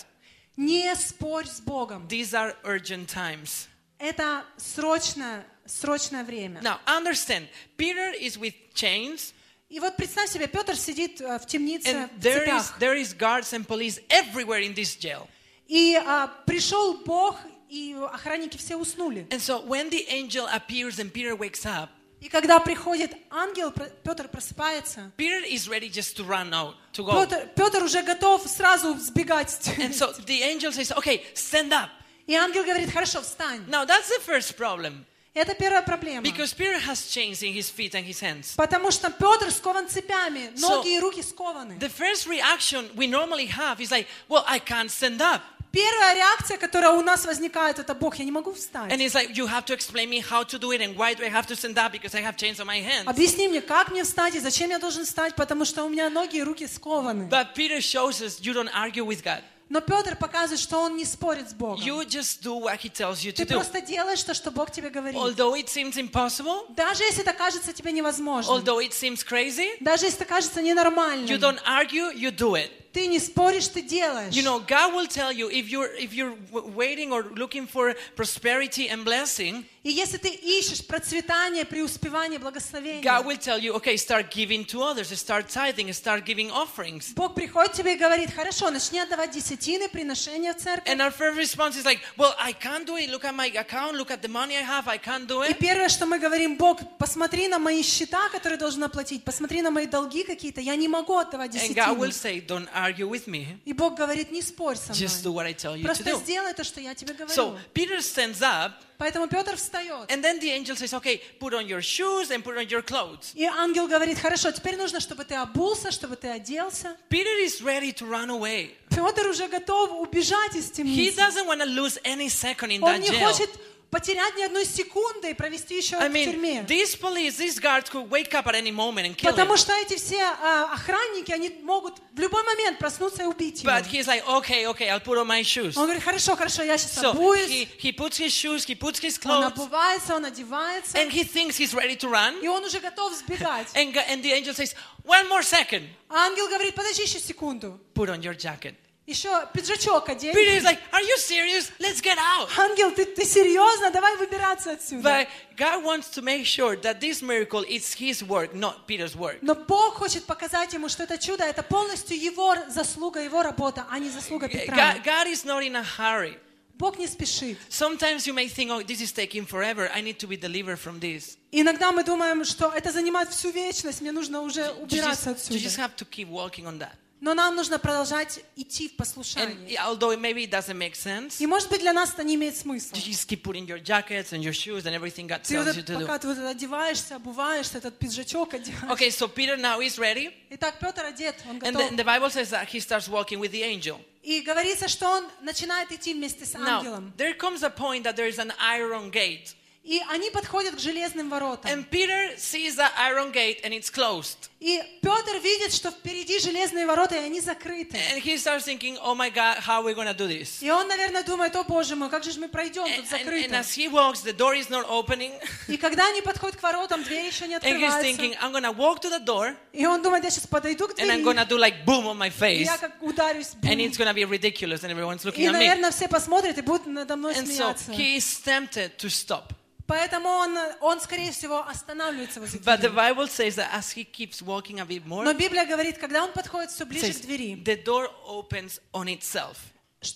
Не 0.58 0.94
спорь 0.96 1.48
с 1.48 1.62
Богом. 1.62 2.08
These 2.08 2.34
are 2.34 2.56
urgent 2.64 3.08
times. 3.08 3.68
Это 3.98 4.44
срочное, 4.58 5.46
срочное 5.66 6.24
время. 6.24 6.62
Now, 6.62 6.80
understand, 6.86 7.48
Peter 7.78 8.12
is 8.20 8.38
with 8.38 8.54
chains, 8.74 9.34
И 9.70 9.80
вот 9.80 9.96
представь 9.96 10.30
себе, 10.30 10.48
Петр 10.48 10.76
сидит 10.76 11.22
э, 11.22 11.40
в 11.40 11.46
темнице 11.46 11.88
and 11.88 12.10
в 12.10 12.20
there 12.20 12.44
is, 12.46 12.64
цепях. 12.64 12.80
there 12.80 12.96
is 12.96 13.14
guards 13.14 13.54
and 13.54 13.66
police 13.66 14.00
everywhere 14.10 14.60
in 14.60 14.74
this 14.74 14.96
jail. 14.98 15.28
И 15.68 15.96
а, 15.96 16.28
пришел 16.46 16.98
Бог, 17.06 17.38
и 17.70 17.96
охранники 18.12 18.58
все 18.58 18.76
уснули. 18.76 19.26
And 19.30 19.40
so 19.40 19.62
when 19.66 19.90
the 19.90 20.06
angel 20.10 20.46
appears 20.48 21.00
and 21.00 21.14
Peter 21.14 21.36
wakes 21.38 21.66
up, 21.66 21.90
И 22.20 22.30
когда 22.30 22.60
приходит 22.60 23.12
ангел, 23.32 23.72
про- 23.72 23.90
Петр 24.04 24.28
просыпается. 24.28 25.12
Peter 25.18 25.44
is 25.44 25.68
ready 25.68 25.90
just 25.90 26.16
to 26.18 26.24
run 26.24 26.54
out, 26.54 26.76
to 26.94 27.04
go. 27.04 27.14
Петр, 27.26 27.50
Петр 27.56 27.84
уже 27.84 28.04
готов 28.04 28.46
сразу 28.48 28.96
сбегать. 29.00 29.50
с 29.50 29.68
And 29.80 29.92
so 29.94 30.14
the 30.26 30.44
angel 30.44 30.72
says, 30.72 30.92
okay, 30.96 31.24
stand 31.34 31.72
up. 31.74 31.90
И 32.28 32.36
ангел 32.36 32.64
говорит, 32.64 32.92
хорошо, 32.92 33.22
встань. 33.22 33.66
Now 33.68 33.86
that's 33.86 34.08
the 34.10 34.20
first 34.24 34.56
problem. 34.56 35.04
Это 35.34 35.56
первая 35.56 35.82
проблема. 35.82 36.22
Because 36.22 36.54
Peter 36.54 36.78
has 36.78 37.08
chains 37.10 37.42
in 37.42 37.54
his 37.54 37.70
feet 37.72 37.96
and 37.96 38.06
his 38.06 38.20
hands. 38.20 38.54
Потому 38.56 38.92
что 38.92 39.10
Петр 39.10 39.50
скован 39.50 39.88
цепями, 39.88 40.52
So- 40.56 40.78
ноги 40.78 40.96
и 40.96 41.00
руки 41.00 41.24
скованы. 41.24 41.80
The 41.80 41.90
first 41.90 42.28
reaction 42.28 42.88
we 42.96 43.08
normally 43.08 43.48
have 43.48 43.80
is 43.80 43.90
like, 43.90 44.06
well, 44.30 44.44
I 44.46 44.60
can't 44.60 44.92
stand 44.92 45.22
up. 45.22 45.42
Первая 45.77 46.15
реакция, 46.15 46.57
которая 46.57 46.93
у 46.93 47.03
нас 47.03 47.27
возникает, 47.27 47.79
это 47.79 47.95
Бог, 47.95 48.17
я 48.17 48.25
не 48.25 48.33
могу 48.33 48.55
встать. 48.55 48.91
And 48.91 48.99
it's 48.99 49.13
like, 49.13 49.37
you 49.37 49.47
have 49.47 49.67
to 49.67 49.75
explain 49.75 50.09
me 50.09 50.23
how 50.23 50.43
to 50.43 50.59
do 50.59 50.73
it 50.73 50.81
and 50.81 50.97
why 50.97 51.13
do 51.15 51.23
I 51.23 51.29
have 51.29 51.47
to 51.49 51.55
stand 51.55 51.77
up 51.77 51.93
because 51.93 52.15
I 52.15 52.23
have 52.23 52.39
chains 52.39 52.59
on 52.61 52.67
my 52.67 52.81
hands. 52.81 53.05
Объясни 53.05 53.47
мне, 53.47 53.61
как 53.61 53.91
мне 53.91 54.03
встать 54.03 54.35
и 54.35 54.41
зачем 54.41 54.71
я 54.71 54.79
должен 54.79 55.05
встать, 55.05 55.35
потому 55.35 55.67
что 55.67 55.85
у 55.85 55.91
меня 55.91 56.09
ноги 56.09 56.39
и 56.39 56.43
руки 56.43 56.67
скованы. 56.67 57.29
But 57.29 57.55
Peter 57.55 57.81
shows 57.81 58.23
us 58.23 58.41
you 58.41 58.55
don't 58.55 58.71
argue 58.73 59.05
with 59.05 59.23
God. 59.23 59.43
Но 59.69 59.81
Петр 59.81 60.17
показывает, 60.17 60.61
что 60.61 60.79
он 60.81 60.97
не 60.97 61.05
спорит 61.05 61.51
с 61.51 61.53
Богом. 61.53 61.85
You 61.85 62.07
just 62.07 62.41
do 62.43 62.59
what 62.59 62.81
he 62.81 62.89
tells 62.89 63.25
you 63.25 63.33
to 63.33 63.37
Ты 63.37 63.43
do. 63.45 63.57
просто 63.57 63.83
делаешь 63.83 64.23
то, 64.23 64.33
что 64.33 64.51
Бог 64.51 64.71
тебе 64.71 64.89
говорит. 64.89 65.19
Although 65.21 65.55
it 65.57 65.67
seems 65.69 65.99
impossible, 65.99 66.73
Даже 66.75 67.03
если 67.03 67.21
это 67.23 67.35
кажется 67.35 67.75
тебе 67.75 67.93
невозможным, 67.93 68.57
although 68.57 68.81
it 68.81 68.93
seems 68.93 69.23
crazy, 69.23 69.77
даже 69.81 70.07
если 70.07 70.21
это 70.21 70.25
кажется 70.25 70.61
you 70.61 70.65
ненормальным, 70.65 71.27
don't 71.27 71.61
argue, 71.67 72.15
you 72.15 72.31
do 72.31 72.55
it. 72.55 72.71
Ты 72.97 73.09
не 73.09 73.19
споришь, 73.21 73.69
ты 73.69 73.83
делаешь. 73.83 74.33
You 74.33 74.43
know, 74.43 74.59
God 74.59 74.95
will 74.95 75.07
tell 75.07 75.31
you 75.31 75.51
if 75.51 75.69
you're 75.69 75.91
if 75.99 76.15
you're 76.15 76.35
waiting 76.51 77.13
or 77.13 77.25
looking 77.37 77.67
for 77.67 77.95
prosperity 78.17 78.89
and 78.89 79.05
blessing, 79.05 79.67
И 79.85 79.91
если 79.93 80.17
ты 80.17 80.31
ищешь 80.31 80.85
процветание, 80.85 81.65
преуспевание, 81.65 82.41
благословение, 82.41 83.03
God 83.03 83.25
will 83.27 83.37
tell 83.39 83.59
you, 83.59 83.75
okay, 83.75 83.97
start 83.97 84.31
giving 84.33 84.65
to 84.65 84.83
others, 84.83 85.17
start 85.17 85.49
tithing, 85.49 85.93
start 85.93 86.25
giving 86.25 86.51
offerings. 86.51 87.13
Бог 87.15 87.35
приходит 87.35 87.75
тебе 87.75 87.95
и 87.95 87.97
говорит, 87.99 88.35
хорошо, 88.35 88.71
начни 88.71 88.99
отдавать 88.99 89.31
десятины, 89.31 89.89
приношения 89.89 90.55
в 90.55 90.57
церковь. 90.57 90.89
And 90.91 91.01
our 91.01 91.13
first 91.13 91.37
response 91.37 91.77
is 91.77 91.85
like, 91.85 92.01
well, 92.17 92.35
I 92.39 92.53
can't 92.55 92.85
do 92.87 92.97
it. 92.97 93.11
Look 93.11 93.25
at 93.27 93.35
my 93.35 93.47
account. 93.55 93.97
Look 93.97 94.11
at 94.11 94.23
the 94.23 94.29
money 94.29 94.57
I 94.57 94.63
have. 94.63 94.89
I 94.89 94.97
can't 94.99 95.29
do 95.29 95.43
И 95.45 95.53
it. 95.53 95.59
первое, 95.59 95.89
что 95.91 96.07
мы 96.07 96.19
говорим, 96.19 96.57
Бог, 96.57 96.81
посмотри 96.99 97.47
на 97.47 97.59
мои 97.61 97.83
счета, 97.83 98.29
которые 98.31 98.59
должен 98.59 98.83
оплатить, 98.83 99.23
посмотри 99.23 99.61
на 99.63 99.71
мои 99.71 99.87
долги 99.87 100.25
какие-то, 100.25 100.61
я 100.63 100.75
не 100.75 100.89
могу 100.89 101.17
отдавать 101.19 101.55
And 101.55 101.75
God 101.75 101.99
will 101.99 102.09
десятины. 102.09 102.13
say, 102.13 102.41
don't 102.41 102.69
argue 102.87 103.09
with 103.09 103.27
me. 103.27 103.59
И 103.65 103.73
Бог 103.73 103.97
говорит, 103.97 104.31
не 104.31 104.43
спорь 104.43 104.77
со 104.77 104.93
Just 104.93 105.23
do 105.23 105.31
мной. 105.33 105.35
what 105.35 105.47
I 105.47 105.55
tell 105.55 105.77
you 105.77 105.83
to 105.83 105.87
Просто 105.87 106.05
do. 106.05 106.19
сделай 106.21 106.53
то, 106.55 106.65
что 106.65 106.81
я 106.81 106.95
тебе 106.95 107.15
говорю. 107.15 107.35
So 107.35 107.59
Peter 107.75 107.99
stands 108.01 108.41
up, 108.43 108.73
Поэтому 108.99 109.29
Петр 109.29 109.57
встает. 109.57 110.09
and 110.11 110.23
then 110.25 110.39
the 110.41 110.51
angel 110.51 110.75
says, 110.77 110.95
okay, 110.95 111.21
put 111.39 111.53
on 111.53 111.67
your 111.67 111.83
shoes 111.83 112.31
and 112.31 112.43
put 112.43 112.57
on 112.57 112.67
your 112.69 112.81
clothes. 112.83 113.33
И 113.35 113.45
ангел 113.45 113.87
говорит, 113.89 114.19
хорошо, 114.19 114.51
теперь 114.53 114.77
нужно, 114.77 115.01
чтобы 115.01 115.25
ты 115.25 115.35
обулся, 115.35 115.91
чтобы 115.91 116.17
ты 116.17 116.29
оделся. 116.29 116.97
Peter 117.11 117.37
is 117.45 117.61
ready 117.63 117.93
to 117.93 118.07
run 118.09 118.31
away. 118.31 118.71
Петр 118.89 119.27
уже 119.29 119.49
готов 119.49 119.91
убежать 120.01 120.55
из 120.55 120.71
He 120.71 120.83
темницы. 120.83 121.17
doesn't 121.17 121.47
want 121.47 121.61
to 121.61 121.67
lose 121.67 121.99
any 122.05 122.29
second 122.29 122.71
in 122.71 122.83
Он 122.83 122.95
that 122.95 122.99
не 123.01 123.09
jail. 123.11 123.27
хочет 123.27 123.51
потерять 123.91 124.37
ни 124.37 124.43
одной 124.43 124.65
секунды 124.67 125.31
и 125.31 125.35
провести 125.35 125.77
еще 125.77 125.97
I 125.97 126.09
в 126.09 126.13
mean, 126.13 126.25
тюрьме. 126.33 126.65
these 126.67 126.95
police, 126.97 127.37
these 127.39 127.59
guards 127.59 127.89
could 127.89 128.11
wake 128.11 128.35
up 128.35 128.47
at 128.47 128.55
any 128.55 128.71
moment 128.73 129.07
and 129.07 129.17
kill 129.17 129.31
him. 129.31 129.33
Потому 129.33 129.57
что 129.57 129.73
эти 129.75 129.97
все 129.97 130.21
а, 130.23 130.71
охранники, 130.75 131.31
они 131.33 131.51
могут 131.63 131.95
в 132.13 132.19
любой 132.21 132.43
момент 132.43 132.79
проснуться 132.79 133.23
и 133.23 133.27
убить 133.27 133.63
его. 133.63 133.71
But 133.73 133.87
he's 133.87 134.07
like, 134.07 134.23
okay, 134.27 134.67
okay, 134.67 134.89
I'll 134.91 135.01
put 135.01 135.17
on 135.19 135.27
my 135.27 135.43
shoes. 135.43 135.77
Он 135.77 135.85
говорит, 135.85 136.03
хорошо, 136.03 136.37
хорошо, 136.37 136.63
я 136.63 136.77
сейчас 136.77 136.99
So 137.03 137.11
обуюсь. 137.13 137.49
he, 137.49 137.69
he 137.79 137.93
puts 137.93 138.19
his 138.19 138.33
shoes, 138.33 138.65
he 138.67 138.75
puts 138.75 138.99
his 139.01 139.19
Он 139.25 139.43
clothes, 139.45 139.53
обувается, 139.55 140.15
он 140.17 140.25
одевается. 140.25 140.99
and 140.99 141.11
he 141.11 141.23
thinks 141.25 141.57
he's 141.57 141.73
ready 141.73 141.97
to 141.97 142.09
run. 142.11 142.43
И 142.43 142.49
он 142.49 142.65
уже 142.65 142.81
готов 142.81 143.15
сбегать. 143.15 143.69
And, 143.75 143.93
go- 143.95 144.03
and 144.09 144.23
the 144.23 144.33
angel 144.33 144.53
says, 144.55 144.75
one 145.05 145.29
more 145.29 145.43
second, 145.43 145.85
А 146.09 146.27
ангел 146.27 146.49
говорит, 146.49 146.75
подожди 146.75 147.03
еще 147.03 147.19
секунду. 147.19 147.79
put 147.95 148.09
on 148.11 148.21
your 148.21 148.35
jacket. 148.35 148.75
Еще 149.07 149.31
пиджачок 149.55 150.09
одень. 150.09 150.35
Peter 150.35 150.57
is 150.57 150.65
like, 150.65 150.81
are 150.91 151.01
you 151.01 151.17
serious? 151.17 151.71
Let's 151.79 152.01
get 152.01 152.19
out. 152.19 152.49
Ангел, 152.59 152.91
ты, 152.91 153.05
ты 153.05 153.25
серьезно? 153.25 153.91
Давай 153.93 154.17
выбираться 154.17 154.73
отсюда. 154.73 155.03
But 155.09 155.29
God 155.57 155.85
wants 155.85 156.11
to 156.11 156.23
make 156.23 156.45
sure 156.45 156.75
that 156.77 157.01
this 157.01 157.23
miracle 157.23 157.65
is 157.69 157.95
his 157.95 158.25
work, 158.25 158.53
not 158.53 158.89
Peter's 158.89 159.15
work. 159.15 159.39
Но 159.43 159.55
Бог 159.55 159.95
хочет 159.95 160.25
показать 160.25 160.73
ему, 160.73 160.89
что 160.89 161.05
это 161.05 161.19
чудо, 161.19 161.45
это 161.45 161.63
полностью 161.63 162.21
его 162.21 162.57
заслуга, 162.69 163.21
его 163.23 163.43
работа, 163.43 163.87
а 163.89 164.01
не 164.01 164.11
заслуга 164.11 164.49
Петра. 164.49 164.77
God, 164.77 165.05
God 165.05 165.29
is 165.29 165.45
not 165.45 165.63
in 165.63 165.77
a 165.77 165.85
hurry. 165.85 166.37
Бог 166.75 166.99
не 166.99 167.07
спешит. 167.07 167.59
Sometimes 167.71 168.27
you 168.27 168.35
may 168.35 168.49
think, 168.49 168.71
oh, 168.73 168.83
this 168.83 169.01
is 169.01 169.13
taking 169.13 169.47
forever. 169.47 169.89
I 169.95 170.01
need 170.01 170.19
to 170.19 170.27
be 170.27 170.37
delivered 170.37 170.81
from 170.81 170.99
this. 170.99 171.37
Иногда 171.53 171.93
мы 171.93 172.03
думаем, 172.03 172.45
что 172.45 172.73
это 172.75 172.91
занимает 172.91 173.31
всю 173.31 173.51
вечность, 173.51 174.01
мне 174.01 174.11
нужно 174.11 174.43
уже 174.43 174.69
убираться 174.73 175.31
you 175.31 175.35
just 175.35 175.79
отсюда. 175.79 175.83
have 175.83 175.97
to 175.97 176.05
keep 176.05 176.29
working 176.29 176.67
on 176.67 176.79
that. 176.81 176.97
Но 177.27 177.35
нам 177.35 177.57
нужно 177.57 177.81
продолжать 177.81 178.39
идти 178.55 178.87
в 178.89 178.93
And 178.93 178.97
послушании. 178.99 179.77
although 179.85 180.13
it 180.13 180.21
maybe 180.21 180.45
it 180.45 180.51
doesn't 180.51 180.77
make 180.79 180.95
sense, 180.95 181.41
И 181.41 181.47
может 181.49 181.69
быть 181.69 181.81
для 181.81 181.93
нас 181.93 182.13
это 182.15 182.23
не 182.23 182.37
имеет 182.37 182.57
смысла. 182.57 182.95
you 182.95 183.03
just 183.03 183.27
keep 183.27 183.43
putting 183.43 183.67
your 183.67 183.81
jackets 183.83 184.31
and 184.33 184.45
your 184.45 184.53
shoes 184.53 184.85
and 184.87 184.95
everything 184.95 185.27
God 185.27 185.43
Ты 185.43 185.59
вот 185.59 185.67
tells 185.67 185.75
you 185.77 185.83
это- 185.83 185.93
to 185.95 185.99
do. 185.99 186.07
пока 186.07 186.19
ты 186.21 186.29
вот 186.29 186.39
одеваешься, 186.39 187.17
обуваешься, 187.17 187.79
этот 187.79 187.99
пиджачок 187.99 188.55
одеваешь. 188.55 188.93
Okay, 188.93 189.11
so 189.11 189.27
Peter 189.27 189.57
now 189.57 189.81
is 189.81 189.99
ready. 189.99 190.33
Итак, 190.51 190.79
Петр 190.79 191.05
одет, 191.05 191.35
он 191.51 191.57
And 191.57 191.73
готов. 191.75 191.81
then 191.83 191.97
the 191.97 192.05
Bible 192.05 192.31
says 192.31 192.51
that 192.51 192.69
he 192.69 192.79
starts 192.79 193.09
walking 193.09 193.41
with 193.41 193.51
the 193.51 193.65
angel. 193.65 194.01
И 194.23 194.43
говорится, 194.43 194.87
что 194.87 195.09
он 195.09 195.25
начинает 195.43 195.91
идти 195.91 196.15
вместе 196.15 196.47
с 196.47 196.55
Now, 196.55 196.79
ангелом. 196.79 197.13
there 197.17 197.35
comes 197.37 197.65
a 197.65 197.71
point 197.71 198.05
that 198.05 198.15
there 198.15 198.29
is 198.29 198.39
an 198.39 198.53
iron 198.61 199.11
gate. 199.11 199.57
И 199.83 200.01
они 200.11 200.31
подходят 200.31 200.75
к 200.75 200.79
железным 200.81 201.29
воротам. 201.31 201.71
And 201.71 201.89
Peter 201.91 202.37
sees 202.37 202.75
that 202.77 202.93
iron 202.97 203.33
gate 203.33 203.61
and 203.65 203.73
it's 203.73 203.89
closed. 203.91 204.49
И 204.59 204.83
Петр 205.03 205.37
видит, 205.43 205.75
что 205.75 205.91
впереди 205.91 206.39
железные 206.39 206.87
ворота, 206.87 207.15
и 207.15 207.19
они 207.19 207.41
закрыты. 207.43 207.99
And 208.11 208.23
he 208.23 208.39
starts 208.39 208.65
thinking, 208.65 208.97
oh 209.05 209.15
my 209.15 209.29
God, 209.29 209.59
how 209.59 209.83
are 209.83 209.85
we 209.85 209.93
going 209.95 210.07
to 210.07 210.15
do 210.17 210.27
this? 210.27 210.63
И 210.63 210.71
он, 210.71 210.89
наверное, 210.89 211.23
думает, 211.25 211.55
о 211.57 211.63
боже 211.63 211.95
мой, 211.95 212.09
как 212.09 212.25
же 212.25 212.41
мы 212.41 212.49
пройдем, 212.49 212.85
And, 212.87 212.97
тут 212.97 213.05
and- 213.05 213.21
and 213.21 213.25
закрыто. 213.51 213.55
as 213.59 213.75
he 213.77 213.87
walks, 213.87 214.23
the 214.23 214.33
door 214.33 214.55
is 214.55 214.71
not 214.71 214.87
opening. 214.89 215.31
И 215.69 215.77
когда 215.77 216.09
они 216.09 216.23
подходят 216.23 216.57
к 216.57 216.63
воротам, 216.63 217.03
дверь 217.05 217.27
еще 217.27 217.47
не 217.47 217.57
And 217.59 217.63
he's 217.63 218.01
thinking, 218.01 218.33
открывается. 218.35 218.39
I'm 218.41 218.53
going 218.53 218.63
to 218.65 218.73
walk 218.73 219.03
to 219.03 219.11
the 219.11 219.23
door 219.23 219.55
И 219.75 219.85
он 219.85 220.01
думает, 220.03 220.25
я 220.25 220.31
сейчас 220.31 220.47
подойду 220.47 220.89
к 220.89 220.99
and 220.99 221.11
I'm 221.11 221.23
going 221.23 221.37
to 221.37 221.45
двери, 221.45 221.49
do 221.49 221.59
like 221.59 221.85
boom 221.85 222.07
on 222.07 222.17
my 222.17 222.29
и 222.29 222.31
face. 222.31 222.65
я 222.65 222.79
как 222.79 222.93
ударюсь. 223.03 223.51
бум. 223.57 223.71
And 223.71 223.81
it's 223.83 223.99
going 223.99 224.09
to 224.09 224.15
be 224.15 224.25
ridiculous 224.25 224.83
and 224.85 224.91
everyone's 224.91 225.23
looking 225.27 225.45
И, 225.45 225.49
at 225.49 225.53
me. 225.53 225.59
наверное, 225.59 225.91
все 225.91 226.09
посмотрят 226.09 226.57
и 226.57 226.63
будут 226.63 226.87
надо 226.87 227.17
мной 227.17 227.35
And 227.35 227.47
so 227.47 227.75
смеяться. 227.75 227.93
he 227.93 228.17
is 228.17 228.41
tempted 228.43 228.97
to 228.97 229.11
stop. 229.11 229.53
Поэтому 229.87 230.29
он, 230.29 230.57
он, 230.81 231.01
скорее 231.01 231.31
всего, 231.31 231.67
останавливается 231.67 232.41
возле 232.41 232.59
But 232.61 232.81
the 232.81 232.89
двери. 232.89 232.95
Bible 232.95 233.29
says 233.29 233.55
that 233.57 233.69
as 233.73 233.93
he 233.93 234.05
keeps 234.05 234.43
walking 234.43 234.81
a 234.81 234.85
bit 234.85 235.07
more, 235.07 235.25
Но 235.25 235.33
Библия 235.33 235.65
говорит, 235.65 235.99
когда 235.99 236.25
он 236.25 236.33
подходит 236.33 236.71
все 236.71 236.85
ближе 236.85 237.07
says 237.07 237.21
к 237.21 237.23
двери, 237.23 237.55
the 237.63 237.83
door 237.85 238.11
opens 238.27 238.81
on 238.93 239.07
itself. 239.07 239.57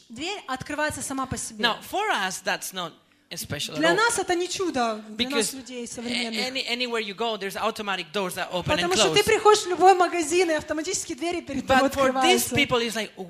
дверь 0.08 0.42
открывается 0.48 1.02
сама 1.02 1.26
по 1.26 1.36
себе. 1.36 1.64
Now, 1.64 1.78
for 1.80 2.08
us, 2.10 2.40
that's 2.44 2.72
not 2.72 2.92
Для 3.75 3.89
all. 3.91 3.95
нас 3.95 4.17
это 4.19 4.33
не 4.35 4.47
чудо, 4.47 5.01
для 5.09 5.29
нас, 5.29 5.47
Because 5.51 5.55
людей 5.55 5.83
a- 5.83 5.87
современных. 5.87 6.47
any, 6.47 6.63
anywhere 6.69 6.99
you 7.01 7.13
go, 7.15 7.35
there's 7.37 7.57
automatic 7.57 8.11
doors 8.13 8.35
that 8.35 8.47
open 8.51 8.71
and 8.73 8.81
Потому 8.81 8.95
что 8.95 9.07
close. 9.09 9.15
ты 9.15 9.23
приходишь 9.25 9.63
в 9.63 9.67
любой 9.67 9.93
магазин, 9.95 10.51
и 10.51 10.53
автоматически 10.53 11.15
двери 11.15 11.41
перед 11.41 11.65
тобой 11.67 11.89
But 11.89 11.93
for 11.95 12.11
these 12.13 12.53
открываются. 12.53 12.55
people, 12.55 12.79
it's 12.79 12.95
like, 12.95 13.11
Но 13.17 13.23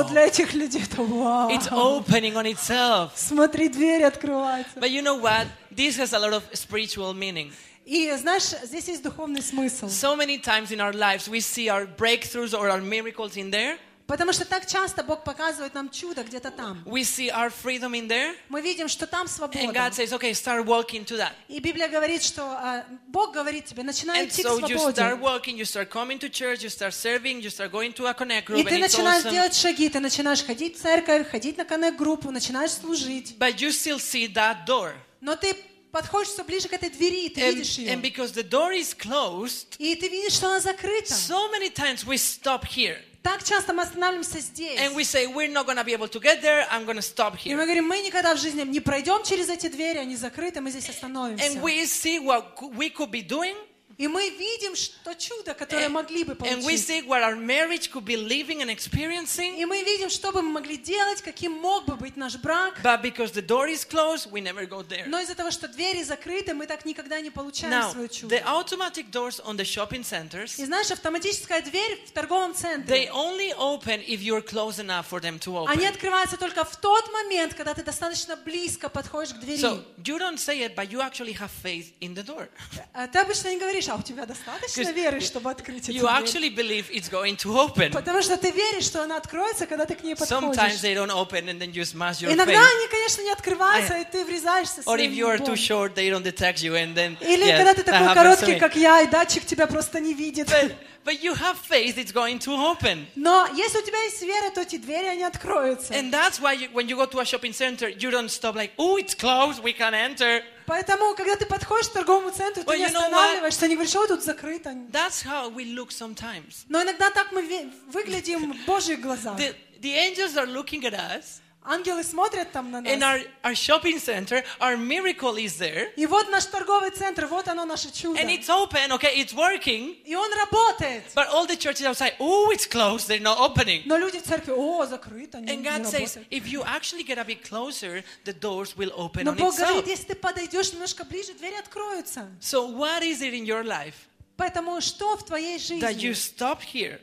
wow, 0.00 0.08
для 0.08 0.26
этих 0.26 0.54
людей 0.54 0.82
это 0.82 1.02
вау. 1.02 1.50
it's 1.50 1.68
opening 1.70 2.34
on 2.34 2.46
itself. 2.46 3.12
Смотри, 3.14 3.68
дверь 3.68 4.02
открывается. 4.02 4.80
But 4.80 4.90
you 4.90 5.02
know 5.02 5.14
what? 5.20 5.46
This 5.70 5.98
has 5.98 6.12
a 6.14 6.18
lot 6.18 6.32
of 6.32 6.42
spiritual 6.54 7.12
meaning. 7.14 7.52
И 7.84 8.10
знаешь, 8.16 8.44
здесь 8.64 8.88
есть 8.88 9.02
духовный 9.02 9.42
смысл. 9.42 9.86
So 9.88 10.16
many 10.16 10.38
times 10.38 10.70
in 10.72 10.80
our 10.80 10.92
lives, 10.92 11.28
we 11.28 11.40
see 11.40 11.68
our 11.68 11.86
breakthroughs 11.86 12.54
or 12.58 12.70
our 12.70 12.80
miracles 12.80 13.36
in 13.36 13.50
there. 13.50 13.76
Потому 14.07 14.31
что 14.31 14.45
так 14.45 14.65
часто 14.65 15.03
Бог 15.03 15.25
показывает 15.25 15.73
нам 15.73 15.89
чудо 15.89 16.23
где-то 16.23 16.49
там. 16.49 16.81
We 16.85 17.01
see 17.03 17.29
our 17.29 17.51
freedom 17.51 17.91
in 17.91 18.07
there. 18.07 18.33
Мы 18.47 18.61
видим, 18.61 18.87
что 18.87 19.05
там 19.05 19.25
And 19.25 19.29
свобода. 19.29 19.73
God 19.73 19.93
says, 19.93 20.13
okay, 20.13 20.33
start 20.33 20.65
walking 20.65 21.03
to 21.03 21.17
that. 21.17 21.33
И 21.49 21.59
Библия 21.59 21.89
говорит, 21.89 22.23
что 22.23 22.41
а, 22.43 22.85
Бог 23.07 23.33
говорит 23.33 23.65
тебе, 23.65 23.83
начинай 23.83 24.23
And 24.23 24.27
идти 24.29 24.43
к 24.43 24.45
so 24.45 24.59
you 24.61 24.77
start 24.77 25.17
свободе. 25.17 25.21
walking, 25.21 25.57
you 25.57 25.65
start 25.65 25.89
coming 25.89 26.17
to 26.19 26.29
church, 26.29 26.63
you 26.63 26.69
start 26.69 26.93
serving, 26.93 27.41
you 27.41 27.49
start 27.49 27.69
going 27.69 27.91
to 27.93 28.07
a 28.07 28.13
connect 28.13 28.45
group, 28.45 28.59
И 28.59 28.63
ты 28.63 28.75
and 28.75 28.79
начинаешь 28.79 29.25
awesome. 29.25 29.31
делать 29.31 29.53
шаги, 29.55 29.89
ты 29.89 29.99
начинаешь 29.99 30.41
ходить 30.41 30.77
в 30.77 30.81
церковь, 30.81 31.29
ходить 31.29 31.57
на 31.57 31.65
коннект-группу, 31.65 32.31
начинаешь 32.31 32.71
служить. 32.71 33.35
But 33.37 33.59
you 33.59 33.71
still 33.71 33.99
see 33.99 34.33
that 34.33 34.65
door. 34.65 34.93
Но 35.19 35.35
ты 35.35 35.53
подходишь 35.91 36.29
все 36.33 36.43
ближе 36.43 36.67
к 36.67 36.73
этой 36.73 36.89
двери, 36.89 37.25
и 37.25 37.29
ты 37.29 37.41
And, 37.41 37.53
видишь 37.55 37.77
and 37.79 37.83
ее. 37.85 37.95
because 38.01 38.33
the 38.33 38.43
door 38.47 38.71
is 38.73 38.93
closed, 38.97 39.75
И 39.79 39.95
ты 39.95 40.07
видишь, 40.09 40.33
что 40.33 40.47
она 40.47 40.59
закрыта. 40.59 41.13
so 41.13 41.49
many 41.51 41.69
times 41.69 42.05
we 42.05 42.17
stop 42.17 42.63
here. 42.65 42.97
Так 43.23 43.43
часто 43.43 43.73
мы 43.73 43.83
останавливаемся 43.83 44.39
здесь. 44.39 44.79
And 44.79 44.93
we 44.95 45.03
say, 45.03 45.27
we're 45.27 45.51
not 45.51 45.65
to 45.77 45.83
be 45.83 45.91
able 45.93 46.07
to 46.07 46.19
get 46.21 46.41
there, 46.41 46.65
I'm 46.71 46.85
to 46.95 47.01
stop 47.01 47.35
И 47.43 47.53
мы 47.53 47.61
here. 47.61 47.65
говорим, 47.65 47.85
мы 47.87 47.99
никогда 47.99 48.33
в 48.35 48.39
жизни 48.39 48.61
не 48.63 48.79
пройдем 48.79 49.21
через 49.23 49.49
эти 49.49 49.67
двери, 49.67 49.97
они 49.97 50.15
закрыты, 50.15 50.61
мы 50.61 50.71
здесь 50.71 50.87
остановимся. 50.89 51.43
And 51.45 51.61
we 51.61 51.83
see 51.85 52.19
what 52.19 52.57
we 52.77 52.89
could 52.89 53.11
be 53.11 53.21
doing, 53.21 53.55
И 53.97 54.07
мы 54.07 54.29
видим 54.29 54.75
что 54.75 55.15
чудо, 55.15 55.55
которое 55.55 55.89
могли 55.89 56.23
бы 56.23 56.33
and 56.33 56.59
we 56.59 56.61
получить. 56.61 56.87
see 56.87 57.01
what 57.07 57.23
our 57.23 57.35
marriage 57.35 57.89
could 57.91 58.05
be 58.05 58.15
living 58.15 58.61
and 58.61 58.69
experiencing. 58.69 59.57
И 59.59 59.65
мы 59.65 59.81
видим, 59.83 60.09
что 60.11 60.31
бы 60.31 60.41
мы 60.43 60.51
могли 60.51 60.77
делать, 60.77 61.21
каким 61.23 61.53
мог 61.53 61.85
бы 61.85 61.95
быть 61.95 62.15
наш 62.15 62.35
брак. 62.37 62.79
But 62.83 63.01
because 63.01 63.31
the 63.31 63.41
door 63.41 63.67
is 63.67 63.83
closed, 63.83 64.29
we 64.31 64.39
never 64.41 64.67
go 64.67 64.83
there. 64.87 65.05
Но 65.07 65.19
из-за 65.19 65.33
того, 65.33 65.49
что 65.49 65.67
двери 65.67 66.03
закрыты, 66.03 66.53
мы 66.53 66.67
так 66.67 66.85
никогда 66.85 67.19
не 67.21 67.31
получаем 67.31 67.73
Now, 67.73 67.91
свое 67.91 68.07
чудо. 68.09 68.35
the 68.35 68.43
automatic 68.45 69.09
doors 69.09 69.39
on 69.43 69.57
the 69.57 69.65
shopping 69.65 70.03
centers, 70.03 70.61
И 70.61 70.65
знаешь, 70.65 70.91
автоматическая 70.91 71.61
дверь 71.63 71.99
в 72.05 72.11
торговом 72.11 72.51
they 72.51 72.55
центре, 72.55 73.09
only 73.11 73.51
open 73.57 74.03
if 74.07 74.21
you're 74.21 74.43
close 74.43 74.77
enough 74.79 75.07
for 75.09 75.19
them 75.19 75.39
to 75.39 75.65
они 75.67 75.85
open. 75.85 75.89
открываются 75.89 76.37
только 76.37 76.63
в 76.63 76.75
тот 76.75 77.11
момент, 77.11 77.55
когда 77.55 77.73
ты 77.73 77.81
достаточно 77.83 78.35
близко 78.35 78.89
подходишь 78.89 79.33
к 79.33 79.39
двери. 79.39 79.59
So 79.59 79.83
you 80.03 80.19
don't 80.19 80.37
say 80.37 80.59
it, 80.61 80.75
but 80.75 80.91
you 80.91 81.01
actually 81.01 81.33
have 81.33 81.49
faith 81.63 81.93
in 81.99 82.13
the 82.13 82.23
door. 82.23 82.47
А 82.93 83.07
Ты 83.07 83.17
обычно 83.17 83.49
не 83.49 83.57
говоришь, 83.57 83.86
а 83.89 83.95
у 83.95 84.01
тебя 84.01 84.25
достаточно 84.25 84.91
веры, 84.91 85.19
чтобы 85.19 85.49
открыть 85.51 85.89
эту 85.89 85.97
You 85.97 86.07
actually 86.07 86.49
believe 86.53 86.89
it's 86.91 87.09
going 87.09 87.35
to 87.37 87.55
open. 87.55 87.91
Потому 87.91 88.21
что 88.21 88.37
ты 88.37 88.51
веришь, 88.51 88.85
что 88.85 89.03
она 89.03 89.17
откроется, 89.17 89.65
когда 89.65 89.85
ты 89.85 89.95
к 89.95 90.03
ней 90.03 90.13
Sometimes 90.13 90.55
подходишь. 90.55 90.81
they 90.81 90.93
don't 90.95 91.11
open 91.11 91.47
and 91.49 91.59
then 91.59 91.71
you 91.71 91.83
smash 91.83 92.21
your 92.21 92.31
Иногда 92.31 92.53
face. 92.53 92.75
они, 92.75 92.87
конечно, 92.89 93.21
не 93.23 93.31
открываются, 93.31 93.97
и 93.97 94.05
ты 94.05 94.25
врезаешься 94.25 94.81
Or 94.85 94.97
if 94.97 95.11
you 95.13 95.27
are 95.27 95.37
too 95.37 95.55
short, 95.55 95.95
they 95.95 96.09
don't 96.09 96.23
detect 96.23 96.61
you 96.61 96.75
and 96.75 96.95
then 96.95 97.17
Или 97.21 97.47
yeah, 97.47 97.57
когда 97.57 97.73
ты 97.73 97.83
такой 97.83 98.13
короткий, 98.13 98.55
как 98.55 98.75
я, 98.75 99.01
и 99.01 99.07
датчик 99.07 99.45
тебя 99.45 99.67
просто 99.67 99.99
не 99.99 100.13
видит. 100.13 100.47
But, 100.47 100.75
but 101.05 101.21
you 101.23 101.33
have 101.33 101.57
faith, 101.57 101.97
it's 101.97 102.11
going 102.11 102.39
to 102.39 102.51
open. 102.51 103.05
Но 103.15 103.47
если 103.55 103.79
у 103.79 103.81
тебя 103.81 104.01
есть 104.03 104.21
вера, 104.21 104.51
то 104.51 104.61
эти 104.61 104.77
двери, 104.77 105.07
они 105.07 105.23
откроются. 105.23 105.93
And 105.93 106.11
that's 106.11 106.39
why 106.39 106.53
you, 106.53 106.69
when 106.73 106.87
you 106.87 106.95
go 106.97 107.05
to 107.05 107.19
a 107.19 107.25
shopping 107.25 107.53
center, 107.53 107.87
you 107.87 108.11
don't 108.11 108.29
stop 108.29 108.55
like, 108.55 108.71
oh, 108.77 108.97
it's 108.97 109.15
closed, 109.15 109.63
we 109.63 109.73
can't 109.73 109.95
enter. 109.95 110.43
Поэтому, 110.67 111.15
когда 111.15 111.37
ты 111.37 111.45
подходишь 111.45 111.87
к 111.87 111.93
торговому 111.93 112.29
центру, 112.29 112.61
ты 112.61 112.69
Well, 112.69 112.77
не 112.77 112.85
останавливаешься, 112.85 113.67
не 113.69 113.75
говоришь, 113.75 113.95
ой, 113.95 114.07
тут 114.09 114.21
закрыто. 114.21 114.71
That's 114.91 115.23
how 115.23 115.49
we 115.49 115.63
look 115.73 115.91
sometimes. 115.91 116.65
Но 116.67 116.83
иногда 116.83 117.09
так 117.09 117.31
мы 117.31 117.71
выглядим 117.87 118.51
в 118.51 118.65
Божьих 118.65 118.99
глазах. 118.99 119.39
The, 119.39 119.55
the 119.79 119.93
angels 119.93 120.35
are 120.35 120.45
looking 120.45 120.83
at 120.83 120.93
us, 120.93 121.41
Ангелы 121.66 122.02
смотрят 122.02 122.50
там 122.50 122.72
на 122.72 122.78
in 122.78 122.98
нас. 122.98 123.20
our, 123.20 123.24
our 123.44 123.54
shopping 123.54 123.96
center, 124.00 124.42
our 124.58 124.76
miracle 124.76 125.36
is 125.36 125.58
there, 125.58 125.92
И 125.94 126.06
вот 126.06 126.28
наш 126.28 126.46
торговый 126.46 126.90
центр, 126.90 127.26
вот 127.26 127.46
оно 127.46 127.64
наше 127.64 127.92
чудо. 127.92 128.18
and 128.20 128.28
it's 128.30 128.48
open, 128.50 128.90
okay, 128.90 129.14
it's 129.14 129.32
working. 129.32 129.96
И 130.04 130.16
он 130.16 130.28
работает. 130.32 131.04
But 131.14 131.28
all 131.28 131.46
the 131.46 131.56
churches 131.56 131.82
outside, 131.86 132.14
oh, 132.18 132.50
it's 132.50 132.66
closed, 132.66 133.06
they're 133.06 133.20
not 133.22 133.38
opening. 133.38 133.82
Но 133.84 133.96
люди 133.96 134.18
в 134.18 134.24
церкви, 134.24 134.50
о, 134.56 134.84
закрыто, 134.86 135.38
не, 135.38 135.52
And 135.52 135.58
не 135.58 135.68
God 135.68 135.86
says, 135.86 136.16
работает. 136.16 136.26
if 136.32 136.48
you 136.48 136.64
actually 136.64 137.04
get 137.04 137.18
a 137.18 137.24
bit 137.24 137.44
closer, 137.48 138.02
the 138.24 138.32
doors 138.32 138.76
will 138.76 138.90
open 138.96 139.24
Но 139.24 139.30
on 139.30 139.36
Бог 139.38 139.54
itself. 139.54 139.68
говорит, 139.68 139.86
если 139.86 140.06
ты 140.08 140.14
подойдешь 140.16 140.72
немножко 140.72 141.04
ближе, 141.04 141.32
двери 141.34 141.54
откроются. 141.60 142.28
So 142.40 142.66
what 142.76 143.04
is 143.04 143.20
it 143.22 143.34
in 143.34 143.44
your 143.44 143.62
life 143.62 143.94
Поэтому 144.36 144.80
что 144.80 145.16
в 145.16 145.24
твоей 145.24 145.58
that 145.58 145.94
you 145.94 146.12
жизни? 146.12 146.36
stop 146.36 146.58
here 146.60 146.98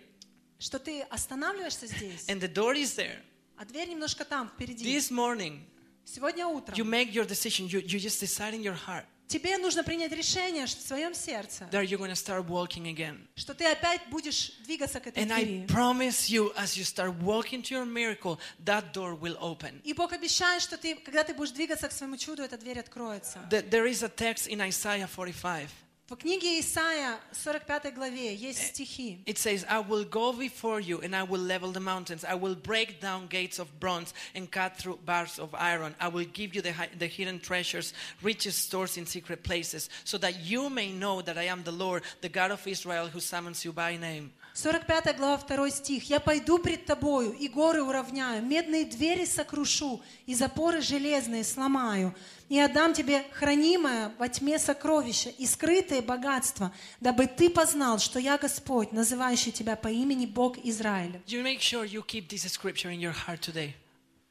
Что 0.60 0.80
ты 0.80 1.04
останавливаешься 1.10 1.88
здесь, 1.88 2.26
and 2.28 2.42
the 2.42 2.52
door 2.54 2.74
is 2.76 2.98
there? 2.98 3.20
А 3.57 3.65
дверь 3.65 3.89
немножко 3.89 4.25
там, 4.25 4.49
впереди. 4.49 4.85
This 4.97 5.11
morning, 5.11 5.61
Сегодня 6.05 6.47
утром 6.47 6.77
you 6.77 6.85
make 6.85 7.13
your 7.13 7.27
decision. 7.27 7.67
You, 7.67 7.81
you 7.83 7.99
just 7.99 8.21
decide 8.21 8.55
in 8.55 8.63
your 8.63 8.77
heart 8.87 9.05
тебе 9.27 9.57
нужно 9.57 9.83
принять 9.83 10.13
решение 10.13 10.67
что 10.67 10.81
в 10.83 10.87
своем 10.87 11.15
сердце, 11.15 11.67
that 11.73 11.87
you're 11.87 11.99
going 11.99 12.11
to 12.11 12.15
start 12.15 12.47
walking 12.47 12.87
again. 12.95 13.27
что 13.37 13.55
ты 13.55 13.65
опять 13.65 14.03
будешь 14.11 14.51
двигаться 14.65 15.01
к 15.01 15.07
этой 15.07 15.23
And 15.25 15.33
I 15.33 15.45
двери. 15.45 15.67
promise 15.67 16.29
you, 16.29 16.53
as 16.57 16.77
you 16.77 16.85
start 16.85 17.11
walking 17.23 17.63
to 17.63 17.75
your 17.75 17.87
miracle, 17.87 18.39
that 18.65 18.93
door 18.93 19.15
will 19.19 19.39
open. 19.41 19.81
И 19.83 19.95
Бог 19.95 20.13
обещает, 20.13 20.61
что 20.63 20.77
ты, 20.77 20.95
когда 20.97 21.25
ты 21.25 21.33
будешь 21.33 21.53
двигаться 21.53 21.89
к 21.89 21.93
своему 21.93 22.19
чуду, 22.19 22.43
эта 22.43 22.59
дверь 22.59 22.79
откроется. 22.79 23.39
Th- 23.51 23.69
There 23.71 23.87
is 23.91 24.03
a 24.05 24.09
text 24.11 24.47
in 24.47 24.61
Isaiah 24.61 25.09
45. 25.09 25.69
В 26.08 26.16
книге 26.16 26.60
Исаия, 26.60 27.20
45 27.34 27.94
главе, 27.94 28.34
есть 28.34 28.70
стихи. 28.70 29.20
It 29.28 29.38
says, 29.38 29.64
I 29.70 29.78
will 29.80 30.04
go 30.04 30.34
before 30.34 30.80
you 30.80 31.00
and 31.02 31.16
I 31.16 31.22
will 31.22 31.40
level 31.40 31.72
the 31.72 31.80
mountains. 31.80 32.26
I 32.26 32.34
will 32.34 32.56
break 32.56 33.00
down 33.00 33.28
gates 33.28 33.60
of 33.60 33.68
bronze 33.80 34.12
and 34.34 34.50
cut 34.50 34.76
through 34.76 34.98
bars 35.06 35.38
of 35.38 35.54
iron. 35.54 35.94
I 36.00 36.08
will 36.08 36.26
give 36.26 36.56
you 36.56 36.64
the, 36.64 36.74
hi- 36.74 36.90
the 36.98 37.06
hidden 37.06 37.40
treasures, 37.40 37.94
riches 38.24 38.56
stores 38.56 38.98
in 38.98 39.06
secret 39.06 39.44
places, 39.44 39.88
so 40.04 40.18
that 40.18 40.40
you 40.40 40.72
may 40.72 40.92
know 40.92 41.22
that 41.22 41.38
I 41.38 41.44
am 41.44 41.62
the 41.64 41.72
Lord, 41.72 42.02
the 42.22 42.30
God 42.30 42.50
of 42.50 42.66
Israel, 42.66 43.06
who 43.08 43.20
summons 43.20 43.64
you 43.64 43.72
by 43.72 43.96
name. 43.96 44.32
45 44.55 45.17
глава, 45.17 45.37
2 45.37 45.71
стих. 45.71 46.09
«Я 46.09 46.21
пойду 46.21 46.59
пред 46.59 46.87
тобою, 46.87 47.33
и 47.33 47.49
горы 47.49 47.83
уравняю, 47.83 48.45
медные 48.45 48.85
двери 48.85 49.25
сокрушу, 49.25 50.01
и 50.27 50.35
запоры 50.35 50.81
железные 50.81 51.43
сломаю, 51.43 52.15
и 52.49 52.61
отдам 52.61 52.95
тебе 52.95 53.25
хранимое 53.33 54.13
во 54.17 54.29
тьме 54.29 54.61
сокровища 54.61 55.31
и 55.31 55.45
скрытые 55.45 56.03
богатства, 56.03 56.73
дабы 57.01 57.27
ты 57.27 57.51
познал, 57.51 57.99
что 57.99 58.21
я 58.21 58.39
Господь, 58.39 58.93
называющий 58.93 59.51
тебя 59.51 59.75
по 59.75 59.89
имени 59.89 60.25
Бог 60.25 60.57
Израиля». 60.65 61.21
Sure. 61.27 63.73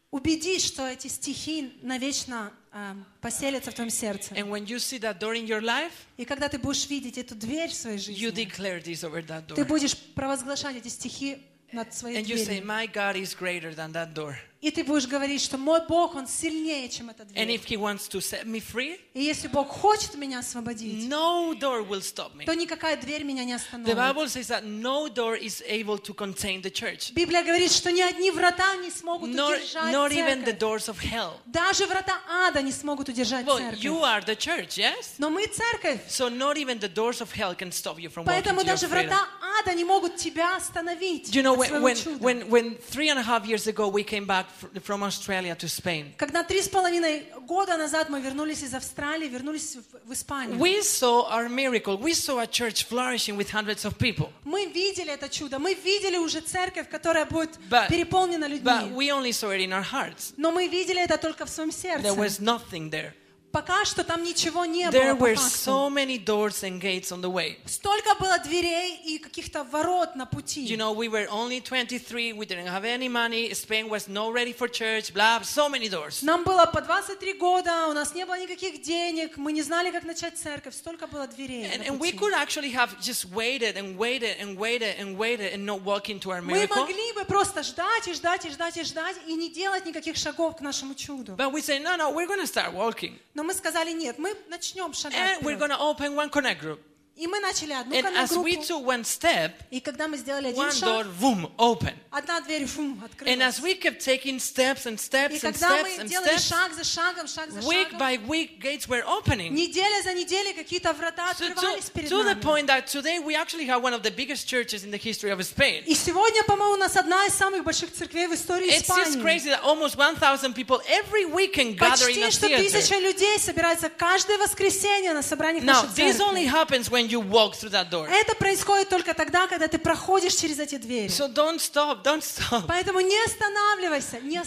Убедись, 0.10 0.64
что 0.64 0.88
эти 0.88 1.10
стихи 1.10 1.74
навечно 1.82 2.54
э, 2.74 2.96
поселятся 3.22 3.72
в 3.72 3.74
твоем 3.76 3.90
сердце. 3.92 4.34
And 4.34 4.50
when 4.50 4.66
you 4.66 4.78
see 4.78 5.00
that 5.00 5.20
door 5.20 5.36
in 5.36 5.46
your 5.46 5.62
life, 5.62 5.92
И 6.18 6.26
когда 6.26 6.50
ты 6.50 6.58
будешь 6.58 6.88
видеть 6.90 7.18
эту 7.18 7.36
дверь 7.36 7.70
в 7.70 7.74
своей 7.74 7.98
you 7.98 8.32
жизни, 8.32 8.46
declare 8.46 8.84
this 8.84 9.04
over 9.04 9.26
that 9.28 9.48
ты 9.48 9.62
door. 9.62 9.66
будешь 9.66 9.96
провозглашать 10.16 10.76
эти 10.76 10.88
стихи 10.90 11.38
над 11.72 11.94
своей 11.94 12.18
And 12.18 12.26
you 12.26 12.38
say, 12.38 12.60
дверью. 12.62 12.66
My 12.66 12.88
God 12.88 13.16
is 13.16 13.34
greater 13.36 13.74
than 13.76 13.92
that 13.94 14.14
door. 14.14 14.36
И 14.64 14.72
ты 14.72 14.86
будешь 14.86 15.08
говорить, 15.08 15.42
что 15.42 15.58
мой 15.58 15.82
Бог, 15.90 16.16
Он 16.16 16.26
сильнее, 16.26 16.88
чем 16.88 17.10
эта 17.10 17.24
And 17.24 17.34
дверь. 17.34 17.50
if 17.60 17.66
He 17.66 17.76
wants 17.78 18.08
to 18.08 18.22
set 18.22 18.46
me 18.46 18.62
free, 18.62 18.98
И 19.14 19.22
если 19.22 19.50
Бог 19.50 19.68
хочет 19.68 20.16
меня 20.16 20.40
освободить, 20.40 21.10
no 21.10 21.54
door 21.60 21.84
will 21.86 22.02
stop 22.02 22.34
me. 22.34 22.46
то 22.46 22.54
никакая 22.56 22.96
дверь 22.96 23.24
меня 23.26 23.44
не 23.44 23.52
The 23.52 23.56
остановит. 23.58 23.98
Bible 23.98 24.28
says 24.30 24.48
that 24.48 24.64
no 24.64 25.10
door 25.10 25.36
is 25.36 25.62
able 25.68 25.98
to 25.98 26.14
contain 26.14 26.62
the 26.62 26.72
church, 26.72 27.12
Библия 27.14 27.44
говорит, 27.44 27.74
что 27.74 27.92
ни 27.92 28.00
одни 28.02 28.32
врата 28.32 28.78
не 28.78 28.90
смогут 28.90 29.32
nor, 29.32 29.54
удержать 29.54 29.92
not 29.94 30.12
even 30.14 30.46
the 30.46 30.54
церковь. 30.54 30.60
doors 30.60 30.88
of 30.88 30.98
hell. 31.02 31.34
Даже 31.46 31.86
врата 31.86 32.18
ада 32.48 32.62
не 32.62 32.72
смогут 32.72 33.10
удержать 33.10 33.46
Well, 33.46 33.58
церковь. 33.58 33.84
you 33.84 34.02
are 34.02 34.22
the 34.26 34.38
church, 34.38 34.78
yes? 34.78 35.16
Но 35.18 35.30
мы 35.30 35.46
церковь. 35.48 36.00
So 36.08 36.30
not 36.30 36.56
even 36.56 36.80
the 36.80 36.88
doors 36.88 37.20
of 37.20 37.30
hell 37.34 37.54
can 37.54 37.70
stop 37.74 38.00
you 38.00 38.08
from 38.10 38.24
Поэтому 38.24 38.64
даже 38.64 38.88
врата 38.88 39.28
ада 39.60 39.74
не 39.74 39.84
могут 39.84 40.16
тебя 40.16 40.56
остановить 40.56 41.36
You 41.36 41.44
know, 41.44 41.54
when, 41.54 41.82
when, 41.82 41.98
when, 42.22 42.50
when 42.50 42.76
three 42.78 43.10
and 43.10 43.20
a 43.20 43.24
half 43.24 43.46
years 43.46 43.68
ago 43.68 43.90
we 43.90 44.04
came 44.06 44.26
back 44.26 44.46
from 44.84 45.04
Australia 45.04 45.56
to 45.56 45.68
Spain, 45.68 46.14
Когда 46.18 46.44
три 46.44 46.62
с 46.62 46.70
половиной 46.70 47.26
года 47.48 47.78
назад 47.78 48.10
мы 48.10 48.22
вернулись 48.22 48.64
из 48.64 48.74
Австралии, 48.74 49.28
вернулись 49.28 49.76
в, 49.76 50.08
в 50.10 50.14
Испанию, 50.14 50.58
we 50.58 50.80
saw 50.82 51.30
our 51.32 51.48
miracle. 51.50 51.98
We 51.98 52.14
saw 52.14 52.40
a 52.40 52.48
church 52.48 52.84
flourishing 52.86 53.36
with 53.38 53.50
hundreds 53.52 53.86
of 53.86 53.98
people. 53.98 54.30
мы 54.44 54.66
видели 54.66 55.12
это 55.14 55.30
чудо, 55.30 55.60
мы 55.60 55.74
видели 55.74 56.18
уже 56.18 56.42
церковь, 56.42 56.90
которая 56.90 57.26
будет 57.26 57.58
But- 57.70 57.90
переполнена 57.90 58.46
But 58.46 58.50
людьми. 58.50 58.92
we 58.96 59.10
only 59.12 59.32
saw 59.32 59.50
it 59.52 59.60
in 59.62 59.72
our 59.72 59.84
hearts. 59.84 60.34
Но 60.38 60.52
мы 60.52 60.68
видели 60.68 61.02
это 61.02 61.18
только 61.18 61.46
в 61.46 61.50
своем 61.50 61.72
сердце. 61.72 62.08
There 62.08 62.16
was 62.16 62.40
nothing 62.40 62.90
there. 62.90 63.14
Пока 63.54 63.86
что 63.86 64.04
там 64.04 64.24
ничего 64.24 64.66
не 64.66 64.86
There 64.90 65.14
было 65.14 65.16
по 65.16 65.24
were 65.26 65.36
факту. 65.36 65.70
so 65.70 65.88
many 65.88 66.18
doors 66.18 66.64
and 66.64 66.82
gates 66.82 67.12
on 67.12 67.22
the 67.22 67.30
way. 67.30 67.58
Столько 67.68 68.16
было 68.16 68.40
дверей 68.40 68.96
и 69.06 69.20
каких-то 69.20 69.64
ворот 69.64 70.16
на 70.16 70.26
пути. 70.26 70.66
You 70.66 70.76
know, 70.76 70.92
we 70.92 71.08
were 71.08 71.28
only 71.30 71.62
23, 71.62 72.34
we 72.34 72.48
didn't 72.48 72.66
have 72.66 72.84
any 72.84 73.08
money, 73.08 73.54
Spain 73.54 73.90
was 73.90 74.08
not 74.08 74.34
ready 74.34 74.54
for 74.54 74.68
church, 74.68 75.14
blah, 75.14 75.40
so 75.44 75.70
many 75.70 75.88
doors. 75.88 76.24
Нам 76.24 76.44
было 76.44 76.66
по 76.66 76.82
23 76.82 77.34
года, 77.34 77.90
у 77.90 77.94
нас 77.94 78.16
не 78.16 78.26
было 78.26 78.40
никаких 78.40 78.82
денег, 78.82 79.38
мы 79.38 79.52
не 79.54 79.62
знали, 79.62 79.92
как 79.92 80.04
начать 80.04 80.36
церковь, 80.36 80.74
столько 80.74 81.06
было 81.06 81.28
дверей. 81.28 81.66
And, 81.72 81.86
and 81.88 82.00
we 82.00 82.12
could 82.12 82.34
actually 82.34 82.72
have 82.72 83.00
just 83.02 83.26
waited 83.36 83.78
and 83.78 83.96
waited 84.00 84.38
and 84.42 84.58
waited 84.58 84.96
and 85.00 85.16
waited 85.16 85.54
and 85.54 85.64
not 85.64 85.84
walk 85.84 86.10
into 86.10 86.32
our 86.32 86.42
Мы 86.42 86.54
miracle. 86.54 86.76
могли 86.82 87.14
бы 87.14 87.24
просто 87.26 87.62
ждать 87.62 88.08
и 88.08 88.14
ждать 88.14 88.46
и 88.46 88.50
ждать 88.50 88.78
и 88.78 88.84
ждать 88.84 89.16
и 89.28 89.36
не 89.36 89.52
делать 89.52 89.86
никаких 89.86 90.18
шагов 90.18 90.58
к 90.58 90.62
нашему 90.62 90.96
чуду. 90.96 91.36
But 91.36 91.52
we 91.54 91.62
say, 91.62 91.78
no, 91.78 91.96
no, 91.96 92.10
we're 92.10 92.26
going 92.26 92.42
to 92.42 92.48
start 92.48 92.74
walking. 92.74 93.20
Но 93.36 93.43
мы 93.44 93.54
сказали, 93.54 93.92
нет, 93.92 94.18
мы 94.18 94.36
начнем 94.50 94.94
шагать 94.94 95.40
And 95.40 95.46
we're 95.46 95.58
open 95.80 96.16
one 96.16 96.30
connect 96.30 96.60
group. 96.62 96.80
И 97.16 97.28
мы 97.28 97.40
начали 97.40 97.74
одну 97.74 97.96
And 97.96 98.08
as 98.18 98.32
we 98.36 98.56
группу. 98.56 98.64
took 98.68 98.84
one 98.86 99.04
step, 99.04 99.52
И 99.70 99.80
когда 99.80 100.08
мы 100.08 100.18
сделали 100.18 100.48
один 100.48 100.60
one 100.64 100.72
door, 100.82 101.04
шаг, 101.04 101.08
boom, 101.22 101.52
open. 101.60 101.94
одна 102.10 102.42
дверь 102.42 102.66
фум, 102.66 103.00
And 103.00 103.06
открылась. 103.06 103.40
as 103.40 103.62
we 103.62 103.76
kept 103.76 104.00
taking 104.04 104.40
steps 104.40 104.88
and 104.88 104.96
И 104.96 104.98
steps 104.98 105.44
and 105.44 105.54
когда 105.54 105.70
steps 105.78 105.84
мы 105.84 106.04
and 106.04 106.08
делали 106.10 106.34
steps, 106.34 106.48
шаг 106.50 106.74
за 106.74 106.84
шагом, 106.84 107.28
шаг 107.28 107.52
за 107.52 107.60
week 107.60 107.92
шагом, 107.92 108.00
by 108.00 108.18
week, 108.28 108.60
gates 108.60 108.88
were 108.88 109.04
opening. 109.06 109.52
неделя 109.54 110.02
за 110.02 110.14
неделей 110.16 110.54
какие-то 110.54 110.92
врата 110.94 111.36
So 111.38 111.46
открывались 111.52 111.86
to, 111.86 111.92
перед 111.94 112.10
to 112.10 112.24
the 112.24 112.34
нами. 112.34 112.42
point 112.42 112.66
that 112.66 112.88
today 112.88 113.20
we 113.20 113.36
actually 113.36 113.68
have 113.68 113.84
one 113.84 113.94
of 113.94 114.02
the 114.02 114.10
biggest 114.10 114.48
churches 114.48 114.84
in 114.84 114.90
the 114.90 114.98
history 114.98 115.30
of 115.30 115.40
Spain. 115.46 115.84
И 115.86 115.94
сегодня, 115.94 116.42
по-моему, 116.46 116.74
у 116.74 116.78
нас 116.78 116.96
одна 116.98 117.28
из 117.28 117.36
самых 117.36 117.64
больших 117.64 117.94
церквей 117.94 118.26
в 118.26 118.34
истории 118.34 118.72
It's 118.72 118.82
Испании. 118.90 119.22
crazy 119.22 119.50
that 119.52 119.62
almost 119.62 119.96
1,000 119.98 120.56
people 120.56 120.82
every 120.90 121.26
weekend 121.26 121.78
gather 121.78 122.10
in 122.10 122.16
Почти 122.16 122.24
a 122.24 122.32
что 122.32 122.48
тысяча 122.50 122.96
theater. 122.96 123.02
людей 123.02 123.38
собирается 123.38 123.90
каждое 123.90 124.40
воскресенье 124.40 125.14
на 125.14 125.22
собраниях 125.22 125.64
Now, 125.64 125.84
нашей 125.84 125.90
this 125.90 126.18
церкви. 126.18 126.24
only 126.24 126.46
happens 126.48 126.90
when 126.90 127.03
you 127.10 127.20
walk 127.22 127.54
through 127.56 127.72
that 127.72 127.90
door. 127.90 128.08
Это 128.08 128.36
происходит 128.36 128.90
только 128.90 129.14
тогда, 129.14 129.48
когда 129.48 129.68
ты 129.68 129.78
проходишь 129.78 130.36
через 130.36 130.60
эти 130.60 130.78
двери. 130.78 131.08
So 131.08 131.28
don't 131.34 131.60
stop, 131.60 132.04
don't 132.04 132.22
stop. 132.22 132.66
Поэтому 132.68 133.00
не 133.02 133.18
останавливайся, 133.26 134.20
не 134.22 134.36
You 134.38 134.42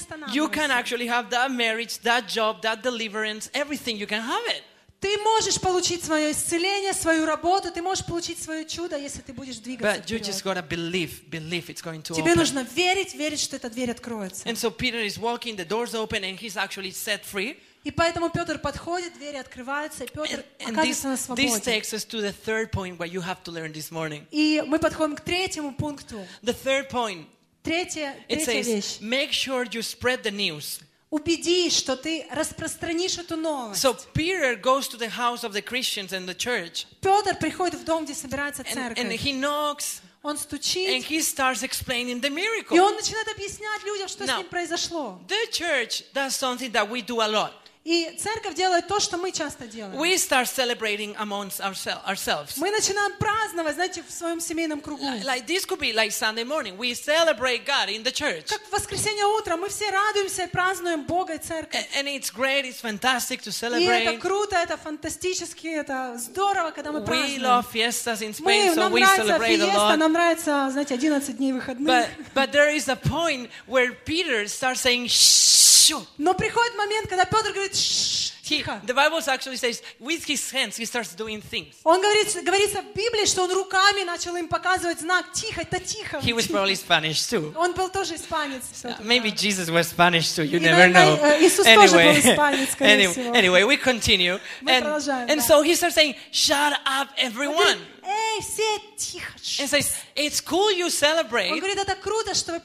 can 0.50 0.70
останавливайся. 0.70 0.72
actually 0.72 1.06
have 1.08 1.30
that 1.30 1.50
marriage, 1.50 1.98
that 2.02 2.26
job, 2.28 2.62
that 2.62 2.82
deliverance, 2.82 3.50
everything. 3.52 3.96
You 3.96 4.06
can 4.06 4.20
have 4.22 4.46
it. 4.48 4.62
Ты 4.98 5.18
можешь 5.18 5.60
получить 5.60 6.02
свое 6.02 6.32
исцеление, 6.32 6.94
свою 6.94 7.26
работу, 7.26 7.70
ты 7.70 7.82
можешь 7.82 8.04
получить 8.06 8.42
свое 8.42 8.64
чудо, 8.64 8.96
если 8.96 9.20
ты 9.20 9.34
будешь 9.34 9.58
двигаться 9.58 10.00
But 10.00 10.06
you 10.10 10.18
just 10.18 10.40
вперед. 10.40 10.56
gotta 10.56 10.62
believe, 10.66 11.28
believe 11.30 11.68
it's 11.68 11.82
going 11.82 12.00
to 12.02 12.14
Тебе 12.14 12.32
open. 12.32 12.36
нужно 12.38 12.60
верить, 12.74 13.14
верить, 13.14 13.40
что 13.40 13.56
эта 13.56 13.68
дверь 13.68 13.90
откроется. 13.90 14.44
And 14.48 14.56
so 14.56 14.70
Peter 14.70 14.98
is 15.06 15.18
walking, 15.18 15.54
the 15.56 15.66
doors 15.66 15.94
open, 15.94 16.24
and 16.24 16.38
he's 16.38 16.56
actually 16.56 16.92
set 16.92 17.24
free. 17.26 17.58
И 17.85 17.89
поэтому 17.89 18.29
Петр 18.29 18.59
подходит, 18.59 19.13
двери 19.15 19.37
открываются, 19.37 20.03
и 20.03 20.07
Петр 20.07 20.43
And, 20.59 20.67
and 20.67 20.75
this, 20.75 21.03
оказывается 21.03 21.07
на 21.07 21.13
this 21.13 21.25
свободе. 21.25 21.59
takes 21.63 21.93
us 21.93 22.05
to 22.05 22.21
the 22.21 22.31
third 22.31 22.71
point 22.71 22.99
what 22.99 23.09
you 23.11 23.21
have 23.21 23.41
to 23.43 23.51
learn 23.51 23.71
this 23.73 23.89
morning. 23.91 24.25
И 24.31 24.63
мы 24.67 24.77
подходим 24.77 25.15
к 25.15 25.21
третьему 25.21 25.73
пункту. 25.73 26.23
The 26.43 26.53
third 26.53 26.89
point, 26.89 27.25
Третья, 27.63 28.15
it 28.29 28.43
третья 28.45 28.63
says, 28.63 28.67
вещь. 28.67 28.99
make 29.01 29.31
sure 29.31 29.65
you 29.71 29.81
spread 29.81 30.21
the 30.23 30.31
news. 30.31 30.79
Убедись, 31.09 31.75
что 31.75 31.97
ты 31.97 32.25
распространишь 32.31 33.17
эту 33.17 33.35
новость. 33.35 33.83
So 33.83 33.97
Peter 34.13 34.55
goes 34.55 34.87
to 34.87 34.97
the 34.97 35.09
house 35.09 35.43
of 35.43 35.51
the 35.53 35.61
Christians 35.61 36.13
and 36.13 36.27
the 36.27 36.35
church, 36.35 36.85
Петр 37.01 37.35
приходит 37.35 37.79
в 37.79 37.83
дом, 37.83 38.05
где 38.05 38.13
собирается 38.13 38.61
and, 38.61 38.67
and 38.95 38.95
церковь. 38.95 39.21
he 39.25 39.33
knocks, 39.33 40.01
Он 40.23 40.35
and 40.35 40.39
стучит, 40.39 41.03
he 41.09 41.19
starts 41.19 41.63
explaining 41.63 42.21
the 42.21 42.27
и 42.27 42.31
miracle. 42.31 42.79
он 42.79 42.95
начинает 42.95 43.27
объяснять 43.27 43.83
людям, 43.83 44.07
что 44.07 44.23
с 44.25 44.29
Now, 44.29 44.37
ним 44.37 44.47
произошло. 44.47 45.19
The 45.27 45.51
church 45.51 46.03
does 46.13 46.35
something 46.35 46.71
that 46.71 46.87
we 46.89 47.01
do 47.01 47.19
a 47.21 47.27
lot. 47.27 47.53
И 47.86 48.10
церковь 48.18 48.54
делает 48.56 48.88
то, 48.88 48.98
что 48.98 49.16
мы 49.16 49.30
часто 49.30 49.68
делаем. 49.68 49.96
We 49.96 50.16
start 50.16 50.48
celebrating 50.48 51.14
amongst 51.18 51.60
oursel- 51.60 52.04
ourselves. 52.04 52.54
Мы 52.56 52.72
начинаем 52.72 53.12
праздновать, 53.16 53.74
знаете, 53.76 54.02
в 54.02 54.10
своем 54.12 54.40
семейном 54.40 54.80
кругу. 54.80 55.04
Like 55.22 55.46
this 55.46 55.64
could 55.64 55.78
be 55.78 55.92
like 55.94 56.10
Sunday 56.10 56.42
morning. 56.44 56.76
We 56.76 56.94
celebrate 56.94 57.64
God 57.64 57.88
in 57.88 58.02
the 58.02 58.10
church. 58.10 58.46
Как 58.48 58.60
в 58.68 58.72
воскресенье 58.72 59.24
утром 59.26 59.60
мы 59.60 59.68
все 59.68 59.88
радуемся 59.88 60.42
и 60.42 60.46
празднуем 60.48 61.04
Бога 61.04 61.34
и 61.34 61.38
церковь. 61.38 61.86
A- 61.94 62.00
And 62.00 62.08
it's 62.08 62.32
great, 62.34 62.64
it's 62.64 62.80
fantastic 62.82 63.40
to 63.42 63.50
И 63.50 63.84
это 63.84 64.10
celebrate. 64.10 64.18
круто, 64.18 64.56
это 64.56 64.76
фантастически, 64.76 65.68
это 65.68 66.18
здорово, 66.18 66.72
когда 66.72 66.90
мы 66.90 67.02
We 67.02 67.06
празднуем. 67.06 67.42
love 67.42 67.66
fiestas 67.72 68.20
in 68.20 68.34
Мы, 68.40 68.52
Spain, 68.52 68.74
so 68.74 68.80
нам 68.80 68.92
we 68.94 69.04
celebrate 69.16 69.60
a 69.60 69.66
фиеста, 69.66 69.78
lot. 69.78 69.96
нам 69.96 70.12
нравится, 70.12 70.68
знаете, 70.72 70.94
11 70.94 71.36
дней 71.36 71.52
выходных. 71.52 71.86
But, 71.86 72.08
but 72.34 72.50
there 72.50 72.68
is 72.74 72.88
a 72.88 72.96
point 72.96 73.48
where 73.68 73.92
Peter 74.04 74.48
starts 74.48 74.80
saying, 74.80 75.06
shh. 75.06 75.75
Но 76.18 76.34
приходит 76.34 76.74
момент, 76.76 77.08
когда 77.08 77.24
Петр 77.24 77.52
говорит, 77.52 77.74
«Шш, 77.76 78.32
He, 78.46 78.58
тихо. 78.58 78.80
the 78.86 78.94
Bible 78.94 79.18
actually 79.26 79.56
says, 79.56 79.82
with 79.98 80.24
his 80.24 80.48
hands, 80.52 80.76
he 80.76 80.84
starts 80.86 81.14
doing 81.16 81.42
things. 81.42 81.74
Он 81.82 82.00
говорит, 82.00 82.32
говорится 82.44 82.80
в 82.80 82.94
Библии, 82.94 83.24
что 83.26 83.42
он 83.42 83.52
руками 83.52 84.04
начал 84.04 84.36
им 84.36 84.46
показывать 84.46 85.00
знак, 85.00 85.32
тихо, 85.32 85.62
это 85.62 85.80
тихо. 85.80 86.18
He 86.18 86.32
was 86.32 86.42
тихо». 86.46 86.52
probably 86.58 86.76
Spanish 86.76 87.18
too. 87.28 87.52
Он 87.56 87.72
был 87.74 87.88
тоже 87.88 88.14
испанец. 88.14 88.62
всё-таки. 88.72 89.02
Maybe 89.02 89.32
Jesus 89.32 89.68
was 89.68 89.88
Spanish 89.88 90.28
too, 90.32 90.44
you 90.44 90.58
И, 90.58 90.60
never 90.60 90.86
наверное, 90.88 91.16
know. 91.16 91.22
э, 91.24 91.42
Иисус 91.44 91.66
тоже 91.66 91.96
был 91.96 92.18
испанец, 92.32 92.70
скорее 92.72 93.06
anyway, 93.06 93.12
всего. 93.12 93.34
anyway, 93.34 93.64
we 93.64 93.76
continue. 93.82 94.40
Мы 94.62 94.70
And, 94.70 94.82
продолжаем, 94.82 95.28
and 95.28 95.40
да. 95.40 95.46
so 95.48 95.62
he 95.64 95.74
starts 95.74 95.94
saying, 95.96 96.14
shut 96.30 96.72
up, 96.86 97.08
Он 97.16 97.26
everyone. 97.32 97.78
Эй, 98.16 98.40
все, 98.40 98.80
тихо. 98.96 99.32
шш». 99.42 99.60
And 99.60 99.68
says, 99.68 99.92
it's 100.14 100.40
cool 100.40 100.70
you 100.72 100.86
Он 100.86 100.90
celebrate, 100.90 101.58
говорит, 101.58 101.76
это 101.78 101.94
круто, 101.96 102.34
что 102.34 102.52
вы 102.52 102.58
and 102.58 102.62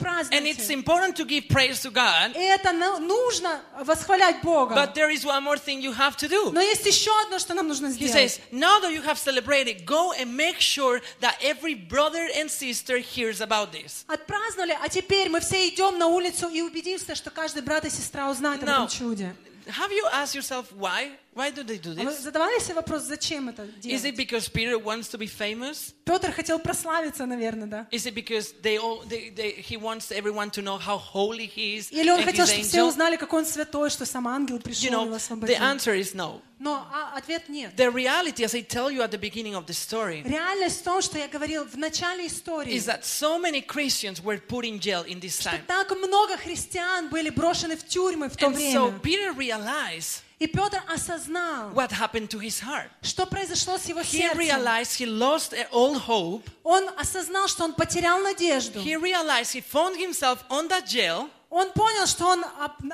it's 0.47 0.58
празднуете. 0.60 0.74
important 0.74 1.16
to 1.18 1.26
give 1.26 1.47
praise 1.49 1.82
to 1.82 1.91
God, 1.91 2.36
И 2.36 2.39
это 2.39 2.72
ну- 2.72 2.99
нужно 2.99 3.62
восхвалять 3.84 4.41
Бога. 4.41 4.76
but 4.76 4.93
there 4.95 5.10
is 5.10 5.26
one 5.26 5.43
more 5.43 5.58
thing 5.58 5.82
you 5.82 5.91
have 5.93 6.16
to 6.18 6.28
do. 6.30 6.52
Но 6.52 6.62
есть 6.62 6.86
еще 6.86 7.12
одно, 7.24 7.39
что 7.39 7.54
нам 7.54 7.68
нужно 7.68 7.88
He 7.88 7.91
сделать. 8.08 8.14
says, 8.14 8.39
now 8.52 8.80
that 8.80 8.91
you 8.91 9.02
have 9.02 9.18
celebrated, 9.18 9.86
go 9.86 10.14
and 10.14 10.36
make 10.36 10.60
sure 10.60 11.02
that 11.20 11.36
every 11.41 11.74
brother 11.74 12.28
and 12.36 12.49
sister 12.49 12.97
hears 12.97 13.41
about 13.41 13.72
this. 13.72 14.06
Отпраздновали, 14.08 14.78
а 14.82 14.88
теперь 14.89 15.30
мы 15.30 15.39
все 15.41 15.68
идем 15.68 15.97
на 15.97 16.08
улицу 16.08 16.47
и 16.49 16.62
убедимся, 16.62 17.16
что 17.16 17.30
каждый 17.30 17.62
брат 17.64 17.86
и 17.86 17.89
сестра 17.89 18.30
узнает 18.30 18.64
об 18.64 18.70
этом 18.70 18.88
чуде. 18.88 19.36
Have 19.68 19.91
you 19.91 20.04
asked 20.12 20.34
yourself 20.34 20.66
why? 20.74 21.12
Why 21.34 21.51
do 21.51 21.62
they 21.64 21.78
do 21.78 21.92
А 21.92 22.03
вы 22.03 22.11
this? 22.12 22.22
задавали 22.22 22.59
себе 22.61 22.76
вопрос, 22.76 23.03
зачем 23.03 23.51
это 23.51 23.64
Is 23.82 24.05
it 24.07 24.14
делать? 24.14 24.16
because 24.16 24.49
Peter 24.49 24.78
wants 24.78 25.09
to 25.11 25.18
be 25.18 25.26
famous? 25.28 25.92
Петр 26.07 26.32
хотел 26.32 26.59
прославиться, 26.59 27.26
наверное, 27.26 27.66
да? 27.66 27.86
Is 27.90 28.07
it 28.07 28.14
because 28.14 28.55
they 28.62 28.78
all 28.78 29.03
they, 29.07 29.28
they, 29.28 29.51
he 29.61 29.76
wants 29.76 30.11
everyone 30.11 30.51
to 30.51 30.62
know 30.62 30.78
how 30.78 30.97
holy 30.97 31.44
he 31.47 31.76
is 31.76 31.90
Или 31.92 32.09
он 32.11 32.20
and 32.20 32.24
хотел, 32.24 32.47
his 32.47 32.53
чтобы 32.53 32.62
все 32.64 32.78
angel? 32.78 32.88
узнали, 32.88 33.16
какой 33.16 33.40
он 33.40 33.47
святой, 33.47 33.90
что 33.90 34.07
сам 34.07 34.26
ангел 34.26 34.57
You 34.57 34.62
пришел 34.62 34.88
и 34.88 34.90
know, 34.94 35.05
его 35.05 35.12
the 35.12 35.16
освободил. 35.16 35.57
answer 35.61 35.94
is 35.94 36.14
no. 36.14 36.40
Но 36.59 36.86
а, 36.90 37.14
ответ 37.18 37.51
нет. 37.51 37.76
The 37.76 37.90
reality, 37.92 38.42
as 38.42 38.55
I 38.55 38.62
tell 38.62 38.90
you 38.90 39.03
at 39.03 39.11
the 39.11 39.18
beginning 39.18 39.55
of 39.55 39.66
the 39.66 39.74
story, 39.74 40.22
Реальность 40.22 40.80
в 40.80 40.84
том, 40.84 41.03
что 41.03 41.18
я 41.18 41.28
говорил 41.28 41.66
в 41.66 41.76
начале 41.76 42.26
истории, 42.28 42.72
is 42.72 42.86
that 42.86 43.05
so 43.05 43.38
many 43.38 43.61
Christians 43.61 44.22
were 44.24 44.38
put 44.38 44.64
in 44.64 44.80
jail 44.80 45.03
in 45.07 45.20
this 45.20 45.38
что 45.38 45.51
time. 45.51 45.61
так 45.66 45.90
много 45.90 46.38
христиан 46.38 47.11
были 47.11 47.28
брошены 47.28 47.76
в 47.76 47.86
тюрьмы 47.86 48.30
в 48.30 48.36
то 48.38 48.47
And 48.47 48.55
so 48.57 48.86
время. 48.86 49.01
Peter 49.03 49.32
realized 49.34 50.22
И 50.41 50.47
Петр 50.47 50.81
осознал, 50.91 51.69
what 51.75 51.91
happened 51.91 52.27
to 52.29 52.39
his 52.39 52.59
heart. 52.59 52.89
что 53.03 53.27
произошло 53.27 53.77
с 53.77 53.85
его 53.85 53.99
He 54.01 54.21
сердцем. 54.21 54.39
realized 54.39 54.97
he 54.97 55.05
lost 55.05 55.53
all 55.71 55.93
hope. 55.99 56.43
Он 56.63 56.89
осознал, 56.97 57.47
что 57.47 57.63
он 57.63 57.73
потерял 57.73 58.19
надежду. 58.19 58.79
He 58.81 58.95
realized 58.95 59.53
he 59.53 59.61
found 59.61 59.95
himself 59.97 60.39
on 60.49 60.67
that 60.69 60.87
jail, 60.87 61.29
Он 61.51 61.69
понял, 61.73 62.07
что 62.07 62.27
он, 62.27 62.45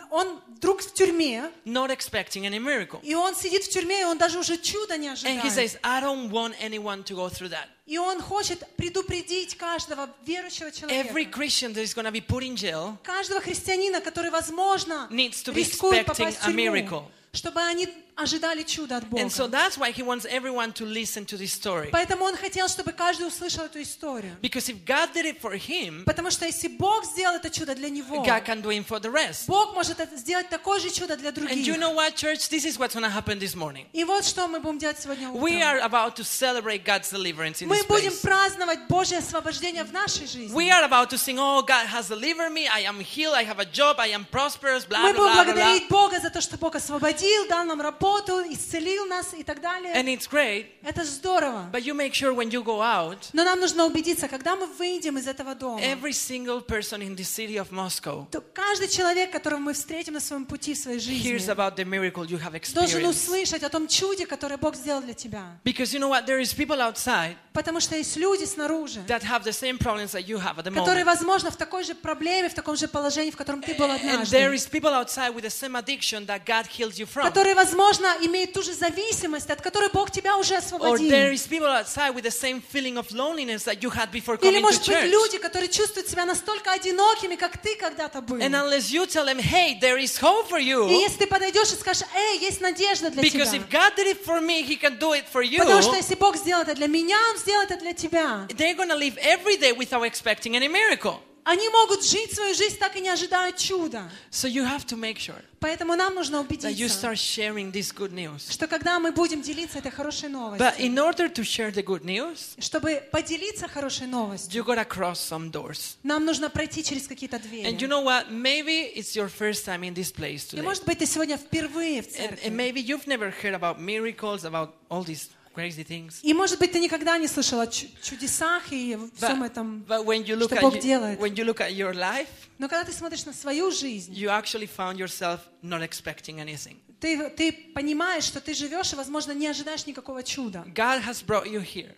он 0.10 0.42
вдруг 0.58 0.82
в 0.82 0.92
тюрьме, 0.92 1.52
not 1.64 1.90
expecting 1.92 2.46
any 2.48 2.60
miracle. 2.60 3.00
и 3.04 3.14
он 3.16 3.34
сидит 3.36 3.64
в 3.64 3.70
тюрьме, 3.70 4.02
и 4.02 4.04
он 4.04 4.18
даже 4.18 4.40
уже 4.40 4.58
чуда 4.58 4.98
не 4.98 5.08
And 5.08 5.16
he 5.16 5.48
ожидает. 5.48 5.54
says, 5.54 5.78
I 5.84 6.02
don't 6.02 6.30
want 6.32 6.56
anyone 6.60 7.04
to 7.06 7.16
go 7.16 7.30
through 7.30 7.50
that. 7.52 7.68
И 7.86 7.98
он 7.98 8.20
хочет 8.22 8.62
предупредить 8.76 9.56
каждого 9.56 10.10
верующего 10.26 10.68
Every 10.90 11.26
человека, 11.26 11.32
Christian 11.32 11.74
that 11.76 11.84
is 11.84 11.94
going 11.94 12.06
to 12.06 12.12
be 12.12 12.20
put 12.20 12.44
in 12.44 12.56
jail 12.58 12.98
каждого 13.04 13.40
христианина, 13.40 14.02
который, 14.02 14.32
возможно, 14.32 15.08
needs 15.12 15.42
to 15.44 15.54
be 15.54 15.60
рискует 15.64 16.06
expecting 16.08 16.26
попасть 16.26 16.38
в 16.40 16.44
a 16.44 16.52
тюрьму, 16.52 16.60
miracle. 16.60 17.04
Чтобы 17.38 17.62
они 17.62 17.88
ожидали 18.17 18.63
чуда 18.63 18.99
от 18.99 19.05
Бога. 19.09 19.23
And 19.23 19.33
so 19.33 19.49
that's 19.49 19.79
why 19.79 19.91
he 19.91 20.03
wants 20.03 20.27
everyone 20.27 20.71
to 20.75 20.85
listen 20.85 21.25
to 21.25 21.37
this 21.39 21.51
story. 21.53 21.89
Поэтому 21.91 22.25
он 22.25 22.37
хотел, 22.37 22.69
чтобы 22.69 22.93
каждый 22.93 23.27
услышал 23.27 23.65
эту 23.65 23.81
историю. 23.81 24.37
Because 24.43 24.69
if 24.69 24.85
God 24.85 25.13
did 25.15 25.25
it 25.25 25.41
for 25.41 25.55
him, 25.57 26.05
Потому 26.05 26.31
что 26.31 26.45
если 26.45 26.69
Бог 26.69 27.07
сделал 27.07 27.37
это 27.37 27.49
чудо 27.49 27.75
для 27.75 27.89
него, 27.89 28.23
God 28.23 28.45
can 28.45 28.61
do 28.63 28.69
it 28.71 28.87
for 28.87 29.01
the 29.01 29.11
rest. 29.11 29.47
Бог 29.49 29.75
может 29.75 29.99
это 29.99 30.15
сделать 30.19 30.51
такое 30.51 30.79
же 30.79 30.91
чудо 30.91 31.17
для 31.17 31.31
And 31.31 31.35
других. 31.37 31.67
you 31.67 31.77
know 31.79 31.91
what, 31.95 32.15
church? 32.15 32.51
This 32.51 32.67
is 32.67 32.79
what's 32.79 32.95
going 32.95 33.03
to 33.03 33.09
happen 33.11 33.39
this 33.39 33.57
morning. 33.57 33.87
И 33.95 34.05
вот 34.05 34.25
что 34.27 34.47
мы 34.47 34.61
будем 34.61 34.79
делать 34.79 34.99
сегодня 35.01 35.31
We 35.31 35.57
утром. 35.57 35.63
are 35.63 35.81
about 35.81 36.15
to 36.17 36.23
celebrate 36.23 36.85
God's 36.85 37.11
deliverance 37.11 37.63
in 37.63 37.69
Мы 37.69 37.77
this 37.79 37.87
будем 37.89 38.13
place. 38.13 38.21
праздновать 38.21 38.87
Божье 38.89 39.19
освобождение 39.19 39.85
в 39.85 39.93
нашей 39.93 40.27
жизни. 40.27 40.55
We 40.55 40.71
are 40.71 40.85
about 40.85 41.09
to 41.09 41.17
sing, 41.17 41.39
oh, 41.39 41.63
God 41.63 41.87
has 41.87 42.09
delivered 42.09 42.53
me. 42.53 42.69
I 42.69 42.83
am 42.85 43.01
healed. 43.01 43.35
I 43.35 43.43
have 43.45 43.59
a 43.59 43.65
job. 43.65 43.97
I 43.99 44.09
am 44.13 44.27
prosperous. 44.31 44.85
Blah, 44.85 45.01
Мы 45.03 45.13
blah, 45.15 45.17
будем 45.17 45.33
blah, 45.33 45.33
blah, 45.33 45.45
blah. 45.45 45.55
благодарить 45.55 45.89
Бога 45.89 46.21
за 46.21 46.29
то, 46.29 46.43
что 46.43 46.59
Бог 46.59 46.77
освободил, 46.77 47.49
дал 47.49 47.65
нам 47.65 47.81
работу, 47.81 48.03
работу, 48.08 48.42
исцелил 48.52 49.06
нас 49.06 49.34
и 49.34 49.44
так 49.44 49.62
далее. 49.62 49.94
And 49.94 50.06
it's 50.08 50.28
great, 50.30 50.68
Это 50.84 51.04
здорово. 51.04 51.70
but 51.72 51.84
you 51.84 51.94
make 51.94 52.14
sure 52.14 52.34
when 52.34 52.50
you 52.50 52.64
go 52.64 52.82
out, 52.82 53.30
Но 53.34 53.44
нам 53.44 53.60
нужно 53.60 53.86
убедиться, 53.86 54.28
когда 54.28 54.56
мы 54.56 54.68
выйдем 54.68 55.18
из 55.18 55.28
этого 55.28 55.56
дома, 55.56 55.82
every 55.82 56.12
single 56.14 56.66
person 56.66 57.02
in 57.02 57.16
the 57.16 57.24
city 57.24 57.56
of 57.58 57.70
Moscow 57.72 58.28
то 58.32 58.42
каждый 58.42 58.88
человек, 58.88 59.32
которого 59.32 59.60
мы 59.60 59.74
встретим 59.74 60.14
на 60.14 60.20
своем 60.20 60.46
пути 60.46 60.74
в 60.74 60.78
своей 60.78 61.00
hears 61.00 61.40
жизни, 61.40 61.52
about 61.54 61.76
the 61.76 61.86
miracle 61.86 62.26
you 62.26 62.38
have 62.40 62.52
должен 62.74 63.02
experienced. 63.02 63.10
услышать 63.10 63.64
о 63.64 63.70
том 63.70 63.88
чуде, 63.88 64.26
которое 64.26 64.58
Бог 64.58 64.76
сделал 64.76 65.02
для 65.02 65.14
тебя. 65.14 65.58
Because 65.64 65.94
you 65.94 66.00
know 66.00 66.10
what? 66.10 66.26
There 66.26 66.40
is 66.40 66.54
people 66.56 66.80
outside 66.82 67.36
Потому 67.54 67.80
что 67.80 67.96
есть 67.96 68.16
люди 68.18 68.44
снаружи, 68.46 69.00
that 69.08 69.24
have 69.24 69.44
the 69.44 69.52
same 69.52 69.78
problems 69.80 70.12
that 70.12 70.28
you 70.28 70.38
have 70.38 70.58
at 70.60 70.64
the 70.66 70.72
которые, 70.72 71.04
moment. 71.04 71.06
возможно, 71.06 71.50
в 71.52 71.56
такой 71.58 71.84
же 71.84 71.96
проблеме, 71.96 72.50
в 72.50 72.54
таком 72.54 72.76
же 72.76 72.88
положении, 72.88 73.32
в 73.32 73.38
котором 73.38 73.62
ты 73.64 73.74
был 73.74 73.88
And 73.88 74.00
there 74.30 74.50
однажды. 74.52 74.56
is 74.56 74.68
people 74.70 74.92
outside 74.94 75.34
with 75.34 75.42
the 75.44 75.50
same 75.50 75.76
addiction 75.76 76.26
that 76.28 76.46
God 76.46 76.68
healed 76.68 76.98
you 77.00 77.08
from. 77.08 77.24
Которые, 77.24 77.56
возможно, 77.56 77.97
имеют 78.22 78.54
ту 78.54 78.62
же 78.64 78.74
зависимость, 78.74 79.50
от 79.50 79.62
которой 79.62 79.90
Бог 79.92 80.12
тебя 80.12 80.38
уже 80.38 80.56
Or 80.56 80.58
освободил. 80.58 81.10
there 81.10 81.32
is 81.34 81.48
people 81.48 81.68
outside 81.68 82.14
with 82.14 82.24
the 82.24 82.32
same 82.32 82.62
feeling 82.62 82.98
of 82.98 83.12
loneliness 83.12 83.64
that 83.66 83.82
you 83.82 83.90
had 83.90 84.12
before 84.12 84.38
Или, 84.42 84.60
coming 84.60 84.60
to 84.60 84.62
может 84.62 84.82
быть, 84.88 84.96
church. 84.98 85.10
люди, 85.10 85.38
которые 85.38 85.70
чувствуют 85.70 86.08
себя 86.10 86.26
настолько 86.26 86.72
одинокими, 86.72 87.36
как 87.36 87.58
ты 87.62 87.76
когда-то 87.76 88.22
был. 88.22 88.38
And 88.40 88.54
unless 88.56 88.90
you 88.92 89.06
tell 89.06 89.26
them, 89.26 89.40
hey, 89.40 89.78
there 89.80 89.98
is 89.98 90.18
hope 90.20 90.48
for 90.50 90.60
И 90.60 90.66
you, 90.66 90.88
если 90.90 91.20
ты 91.20 91.28
подойдешь 91.28 91.72
и 91.72 91.76
скажешь, 91.76 92.04
эй, 92.16 92.40
есть 92.40 92.62
надежда 92.62 93.10
для 93.10 93.22
because 93.24 93.52
тебя. 93.52 93.58
if 93.58 93.70
God 93.70 93.96
did 93.96 94.08
it 94.08 94.24
for 94.26 94.40
me, 94.42 94.64
He 94.64 94.78
can 94.80 94.98
do 95.00 95.14
it 95.14 95.26
for 95.32 95.42
you. 95.44 95.60
Потому 95.60 95.82
что 95.82 95.96
если 95.96 96.16
Бог 96.16 96.36
сделал 96.38 96.64
это 96.64 96.76
для 96.76 96.88
меня, 96.88 97.18
Он 97.32 97.38
сделает 97.38 97.72
это 97.72 97.82
для 97.82 97.94
тебя. 97.94 98.48
They're 98.50 98.76
going 98.76 98.90
to 98.90 98.96
live 98.96 99.18
every 99.22 99.58
day 99.58 99.72
without 99.74 100.04
expecting 100.04 100.56
any 100.56 100.68
miracle. 100.68 101.20
Они 101.50 101.70
могут 101.70 102.04
жить 102.04 102.34
свою 102.36 102.54
жизнь, 102.54 102.78
так 102.78 102.98
и 102.98 103.00
не 103.00 103.08
ожидая 103.08 103.54
чуда. 103.54 104.10
So 104.30 104.50
you 104.50 104.66
have 104.66 104.86
to 104.88 104.98
make 104.98 105.18
sure 105.18 105.42
Поэтому 105.62 105.96
нам 105.96 106.14
нужно 106.14 106.36
that 106.38 106.50
you 106.76 106.86
убедиться, 106.86 106.86
start 107.08 107.18
sharing 107.18 107.72
this 107.72 107.94
good 107.96 108.12
news. 108.12 108.52
что 108.52 108.68
когда 108.68 109.00
мы 109.00 109.14
будем 109.14 109.42
делиться 109.42 109.80
этой 109.80 109.90
хорошей 109.90 110.28
But 110.28 110.32
новостью, 110.34 110.86
in 110.86 110.96
order 111.00 111.30
to 111.30 111.44
share 111.44 111.72
the 111.74 111.82
good 111.84 112.04
news, 112.04 112.56
чтобы 112.60 113.02
поделиться 113.14 113.70
хорошей 113.70 114.08
новостью, 114.08 114.62
you 114.62 114.66
got 114.66 114.76
to 114.78 114.86
cross 114.86 115.20
some 115.20 115.50
doors. 115.50 115.96
нам 116.04 116.26
нужно 116.26 116.50
пройти 116.50 116.84
через 116.84 117.08
какие-то 117.08 117.38
And 117.38 117.44
you 117.46 117.78
двери. 117.78 117.88
know 117.88 118.02
what? 118.04 118.30
Maybe 118.30 118.92
it's 118.94 119.16
your 119.16 119.30
first 119.30 119.64
time 119.66 119.84
in 119.84 119.94
this 119.94 120.12
place 120.12 120.54
И 120.54 120.62
может 120.62 120.84
быть, 120.86 121.00
ты 121.00 121.06
сегодня 121.06 121.38
впервые 121.38 122.02
в 122.02 122.08
And, 122.08 122.12
церкви. 122.12 122.48
and 122.50 122.56
maybe 122.58 122.82
you've 122.86 123.08
never 123.08 123.32
heard 123.42 123.54
about 123.54 123.80
miracles, 123.80 124.44
about 124.44 124.74
all 124.90 125.02
these 125.04 125.30
crazy 125.58 125.84
things. 125.84 126.20
И 126.22 126.34
может 126.34 126.60
быть, 126.60 126.72
ты 126.72 126.80
никогда 126.80 127.18
не 127.18 127.28
слышал 127.28 127.60
о 127.60 127.68
чу- 127.68 127.88
чудесах 128.04 128.72
и 128.72 128.98
всем 129.16 129.42
But, 129.44 129.52
этом. 129.52 129.86
but 129.88 130.06
when 130.06 130.24
you 130.24 130.36
look 130.36 130.52
что 130.52 130.62
Бог 130.62 130.80
делает. 130.80 131.20
when 131.20 131.34
you 131.36 131.44
look 131.46 131.60
at 131.60 131.72
your 131.72 131.94
life, 131.94 132.28
Но 132.60 132.68
когда 132.70 132.84
ты 132.86 132.92
смотришь 132.92 133.26
на 133.26 133.34
свою 133.34 133.72
жизнь, 133.72 134.14
you 134.14 134.30
actually 134.30 134.68
found 134.78 134.98
yourself 134.98 135.40
not 135.64 135.82
expecting 135.82 136.40
anything. 136.40 136.78
ты, 137.00 137.30
ты 137.30 137.52
понимаешь, 137.74 138.24
что 138.24 138.40
ты 138.40 138.54
живешь 138.54 138.94
и, 138.94 138.96
возможно, 138.96 139.32
не 139.32 139.48
ожидаешь 139.48 139.86
никакого 139.86 140.24
чуда. 140.24 140.64
God 140.74 141.04
has 141.04 141.24
brought 141.26 141.48
you 141.48 141.62
here 141.62 141.94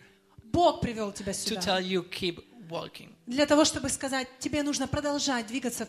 Бог 0.52 0.80
привел 0.80 1.12
тебя 1.12 1.32
to 1.32 1.48
сюда 1.48 1.60
tell 1.60 1.80
you 1.82 2.02
keep 2.10 2.42
walking. 2.70 3.10
для 3.26 3.44
того, 3.46 3.64
чтобы 3.64 3.88
сказать, 3.88 4.26
тебе 4.38 4.62
нужно 4.62 4.86
продолжать 4.88 5.46
двигаться 5.48 5.84
There 5.84 5.88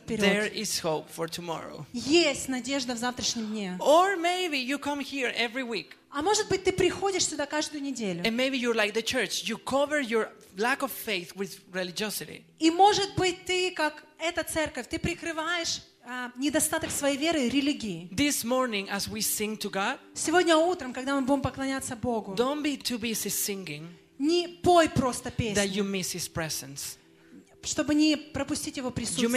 вперед. 0.50 0.54
is 0.56 0.82
hope 0.84 1.06
for 1.16 1.28
tomorrow. 1.30 1.86
Есть 1.94 2.50
надежда 2.50 2.96
в 2.96 2.98
завтрашнем 2.98 3.48
дне. 3.48 3.78
Or 3.80 4.18
maybe 4.18 4.56
you 4.58 4.78
come 4.80 5.00
here 5.00 5.34
every 5.38 5.64
week 5.64 5.94
А 6.14 6.22
может 6.22 6.50
быть, 6.50 6.64
ты 6.66 6.74
приходишь 6.74 7.26
сюда 7.26 7.46
каждую 7.46 7.82
неделю. 7.82 8.22
and 8.24 8.36
maybe 8.36 8.58
you're 8.58 8.76
like 8.76 8.94
the 8.94 9.02
church. 9.04 9.44
You 9.46 9.58
cover 9.58 10.02
your 10.02 10.30
lack 10.58 10.82
of 10.82 10.92
faith 10.92 11.34
with 11.36 11.60
religiosity. 11.72 12.44
И 12.60 12.70
может 12.72 13.16
быть, 13.16 13.46
ты, 13.46 13.72
как 13.72 14.04
эта 14.20 14.44
церковь, 14.44 14.88
ты 14.90 15.00
прикрываешь 15.00 15.82
а, 16.04 16.32
недостаток 16.36 16.92
своей 16.92 17.16
веры 17.16 17.48
религии. 17.48 18.10
This 18.12 18.44
morning, 18.44 18.90
as 18.90 19.08
we 19.10 19.22
sing 19.22 19.56
to 19.60 19.70
God, 19.72 19.98
Сегодня 20.14 20.58
утром, 20.58 20.94
когда 20.94 21.16
мы 21.16 21.22
будем 21.22 21.42
поклоняться 21.42 21.96
Богу, 21.96 22.34
don't 22.36 22.62
be 22.62 22.76
too 22.76 23.00
busy 23.00 23.30
singing 23.30 23.88
не 24.22 24.48
пой 24.48 24.90
просто 24.90 25.30
that 25.30 25.36
песню, 25.36 25.84
you 25.84 25.84
miss 25.84 26.14
His 26.16 26.32
presence. 26.32 26.98
чтобы 27.64 27.96
не 27.96 28.16
пропустить 28.16 28.78
Его 28.78 28.90
sure 28.90 28.94
присутствие. 28.94 29.28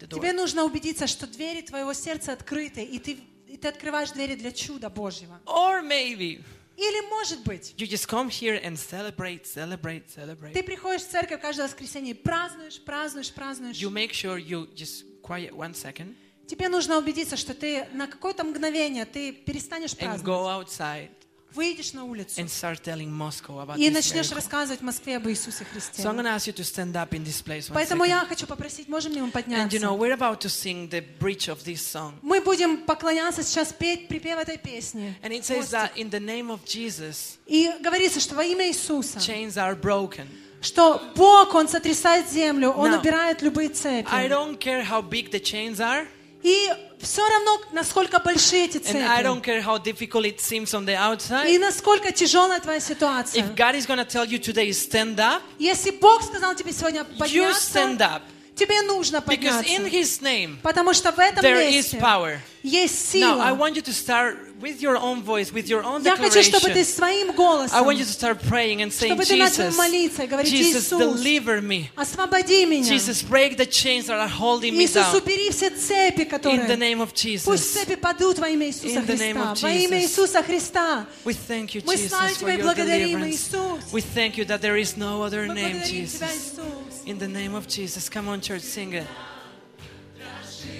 and. 0.00 0.16
Тебе 0.16 0.32
нужно 0.32 0.64
убедиться, 0.64 1.06
что 1.06 1.26
двери 1.26 1.60
твоего 1.62 1.92
сердца 1.92 2.32
открыты, 2.32 2.82
и 2.84 2.98
ты, 2.98 3.18
и 3.48 3.56
ты 3.56 3.68
открываешь 3.68 4.10
двери 4.12 4.34
для 4.36 4.52
чуда 4.52 4.90
Божьего. 4.90 5.40
Or 5.46 5.82
maybe 5.82 6.42
Или, 6.76 7.08
может 7.08 7.44
быть, 7.44 7.74
you 7.76 7.86
just 7.86 8.08
come 8.08 8.28
here 8.28 8.60
and 8.64 8.76
celebrate, 8.76 9.44
celebrate, 9.44 10.04
celebrate. 10.12 10.52
ты 10.52 10.62
приходишь 10.62 11.02
в 11.02 11.08
церковь 11.08 11.40
каждое 11.40 11.66
воскресенье 11.68 12.14
и 12.14 12.14
празднуешь, 12.14 12.80
празднуешь, 12.80 13.32
празднуешь. 13.32 13.76
You 13.76 13.90
make 13.90 14.10
sure 14.12 14.38
you 14.38 14.72
just 14.74 15.04
quiet 15.22 15.52
one 15.52 15.72
second 15.74 16.14
Тебе 16.46 16.68
нужно 16.68 16.98
убедиться, 16.98 17.36
что 17.36 17.54
ты 17.54 17.86
на 17.92 18.06
какое-то 18.06 18.44
мгновение 18.44 19.06
ты 19.06 19.32
перестанешь 19.32 19.92
and 19.92 19.98
праздновать, 20.00 20.24
go 20.24 20.66
outside 20.66 21.10
выйдешь 21.54 21.92
на 21.92 22.04
улицу 22.04 22.40
and 22.40 22.48
start 22.48 22.82
telling 22.82 23.08
Moscow 23.10 23.62
about 23.64 23.78
и 23.78 23.88
начнешь 23.90 24.30
рассказывать 24.32 24.80
Москве 24.82 25.16
об 25.16 25.28
Иисусе 25.28 25.64
Христе. 25.64 26.02
So 26.02 26.10
I'm 26.10 26.16
going 26.16 26.24
to 26.24 26.30
ask 26.34 26.46
you 26.46 26.52
to 26.54 26.64
stand 26.64 26.94
up 26.96 27.12
in 27.12 27.24
this 27.24 27.40
place 27.42 27.70
Поэтому 27.72 28.04
я 28.04 28.24
хочу 28.26 28.46
попросить, 28.46 28.88
можем 28.88 29.12
ли 29.12 29.20
мы 29.20 29.28
And 29.28 29.32
подняться? 29.32 29.76
you 29.76 29.80
know, 29.80 29.94
we're 29.96 30.12
about 30.12 30.40
to 30.40 30.48
sing 30.48 30.88
the 30.90 31.02
bridge 31.18 31.48
of 31.48 31.64
this 31.64 31.80
song. 31.80 32.14
Мы 32.22 32.40
будем 32.40 32.78
поклоняться 32.78 33.42
сейчас, 33.42 33.72
петь 33.72 34.08
припев 34.08 34.38
этой 34.38 34.58
песни. 34.58 35.14
And 35.22 35.32
it 35.32 35.44
says 35.44 35.70
that 35.70 35.92
in 35.96 36.10
the 36.10 36.20
name 36.20 36.50
of 36.50 36.64
Jesus, 36.64 37.38
И 37.46 37.70
говорится, 37.80 38.20
что 38.20 38.34
во 38.34 38.44
имя 38.44 38.68
Иисуса, 38.68 39.18
chains 39.18 39.54
are 39.56 39.74
broken. 39.80 40.26
что 40.60 41.00
Бог, 41.14 41.54
Он 41.54 41.68
сотрясает 41.68 42.28
землю, 42.30 42.70
Он 42.70 42.90
Now, 42.92 42.98
убирает 43.00 43.42
любые 43.42 43.68
I 43.68 43.72
цепи. 43.74 44.28
don't 44.28 44.58
care 44.58 44.82
how 44.82 45.02
big 45.02 45.30
the 45.30 45.38
chains 45.40 45.78
are, 45.78 46.06
И 46.44 46.70
все 47.00 47.26
равно, 47.26 47.58
насколько 47.72 48.18
большие 48.18 48.66
эти 48.66 48.76
and 48.76 49.02
I 49.08 49.22
don't 49.22 49.40
цепи. 49.40 49.46
care 49.46 49.62
how 49.62 49.78
difficult 49.82 50.26
it 50.26 50.40
seems 50.40 50.74
on 50.74 50.84
the 50.84 50.92
И 50.92 50.96
outside. 50.96 51.58
насколько 51.58 52.12
тяжелая 52.12 52.60
твоя 52.60 52.80
ситуация. 52.80 53.42
If 53.42 53.54
God 53.56 53.74
is 53.74 53.86
going 53.86 53.96
to 53.98 54.04
tell 54.04 54.26
you 54.26 54.38
today, 54.38 54.68
stand 54.70 55.18
up, 55.18 55.40
Если 55.58 55.90
Бог 55.90 56.22
сказал 56.22 56.54
тебе 56.54 56.72
сегодня 56.72 57.00
you 57.20 57.50
stand 57.54 57.96
подняться, 57.98 58.04
up. 58.16 58.22
тебе 58.56 58.82
нужно 58.82 59.16
Because 59.26 59.64
in 59.64 59.84
подняться. 59.84 59.88
His 59.88 60.20
name, 60.22 60.56
Потому 60.62 60.92
что 60.92 61.12
в 61.12 61.18
этом 61.18 61.42
there 61.42 61.66
is 61.66 61.72
месте 61.94 61.98
power. 61.98 62.38
есть 62.62 63.14
Now, 63.14 63.40
I 63.40 63.52
сила. 63.52 63.56
want 63.56 63.74
you 63.76 63.82
to 63.82 63.92
start 63.94 64.36
with 64.61 64.81
your 64.81 64.97
own 64.97 65.21
voice, 65.23 65.51
with 65.53 65.67
your 65.69 65.83
own 65.83 66.03
Я 66.03 66.15
хочу, 66.17 66.41
чтобы 66.43 66.67
ты 66.67 66.83
declaration. 66.83 66.85
своим 66.85 67.29
I 67.31 67.35
голосом, 67.35 67.85
want 67.85 67.97
you 67.97 68.05
to 68.05 68.11
start 68.11 68.39
praying 68.47 68.81
and 68.81 68.91
saying, 68.91 69.13
чтобы 69.15 69.25
ты 69.25 69.35
начал 69.37 69.63
Jesus, 69.69 69.77
молиться 69.77 70.23
и 70.23 70.27
говорить, 70.27 70.49
Jesus, 70.51 70.91
Иисус, 70.91 70.99
deliver 71.21 71.61
me. 71.61 71.89
освободи 71.95 72.65
меня. 72.65 72.83
Jesus, 72.83 73.21
break 73.23 73.57
the 73.57 73.65
chains 73.65 74.07
that 74.07 74.19
are 74.19 74.27
holding 74.27 74.75
me 74.75 74.85
Иисус, 74.85 74.95
down. 75.11 75.15
убери 75.15 75.49
все 75.51 75.69
цепи, 75.69 76.21
In 76.21 76.25
the 76.25 76.25
которые... 76.25 76.77
name 76.77 76.99
of 77.01 77.11
Пусть 77.13 77.23
Jesus. 77.45 77.73
цепи 77.73 77.95
падут 77.95 78.39
во 78.39 78.49
имя 78.49 78.67
Иисуса 78.67 78.99
In 78.99 79.05
the 79.05 79.17
name 79.17 79.35
Христа. 79.37 79.51
of 79.53 79.61
Во 79.61 79.69
имя 79.71 79.97
Jesus. 79.99 80.11
Иисуса 80.11 80.43
Христа. 80.43 81.05
We 81.23 81.33
thank 81.33 81.73
you, 81.75 81.81
Мы 81.85 81.95
Jesus, 81.95 82.09
славим 82.09 82.35
for 82.35 82.39
Тебя 82.39 82.53
и 82.53 82.57
your 82.57 82.63
благодарим, 82.63 83.19
deliverance. 83.21 83.35
Иисус. 83.35 83.91
We 83.93 84.01
thank 84.01 84.37
you 84.37 84.45
that 84.45 84.61
there 84.61 84.77
is 84.77 84.97
no 84.97 85.23
other 85.23 85.45
Мы 85.47 85.53
name, 85.55 85.73
благодарим 85.79 86.05
Тебя, 86.05 86.27
Jesus. 86.27 86.55
Иисус. 86.57 87.05
In 87.05 87.17
the 87.17 87.27
name 87.27 87.55
of 87.55 87.67
Jesus. 87.67 88.09
Come 88.09 88.27
on, 88.27 88.41
church, 88.41 88.61
sing 88.61 88.93
it. 88.93 89.07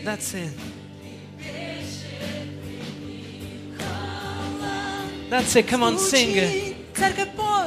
That's 0.03 0.34
it. 0.34 0.51
That's 5.35 5.57
it. 5.57 5.66
Come 5.66 5.82
on, 5.82 5.99
sing 5.99 6.37
it. 6.37 6.49
Звучит 6.49 6.76
Церковь 6.97 7.28
пой. 7.35 7.66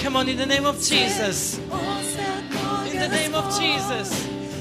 Come 0.00 0.14
on, 0.14 0.28
in 0.28 0.36
the 0.38 0.46
name 0.46 0.64
of 0.64 0.80
Jesus. 0.80 1.58
О, 1.68 1.80
святой 2.00 2.92
In 2.92 3.00
the 3.00 3.08
name 3.08 3.34
of 3.34 3.46
Господь, 3.46 3.60
Jesus. 3.60 4.08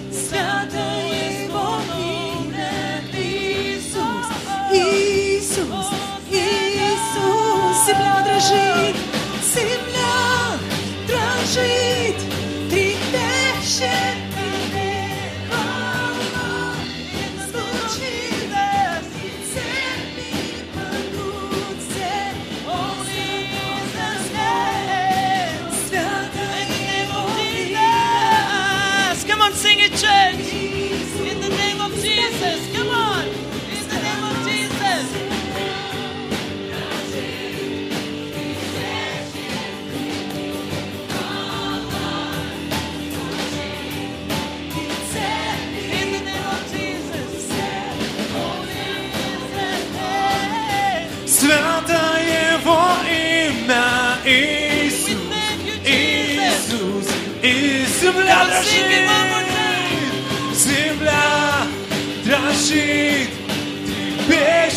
Святое 0.09 1.45
Его 1.45 1.77
имя 1.99 2.99
Иисус. 3.13 4.25
Иисус, 4.73 5.87
Иисус. 6.31 7.77
Земля 7.85 8.23
дрожит, 8.25 8.95
земля 9.53 9.94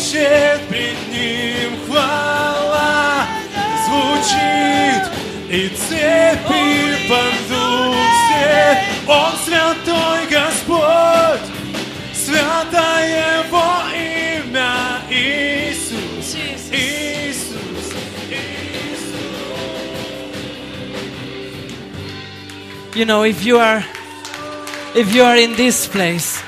трепещет 0.09 0.61
пред 0.67 1.07
ним 1.11 1.79
хвала, 1.85 3.25
звучит, 3.85 5.03
и 5.49 5.69
цепи 5.69 7.09
падут 7.09 7.95
все. 8.25 8.83
Он 9.07 9.33
святой 9.45 10.27
Господь, 10.29 11.49
святое 12.13 13.43
Его 13.43 13.71
имя 13.93 15.01
Иисус. 15.09 16.35
Иисус, 16.71 17.93
Иисус. 18.29 19.15
You 22.95 23.05
know, 23.05 23.23
if 23.23 23.43
you 23.43 23.57
are 23.57 23.83
if 24.95 25.13
you 25.13 25.23
are 25.23 25.37
in 25.37 25.55
this 25.55 25.87
place 25.87 26.41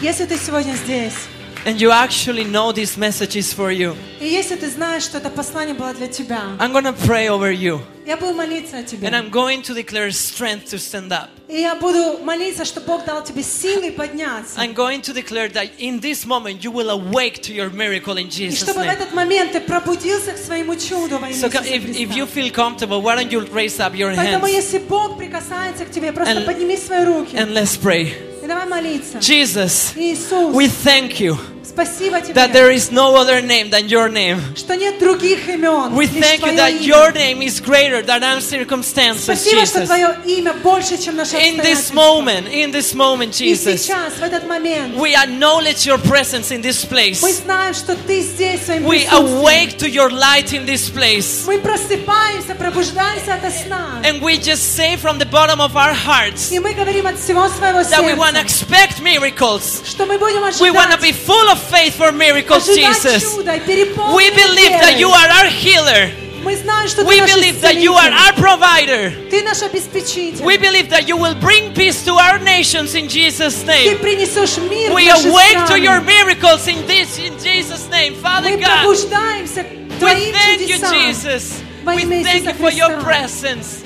Если 0.00 0.26
ты 0.26 0.36
сегодня 0.36 0.74
здесь, 0.74 1.25
and 1.65 1.79
you 1.79 1.91
actually 1.91 2.43
know 2.43 2.71
this 2.71 2.97
message 2.97 3.35
is 3.35 3.53
for 3.53 3.71
you, 3.71 3.95
и 4.19 4.27
если 4.27 4.55
ты 4.55 4.69
знаешь, 4.69 5.03
что 5.03 5.17
это 5.19 5.29
послание 5.29 5.73
было 5.75 5.93
для 5.93 6.07
тебя, 6.07 6.41
I'm 6.59 6.71
gonna 6.71 6.93
pray 6.93 7.27
over 7.29 7.51
you. 7.51 7.81
я 8.05 8.17
буду 8.17 8.33
молиться 8.33 8.79
о 8.79 8.83
тебе. 8.83 9.07
And 9.07 9.15
I'm 9.15 9.29
going 9.29 9.61
to 9.63 9.73
declare 9.75 10.11
strength 10.11 10.65
to 10.71 10.77
stand 10.79 11.11
up. 11.11 11.29
И 11.47 11.59
я 11.61 11.75
буду 11.75 12.19
молиться, 12.23 12.63
чтобы 12.65 12.87
Бог 12.87 13.05
дал 13.05 13.23
тебе 13.23 13.43
силы 13.43 13.91
подняться. 13.91 14.57
I'm 14.59 14.73
going 14.73 15.01
to 15.01 15.13
declare 15.13 15.49
that 15.49 15.69
in 15.77 15.99
this 15.99 16.25
moment 16.25 16.63
you 16.63 16.71
will 16.71 16.89
awake 16.89 17.41
to 17.43 17.53
your 17.53 17.69
miracle 17.69 18.17
in 18.17 18.27
И 18.27 18.29
Jesus' 18.31 18.63
чтобы 18.63 18.79
в 18.81 18.85
name. 18.85 18.93
этот 18.93 19.13
момент 19.13 19.51
ты 19.51 19.59
пробудился 19.59 20.31
к 20.31 20.37
своему 20.37 20.75
чуду 20.77 21.19
во 21.19 21.27
имя 21.27 21.35
So 21.35 21.47
Иисуса 21.47 21.49
come- 21.49 21.65
if, 21.67 21.83
if 21.89 22.09
Христа. 22.09 22.15
you 22.15 22.25
feel 22.25 22.49
comfortable, 22.51 23.01
why 23.01 23.15
don't 23.15 23.31
you 23.31 23.41
raise 23.53 23.79
up 23.79 23.93
your 23.93 24.15
Поэтому 24.15 24.45
hands 24.47 24.51
если 24.53 24.77
Бог 24.79 25.17
прикасается 25.17 25.85
к 25.85 25.91
тебе, 25.91 26.11
просто 26.13 26.33
And- 26.39 26.45
подними 26.45 26.77
свои 26.77 27.03
руки 27.05 27.35
and 27.35 27.53
let's 27.53 27.77
pray. 27.77 28.13
и 28.41 28.47
давай 28.47 28.65
молиться. 28.65 29.19
Jesus, 29.19 29.91
Иисус, 29.95 30.55
we 30.55 30.67
thank 30.67 31.19
you 31.19 31.37
спасибо 31.65 32.19
тебе, 32.21 32.33
that 32.33 32.51
there 32.51 32.69
is 32.69 32.91
no 32.91 33.15
other 33.15 33.41
name 33.41 33.69
than 33.69 33.87
your 33.87 34.09
name. 34.09 34.39
что 34.55 34.75
нет 34.75 34.99
других 34.99 35.47
имен, 35.47 35.93
We 35.95 36.07
лишь 36.07 36.23
thank 36.23 36.39
you 36.41 36.51
Твое 36.51 36.57
that 36.57 36.71
имя. 36.73 36.81
your 36.85 37.11
name 37.13 37.41
is 37.41 37.59
greater 37.61 38.01
than 38.01 38.23
our 38.23 38.41
circumstances, 38.41 39.23
Спасибо, 39.23 39.65
что 39.65 39.79
Jesus. 39.81 39.87
Твое 39.87 40.15
имя 40.25 40.53
больше, 40.53 40.97
чем 40.97 41.15
наше 41.15 41.37
In 41.37 41.57
this 41.57 41.89
обстоятельства. 41.91 41.93
moment, 41.95 42.47
in 42.51 42.71
this 42.71 42.93
moment, 42.93 43.39
И 43.41 43.51
Jesus, 43.53 43.81
сейчас, 43.83 44.13
в 44.19 44.23
этот 44.23 44.47
момент, 44.47 44.95
we 44.97 45.15
acknowledge 45.15 45.85
your 45.85 45.97
presence 45.97 46.51
in 46.51 46.61
this 46.61 46.83
place. 46.85 47.21
мы 47.21 47.31
знаем, 47.31 47.73
что 47.73 47.95
Ты 47.95 48.21
здесь 48.21 48.65
своим 48.65 48.83
We 48.85 49.05
присутствием. 49.05 49.39
awake 49.41 49.77
to 49.77 49.89
your 49.89 50.09
light 50.11 50.51
in 50.53 50.65
this 50.65 50.89
place. 50.89 51.45
Мы 51.47 51.59
просыпаемся, 51.59 52.55
пробуждаемся 52.55 53.35
ото 53.35 53.49
сна. 53.51 54.01
And 54.03 54.21
we 54.21 54.37
just 54.37 54.75
say 54.75 54.97
from 54.97 55.19
the 55.19 55.25
bottom 55.25 55.61
of 55.61 55.75
our 55.77 55.93
hearts 55.93 56.51
И 56.51 56.59
мы 56.59 56.73
говорим 56.73 57.07
от 57.07 57.17
всего 57.19 57.47
своего 57.49 57.79
that 57.81 58.03
we 58.03 58.13
want 58.13 58.35
to 58.35 58.41
сердца, 58.47 58.65
expect 58.65 59.01
miracles. 59.01 59.81
что 59.85 60.05
мы 60.05 60.17
будем 60.17 60.41
We 60.59 60.71
want 60.71 60.91
to 60.91 60.97
ожидать, 60.97 61.01
be 61.01 61.11
full 61.13 61.49
of 61.49 61.54
of 61.56 61.62
faith 61.62 61.94
for 61.94 62.12
miracles, 62.12 62.66
Jesus. 62.66 63.36
We 63.36 64.30
believe 64.30 64.74
that 64.84 64.96
you 64.98 65.08
are 65.08 65.28
our 65.38 65.48
healer. 65.48 66.12
We 66.46 67.18
believe 67.34 67.60
that 67.62 67.76
you 67.80 67.92
are 67.94 68.10
our 68.22 68.32
provider. 68.34 69.10
We 70.44 70.56
believe 70.58 70.90
that 70.90 71.08
you 71.08 71.16
will 71.16 71.34
bring 71.40 71.74
peace 71.74 72.04
to 72.04 72.12
our 72.12 72.38
nations 72.38 72.94
in 72.94 73.08
Jesus' 73.08 73.64
name. 73.66 73.98
We 74.94 75.10
awake 75.10 75.58
to 75.66 75.80
your 75.80 76.00
miracles 76.02 76.68
in, 76.68 76.86
this, 76.86 77.18
in 77.18 77.36
Jesus' 77.38 77.88
name, 77.90 78.14
Father 78.14 78.50
God. 78.60 78.86
We 78.86 80.32
thank 80.32 80.60
you, 80.68 80.78
Jesus. 80.94 81.62
We 81.84 82.04
thank 82.22 82.44
you 82.44 82.52
for 82.54 82.70
your 82.70 83.00
presence. 83.02 83.82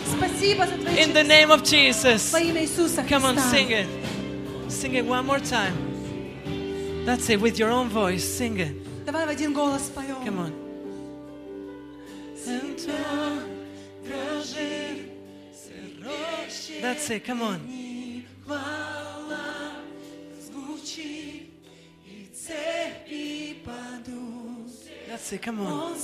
In 0.99 1.13
the 1.15 1.25
name 1.25 1.51
of 1.51 1.63
Jesus. 1.65 2.33
Come 3.09 3.25
on, 3.25 3.37
sing 3.39 3.71
it. 3.71 3.89
Sing 4.69 4.95
it 4.95 5.05
one 5.07 5.25
more 5.27 5.39
time. 5.39 5.90
That's 7.06 7.30
it, 7.30 7.40
with 7.40 7.58
your 7.60 7.70
own 7.70 7.90
voice. 7.90 8.24
Sing 8.24 8.60
it. 8.60 8.76
Давай 9.06 9.26
в 9.26 9.30
один 9.30 9.54
голос 9.54 9.92
поем. 9.94 10.24
Come 10.26 10.40
on. 10.40 10.66
That's 16.82 17.10
it, 17.10 17.26
come 17.26 17.42
on. 17.42 17.60
That's 25.08 25.32
it, 25.34 25.42
come 25.42 25.62
on. 25.62 25.96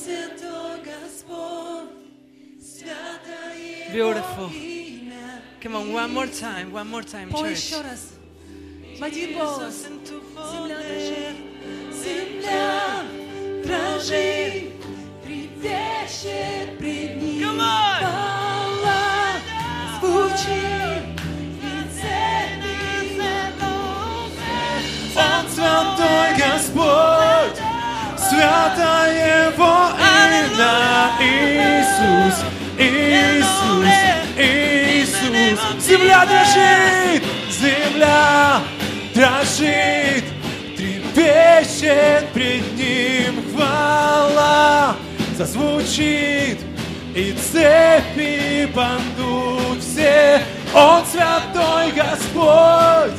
Beautiful. 3.92 4.50
Come 5.60 5.76
on, 5.76 5.94
one 5.94 6.14
more 6.14 6.28
time, 6.28 6.72
one 6.72 6.88
more 6.88 7.04
time, 7.04 7.30
Пой 7.30 7.56
church. 7.56 8.15
В 8.99 9.05
один 9.05 9.39
голос. 9.39 9.87
Земля 10.53 10.79
Земля 11.93 13.03
дрожит, 13.63 14.73
трепещет 15.23 16.79
пред 16.79 17.21
ним. 17.21 17.43
Come 17.43 17.61
on! 17.61 17.99
Хвала 18.01 19.03
звучит, 20.01 21.05
Он 25.15 25.49
святой 25.51 26.29
Господь, 26.39 27.59
святое 28.19 29.51
Его 29.51 29.91
имя 30.01 31.11
Иисус, 31.21 32.37
Иисус, 32.79 33.87
Иисус. 34.39 35.61
Земля 35.85 36.25
дрожит, 36.25 37.23
земля 37.51 38.63
дрожит, 39.17 40.25
трепещет 40.77 42.29
пред 42.35 42.77
Ним 42.77 43.43
хвала, 43.51 44.95
зазвучит, 45.39 46.59
и 47.15 47.33
цепи 47.33 48.71
падут 48.75 49.83
все. 49.83 50.43
Он 50.75 51.03
святой 51.07 51.93
Господь, 51.93 53.19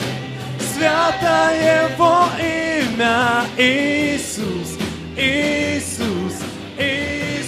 Святое 0.76 1.90
Его 1.90 2.26
имя 2.38 3.46
Иисус, 3.58 4.78
Иисус, 5.18 6.36
Иисус. 6.78 7.48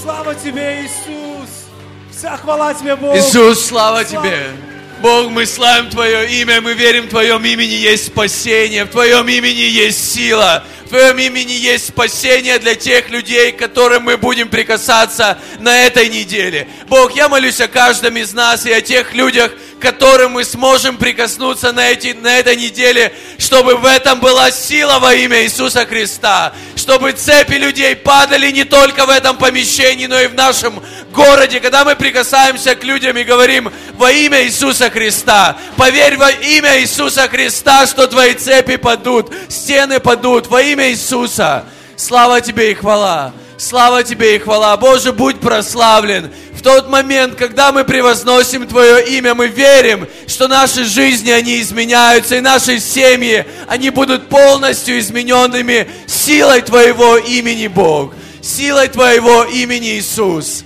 Слава 0.00 0.34
Тебе, 0.36 0.84
Иисус! 0.84 1.66
Вся 2.12 2.36
хвала 2.36 2.72
Тебе, 2.74 2.94
Бог! 2.94 3.16
Иисус, 3.16 3.66
слава 3.66 4.04
Тебе! 4.04 4.75
Бог, 5.06 5.30
мы 5.30 5.46
славим 5.46 5.88
Твое 5.88 6.40
имя, 6.40 6.60
мы 6.60 6.74
верим, 6.74 7.04
в 7.04 7.10
Твоем 7.10 7.44
имени 7.44 7.74
есть 7.74 8.08
спасение, 8.08 8.86
в 8.86 8.88
Твоем 8.88 9.28
имени 9.28 9.60
есть 9.60 10.12
сила, 10.12 10.64
в 10.84 10.88
Твоем 10.88 11.16
имени 11.18 11.52
есть 11.52 11.86
спасение 11.86 12.58
для 12.58 12.74
тех 12.74 13.08
людей, 13.08 13.52
к 13.52 13.56
которым 13.56 14.02
мы 14.02 14.16
будем 14.16 14.48
прикасаться 14.48 15.38
на 15.60 15.82
этой 15.82 16.08
неделе. 16.08 16.66
Бог, 16.88 17.14
я 17.14 17.28
молюсь 17.28 17.60
о 17.60 17.68
каждом 17.68 18.16
из 18.16 18.32
нас 18.32 18.66
и 18.66 18.72
о 18.72 18.80
тех 18.80 19.14
людях, 19.14 19.52
к 19.78 19.82
которым 19.82 20.32
мы 20.32 20.44
сможем 20.44 20.96
прикоснуться 20.96 21.70
на, 21.70 21.88
эти, 21.88 22.08
на 22.08 22.38
этой 22.38 22.56
неделе, 22.56 23.12
чтобы 23.38 23.76
в 23.76 23.84
этом 23.84 24.18
была 24.18 24.50
сила 24.50 24.98
во 24.98 25.14
имя 25.14 25.44
Иисуса 25.44 25.86
Христа, 25.86 26.52
чтобы 26.74 27.12
цепи 27.12 27.54
людей 27.54 27.94
падали 27.94 28.50
не 28.50 28.64
только 28.64 29.06
в 29.06 29.10
этом 29.10 29.36
помещении, 29.36 30.06
но 30.06 30.18
и 30.18 30.26
в 30.26 30.34
нашем 30.34 30.82
городе, 31.16 31.60
когда 31.60 31.84
мы 31.84 31.96
прикасаемся 31.96 32.74
к 32.76 32.84
людям 32.84 33.16
и 33.16 33.24
говорим 33.24 33.72
во 33.94 34.12
имя 34.12 34.44
Иисуса 34.44 34.90
Христа. 34.90 35.56
Поверь 35.76 36.16
во 36.18 36.30
имя 36.30 36.80
Иисуса 36.80 37.26
Христа, 37.26 37.86
что 37.86 38.06
твои 38.06 38.34
цепи 38.34 38.76
падут, 38.76 39.32
стены 39.48 39.98
падут 39.98 40.46
во 40.46 40.62
имя 40.62 40.90
Иисуса. 40.90 41.64
Слава 41.96 42.40
тебе 42.42 42.70
и 42.72 42.74
хвала. 42.74 43.32
Слава 43.58 44.04
тебе 44.04 44.36
и 44.36 44.38
хвала. 44.38 44.76
Боже, 44.76 45.12
будь 45.12 45.40
прославлен. 45.40 46.30
В 46.52 46.62
тот 46.62 46.90
момент, 46.90 47.36
когда 47.36 47.72
мы 47.72 47.84
превозносим 47.84 48.66
Твое 48.66 49.06
имя, 49.16 49.34
мы 49.34 49.46
верим, 49.46 50.06
что 50.26 50.48
наши 50.48 50.84
жизни, 50.84 51.30
они 51.30 51.60
изменяются, 51.60 52.36
и 52.36 52.40
наши 52.40 52.78
семьи, 52.80 53.46
они 53.66 53.88
будут 53.88 54.28
полностью 54.28 54.98
измененными 54.98 55.88
силой 56.06 56.60
Твоего 56.60 57.16
имени, 57.16 57.68
Бог. 57.68 58.14
Силой 58.42 58.88
Твоего 58.88 59.44
имени, 59.44 59.98
Иисус. 59.98 60.64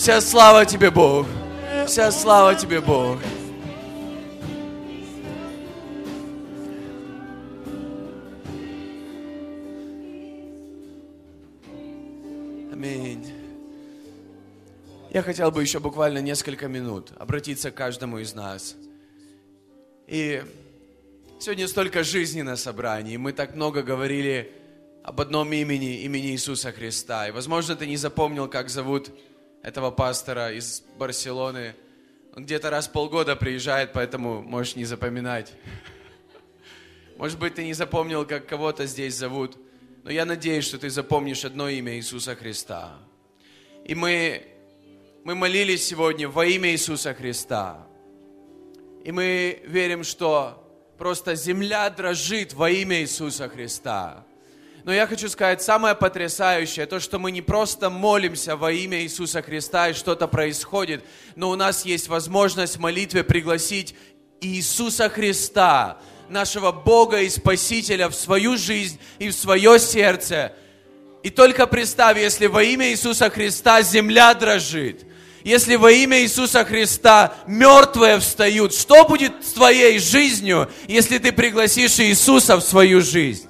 Вся 0.00 0.22
слава 0.22 0.64
Тебе, 0.64 0.90
Бог. 0.90 1.26
Вся 1.86 2.10
слава 2.10 2.54
Тебе, 2.54 2.80
Бог. 2.80 3.18
Аминь. 12.72 13.30
Я 15.10 15.22
хотел 15.22 15.50
бы 15.50 15.60
еще 15.60 15.80
буквально 15.80 16.20
несколько 16.20 16.66
минут 16.66 17.12
обратиться 17.18 17.70
к 17.70 17.74
каждому 17.74 18.20
из 18.20 18.34
нас. 18.34 18.76
И 20.06 20.42
сегодня 21.38 21.68
столько 21.68 22.04
жизни 22.04 22.40
на 22.40 22.56
собрании. 22.56 23.18
Мы 23.18 23.34
так 23.34 23.54
много 23.54 23.82
говорили 23.82 24.50
об 25.04 25.20
одном 25.20 25.52
имени, 25.52 26.00
имени 26.04 26.28
Иисуса 26.28 26.72
Христа. 26.72 27.28
И, 27.28 27.32
возможно, 27.32 27.76
ты 27.76 27.86
не 27.86 27.98
запомнил, 27.98 28.48
как 28.48 28.70
зовут 28.70 29.10
этого 29.62 29.90
пастора 29.90 30.52
из 30.52 30.82
Барселоны, 30.98 31.74
Он 32.34 32.44
где-то 32.44 32.70
раз 32.70 32.88
в 32.88 32.92
полгода 32.92 33.36
приезжает, 33.36 33.92
поэтому 33.92 34.42
можешь 34.42 34.76
не 34.76 34.84
запоминать. 34.84 35.52
Может 37.16 37.38
быть, 37.38 37.54
ты 37.54 37.64
не 37.64 37.74
запомнил, 37.74 38.24
как 38.24 38.46
кого-то 38.46 38.86
здесь 38.86 39.14
зовут, 39.14 39.56
но 40.04 40.10
я 40.10 40.24
надеюсь, 40.24 40.64
что 40.64 40.78
ты 40.78 40.88
запомнишь 40.88 41.44
одно 41.44 41.68
имя 41.68 41.96
Иисуса 41.96 42.34
Христа. 42.34 42.98
И 43.84 43.94
мы, 43.94 44.46
мы 45.24 45.34
молились 45.34 45.86
сегодня 45.86 46.28
во 46.28 46.46
имя 46.46 46.70
Иисуса 46.70 47.12
Христа. 47.12 47.86
И 49.04 49.12
мы 49.12 49.62
верим, 49.66 50.04
что 50.04 50.66
просто 50.96 51.34
земля 51.34 51.90
дрожит 51.90 52.54
во 52.54 52.70
имя 52.70 53.00
Иисуса 53.00 53.48
Христа. 53.48 54.24
Но 54.84 54.92
я 54.92 55.06
хочу 55.06 55.28
сказать, 55.28 55.62
самое 55.62 55.94
потрясающее, 55.94 56.86
то, 56.86 57.00
что 57.00 57.18
мы 57.18 57.30
не 57.30 57.42
просто 57.42 57.90
молимся 57.90 58.56
во 58.56 58.72
имя 58.72 59.02
Иисуса 59.02 59.42
Христа 59.42 59.90
и 59.90 59.92
что-то 59.92 60.26
происходит, 60.26 61.04
но 61.36 61.50
у 61.50 61.56
нас 61.56 61.84
есть 61.84 62.08
возможность 62.08 62.76
в 62.76 62.80
молитве 62.80 63.22
пригласить 63.22 63.94
Иисуса 64.40 65.10
Христа, 65.10 65.98
нашего 66.30 66.72
Бога 66.72 67.20
и 67.20 67.28
Спасителя 67.28 68.08
в 68.08 68.14
свою 68.14 68.56
жизнь 68.56 68.98
и 69.18 69.28
в 69.28 69.34
свое 69.34 69.78
сердце. 69.78 70.52
И 71.22 71.28
только 71.28 71.66
представь, 71.66 72.18
если 72.18 72.46
во 72.46 72.62
имя 72.62 72.90
Иисуса 72.90 73.28
Христа 73.28 73.82
земля 73.82 74.32
дрожит, 74.32 75.04
если 75.44 75.76
во 75.76 75.90
имя 75.90 76.22
Иисуса 76.22 76.64
Христа 76.64 77.34
мертвые 77.46 78.20
встают, 78.20 78.74
что 78.74 79.04
будет 79.04 79.32
с 79.44 79.52
твоей 79.52 79.98
жизнью, 79.98 80.70
если 80.86 81.18
ты 81.18 81.32
пригласишь 81.32 81.98
Иисуса 81.98 82.56
в 82.56 82.62
свою 82.62 83.00
жизнь? 83.00 83.49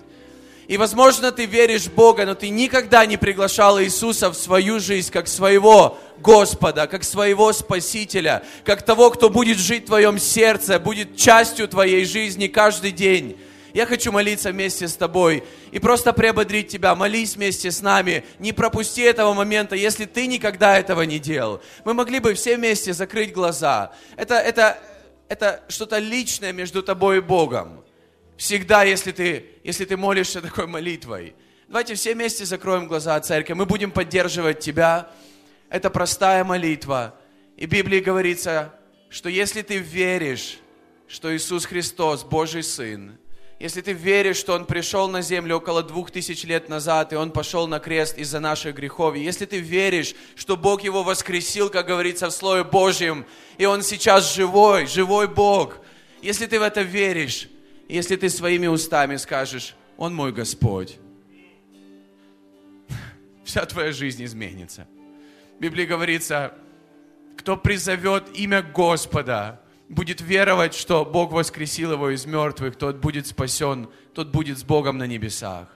И, 0.71 0.77
возможно, 0.77 1.33
ты 1.33 1.47
веришь 1.47 1.87
в 1.87 1.95
Бога, 1.95 2.25
но 2.25 2.37
ты 2.37 2.49
никогда 2.49 3.05
не 3.05 3.17
приглашал 3.17 3.83
Иисуса 3.83 4.31
в 4.31 4.37
свою 4.37 4.79
жизнь 4.79 5.11
как 5.11 5.27
своего 5.27 5.99
Господа, 6.19 6.87
как 6.87 7.03
своего 7.03 7.53
Спасителя, 7.53 8.45
как 8.65 8.83
того, 8.83 9.11
кто 9.11 9.31
будет 9.31 9.59
жить 9.59 9.83
в 9.83 9.87
твоем 9.87 10.17
сердце, 10.21 10.79
будет 10.79 11.17
частью 11.17 11.67
твоей 11.67 12.05
жизни 12.05 12.47
каждый 12.47 12.93
день. 12.93 13.37
Я 13.75 13.85
хочу 13.85 14.13
молиться 14.13 14.53
вместе 14.53 14.87
с 14.87 14.95
тобой 14.95 15.43
и 15.73 15.81
просто 15.81 16.13
приободрить 16.13 16.69
тебя. 16.69 16.95
Молись 16.95 17.35
вместе 17.35 17.73
с 17.73 17.83
нами. 17.83 18.25
Не 18.39 18.53
пропусти 18.53 19.03
этого 19.03 19.35
момента, 19.35 19.75
если 19.75 20.05
ты 20.05 20.29
никогда 20.29 20.79
этого 20.79 21.03
не 21.03 21.19
делал. 21.19 21.61
Мы 21.85 21.95
могли 21.95 22.21
бы 22.21 22.35
все 22.35 22.57
вместе 22.57 22.93
закрыть 22.93 23.33
глаза. 23.33 23.91
Это, 24.17 24.37
это, 24.37 24.79
это 25.29 25.65
что-то 25.67 25.99
личное 25.99 26.53
между 26.53 26.81
тобой 26.85 27.17
и 27.17 27.21
Богом 27.21 27.83
всегда, 28.41 28.85
если 28.85 29.13
ты, 29.13 29.45
если 29.63 29.85
ты 29.85 29.99
молишься 29.99 30.41
такой 30.49 30.67
молитвой. 30.67 31.35
Давайте 31.69 31.95
все 31.95 32.15
вместе 32.15 32.47
закроем 32.47 32.89
глаза, 32.89 33.21
церковь. 33.21 33.57
Мы 33.57 33.67
будем 33.67 33.91
поддерживать 33.93 34.61
тебя. 34.61 35.11
Это 35.69 35.91
простая 35.91 36.43
молитва. 36.43 37.15
И 37.57 37.67
в 37.67 37.69
Библии 37.69 38.01
говорится, 38.01 38.75
что 39.11 39.29
если 39.29 39.61
ты 39.61 39.77
веришь, 39.77 40.59
что 41.07 41.37
Иисус 41.37 41.67
Христос, 41.67 42.25
Божий 42.25 42.63
Сын, 42.63 43.19
если 43.59 43.83
ты 43.83 43.93
веришь, 43.93 44.39
что 44.39 44.55
Он 44.55 44.65
пришел 44.65 45.07
на 45.09 45.21
землю 45.21 45.57
около 45.57 45.83
двух 45.83 46.11
тысяч 46.11 46.45
лет 46.45 46.71
назад, 46.71 47.13
и 47.13 47.17
Он 47.17 47.33
пошел 47.33 47.69
на 47.69 47.79
крест 47.79 48.17
из-за 48.17 48.41
наших 48.41 48.75
грехов, 48.75 49.17
если 49.17 49.45
ты 49.45 49.59
веришь, 49.59 50.15
что 50.35 50.57
Бог 50.57 50.83
Его 50.83 51.03
воскресил, 51.03 51.69
как 51.69 51.87
говорится 51.87 52.29
в 52.29 52.33
Слове 52.33 52.65
Божьем, 52.65 53.27
и 53.59 53.67
Он 53.67 53.83
сейчас 53.83 54.35
живой, 54.35 54.87
живой 54.87 55.29
Бог, 55.29 55.77
если 56.23 56.47
ты 56.47 56.59
в 56.59 56.63
это 56.63 56.81
веришь, 56.81 57.51
если 57.91 58.17
ты 58.17 58.29
своими 58.31 58.67
устами 58.67 59.17
скажешь, 59.17 59.75
Он 59.97 60.15
мой 60.15 60.33
Господь, 60.33 60.99
вся 63.45 63.67
твоя 63.67 63.93
жизнь 63.93 64.25
изменится. 64.25 64.87
В 65.59 65.61
Библии 65.61 65.85
говорится, 65.85 66.55
кто 67.37 67.57
призовет 67.57 68.29
имя 68.35 68.63
Господа, 68.63 69.61
будет 69.89 70.21
веровать, 70.21 70.75
что 70.75 71.05
Бог 71.05 71.33
воскресил 71.33 71.93
его 71.93 72.11
из 72.11 72.25
мертвых, 72.27 72.77
тот 72.77 72.97
будет 72.97 73.27
спасен, 73.27 73.89
тот 74.15 74.29
будет 74.29 74.59
с 74.59 74.63
Богом 74.63 74.99
на 74.99 75.07
небесах. 75.07 75.69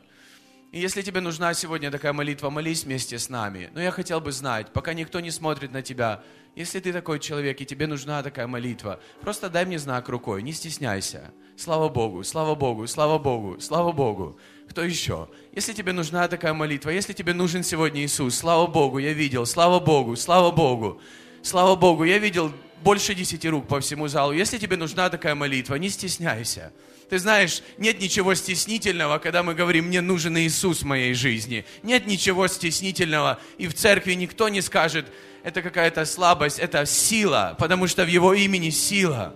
И 0.75 0.81
если 0.81 1.03
тебе 1.03 1.21
нужна 1.21 1.55
сегодня 1.55 1.89
такая 1.93 2.13
молитва, 2.13 2.51
молись 2.51 2.83
вместе 2.83 3.17
с 3.17 3.29
нами. 3.29 3.71
Но 3.75 3.81
я 3.81 3.93
хотел 3.93 4.21
бы 4.21 4.33
знать, 4.33 4.73
пока 4.73 4.93
никто 4.93 5.21
не 5.21 5.31
смотрит 5.31 5.71
на 5.71 5.83
тебя, 5.83 6.25
если 6.57 6.81
ты 6.81 6.93
такой 6.93 7.21
человек 7.21 7.61
и 7.61 7.65
тебе 7.65 7.87
нужна 7.87 8.21
такая 8.25 8.49
молитва, 8.49 8.99
просто 9.21 9.49
дай 9.49 9.67
мне 9.67 9.79
знак 9.79 10.09
рукой, 10.09 10.43
не 10.43 10.51
стесняйся. 10.53 11.31
Слава 11.57 11.89
Богу, 11.89 12.25
слава 12.25 12.57
Богу, 12.57 12.89
слава 12.89 13.21
Богу, 13.21 13.61
слава 13.61 13.93
Богу. 13.93 14.37
Кто 14.69 14.83
еще? 14.83 15.29
Если 15.53 15.75
тебе 15.75 15.93
нужна 15.93 16.27
такая 16.27 16.55
молитва, 16.55 16.91
если 16.91 17.13
тебе 17.13 17.35
нужен 17.35 17.63
сегодня 17.63 18.05
Иисус, 18.05 18.35
слава 18.35 18.67
Богу, 18.67 18.99
я 18.99 19.13
видел, 19.13 19.47
слава 19.47 19.79
Богу, 19.79 20.17
слава 20.17 20.51
Богу, 20.51 21.01
слава 21.45 21.77
Богу, 21.77 22.05
я 22.05 22.19
видел 22.19 22.53
больше 22.83 23.15
десяти 23.15 23.49
рук 23.49 23.69
по 23.69 23.81
всему 23.81 24.09
залу. 24.09 24.33
Если 24.33 24.59
тебе 24.59 24.77
нужна 24.77 25.09
такая 25.11 25.35
молитва, 25.35 25.77
не 25.77 25.89
стесняйся. 25.89 26.73
Ты 27.09 27.19
знаешь, 27.19 27.63
нет 27.79 28.01
ничего 28.01 28.35
стеснительного, 28.35 29.19
когда 29.19 29.43
мы 29.43 29.55
говорим, 29.55 29.87
мне 29.87 30.01
нужен 30.01 30.37
Иисус 30.39 30.83
в 30.83 30.87
моей 30.87 31.15
жизни. 31.15 31.65
Нет 31.83 32.07
ничего 32.07 32.49
стеснительного. 32.49 33.39
И 33.59 33.69
в 33.69 33.75
церкви 33.75 34.15
никто 34.15 34.49
не 34.49 34.63
скажет, 34.63 35.07
это 35.43 35.61
какая-то 35.61 36.07
слабость, 36.07 36.59
это 36.59 36.87
сила, 36.87 37.55
потому 37.59 37.87
что 37.87 38.05
в 38.05 38.09
Его 38.09 38.33
имени 38.33 38.71
сила. 38.71 39.35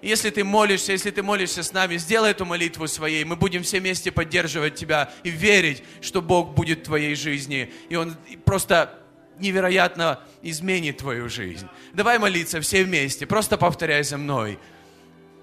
Если 0.00 0.30
ты 0.30 0.44
молишься, 0.44 0.92
если 0.92 1.10
ты 1.10 1.24
молишься 1.24 1.64
с 1.64 1.72
нами, 1.72 1.96
сделай 1.96 2.30
эту 2.30 2.44
молитву 2.44 2.86
своей. 2.86 3.24
Мы 3.24 3.34
будем 3.34 3.64
все 3.64 3.80
вместе 3.80 4.12
поддерживать 4.12 4.76
тебя 4.76 5.10
и 5.24 5.30
верить, 5.30 5.82
что 6.00 6.22
Бог 6.22 6.54
будет 6.54 6.80
в 6.80 6.84
твоей 6.84 7.16
жизни. 7.16 7.72
И 7.88 7.96
Он 7.96 8.16
просто 8.44 8.96
невероятно 9.40 10.20
изменит 10.42 10.98
твою 10.98 11.28
жизнь. 11.28 11.66
Давай 11.92 12.18
молиться 12.18 12.60
все 12.60 12.84
вместе. 12.84 13.26
Просто 13.26 13.56
повторяй 13.56 14.02
за 14.04 14.18
мной. 14.18 14.58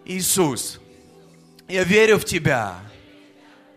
Иисус, 0.05 0.79
я 1.67 1.83
верю 1.83 2.17
в 2.17 2.25
Тебя. 2.25 2.75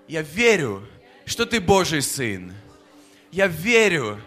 Я 0.07 0.23
верю, 0.23 0.87
что 1.25 1.47
Ты 1.47 1.61
Божий 1.61 2.03
Сын. 2.03 2.55
Я 3.31 3.47
верю, 3.47 4.21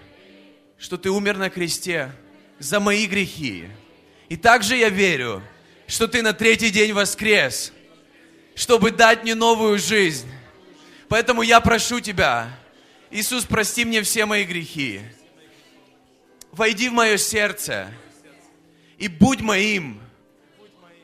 что 0.77 0.97
Ты 0.97 1.09
умер 1.09 1.37
на 1.37 1.49
кресте 1.49 2.11
за 2.59 2.79
мои 2.79 3.05
грехи. 3.07 3.67
И 4.29 4.37
также 4.37 4.77
я 4.77 4.89
верю, 4.89 5.43
что 5.87 6.07
Ты 6.07 6.21
на 6.21 6.33
третий 6.33 6.69
день 6.69 6.93
воскрес, 6.93 7.73
чтобы 8.55 8.91
дать 8.91 9.23
мне 9.23 9.35
новую 9.35 9.77
жизнь. 9.77 10.29
Поэтому 11.07 11.41
я 11.41 11.59
прошу 11.59 11.99
Тебя, 11.99 12.57
Иисус, 13.11 13.43
прости 13.43 13.83
мне 13.83 14.01
все 14.01 14.25
мои 14.25 14.45
грехи. 14.45 15.01
Войди 16.51 16.89
в 16.89 16.93
мое 16.93 17.17
сердце 17.17 17.87
и 18.97 19.07
будь 19.07 19.41
моим 19.41 20.01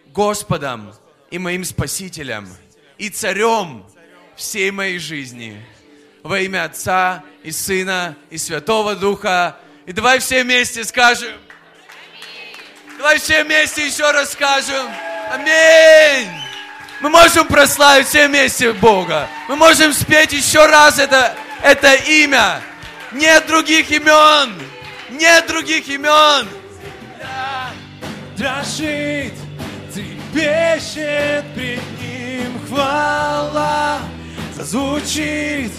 Господом 0.07 0.93
и 1.31 1.39
моим 1.39 1.63
Спасителем 1.63 2.47
и 2.97 3.09
Царем 3.09 3.85
всей 4.35 4.71
моей 4.71 4.99
жизни. 4.99 5.63
Во 6.23 6.39
имя 6.39 6.65
Отца 6.65 7.23
и 7.43 7.51
Сына 7.51 8.17
и 8.29 8.37
Святого 8.37 8.95
Духа. 8.95 9.57
И 9.85 9.93
давай 9.93 10.19
все 10.19 10.43
вместе 10.43 10.83
скажем, 10.83 11.33
Давай 12.97 13.19
все 13.19 13.43
вместе 13.43 13.85
еще 13.85 14.09
раз 14.09 14.31
скажем. 14.31 14.89
Аминь. 15.31 16.29
Мы 16.99 17.09
можем 17.09 17.47
прославить 17.47 18.07
все 18.07 18.27
вместе 18.27 18.73
Бога. 18.73 19.29
Мы 19.47 19.55
можем 19.55 19.93
спеть 19.93 20.33
еще 20.33 20.65
раз 20.65 20.97
это, 20.97 21.35
это 21.61 21.93
имя. 21.93 22.59
Нет 23.11 23.45
других 23.45 23.91
имен. 23.91 24.59
Нет 25.09 25.47
других 25.47 25.87
имен. 25.87 26.47
Дрожит, 28.37 29.33
трепещет 29.93 31.45
пред 31.55 31.81
ним 31.99 32.59
хвала. 32.67 33.99
Зазвучит, 34.53 35.71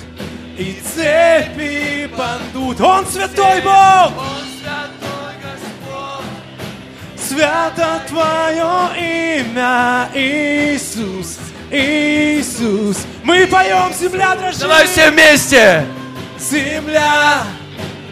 и 0.57 0.81
цепи 0.95 2.11
падут. 2.17 2.81
Он 2.81 3.07
святой 3.07 3.61
Бог! 3.61 4.13
Он 4.17 4.45
святой 4.59 5.35
Господь. 5.43 6.25
Свято 7.29 8.03
Твое 8.09 9.41
имя, 9.41 10.09
Иисус, 10.15 11.39
Иисус. 11.71 13.07
Мы 13.23 13.47
поем, 13.47 13.93
земля 13.93 14.35
дрожит. 14.37 14.61
Давай 14.61 14.87
все 14.87 15.11
вместе. 15.11 15.87
Земля 16.41 17.45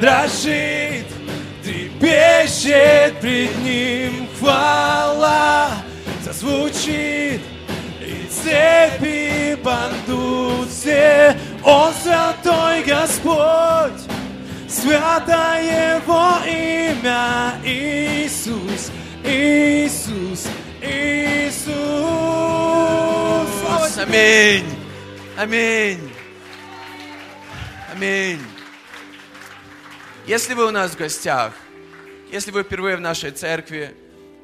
дрожит, 0.01 1.07
трепещет 1.62 3.18
пред 3.20 3.57
Ним 3.59 4.28
хвала. 4.38 5.70
Зазвучит, 6.22 7.40
и 8.01 8.28
цепи 8.30 9.57
падут 9.62 10.68
все. 10.70 11.36
Он 11.64 11.92
святой 11.94 12.82
Господь, 12.84 14.03
свято 14.68 15.59
Его 15.61 16.32
имя, 16.47 17.55
Иисус, 17.64 18.90
Иисус, 19.24 20.47
Иисус. 20.82 21.76
Аминь. 23.99 24.64
Аминь. 25.36 26.11
Аминь. 27.94 28.56
Если 30.27 30.55
вы 30.55 30.66
у 30.66 30.72
нас 30.72 30.91
в 30.91 30.97
гостях, 30.97 31.53
если 32.33 32.51
вы 32.51 32.64
впервые 32.64 32.97
в 32.97 33.01
нашей 33.01 33.31
церкви, 33.31 33.95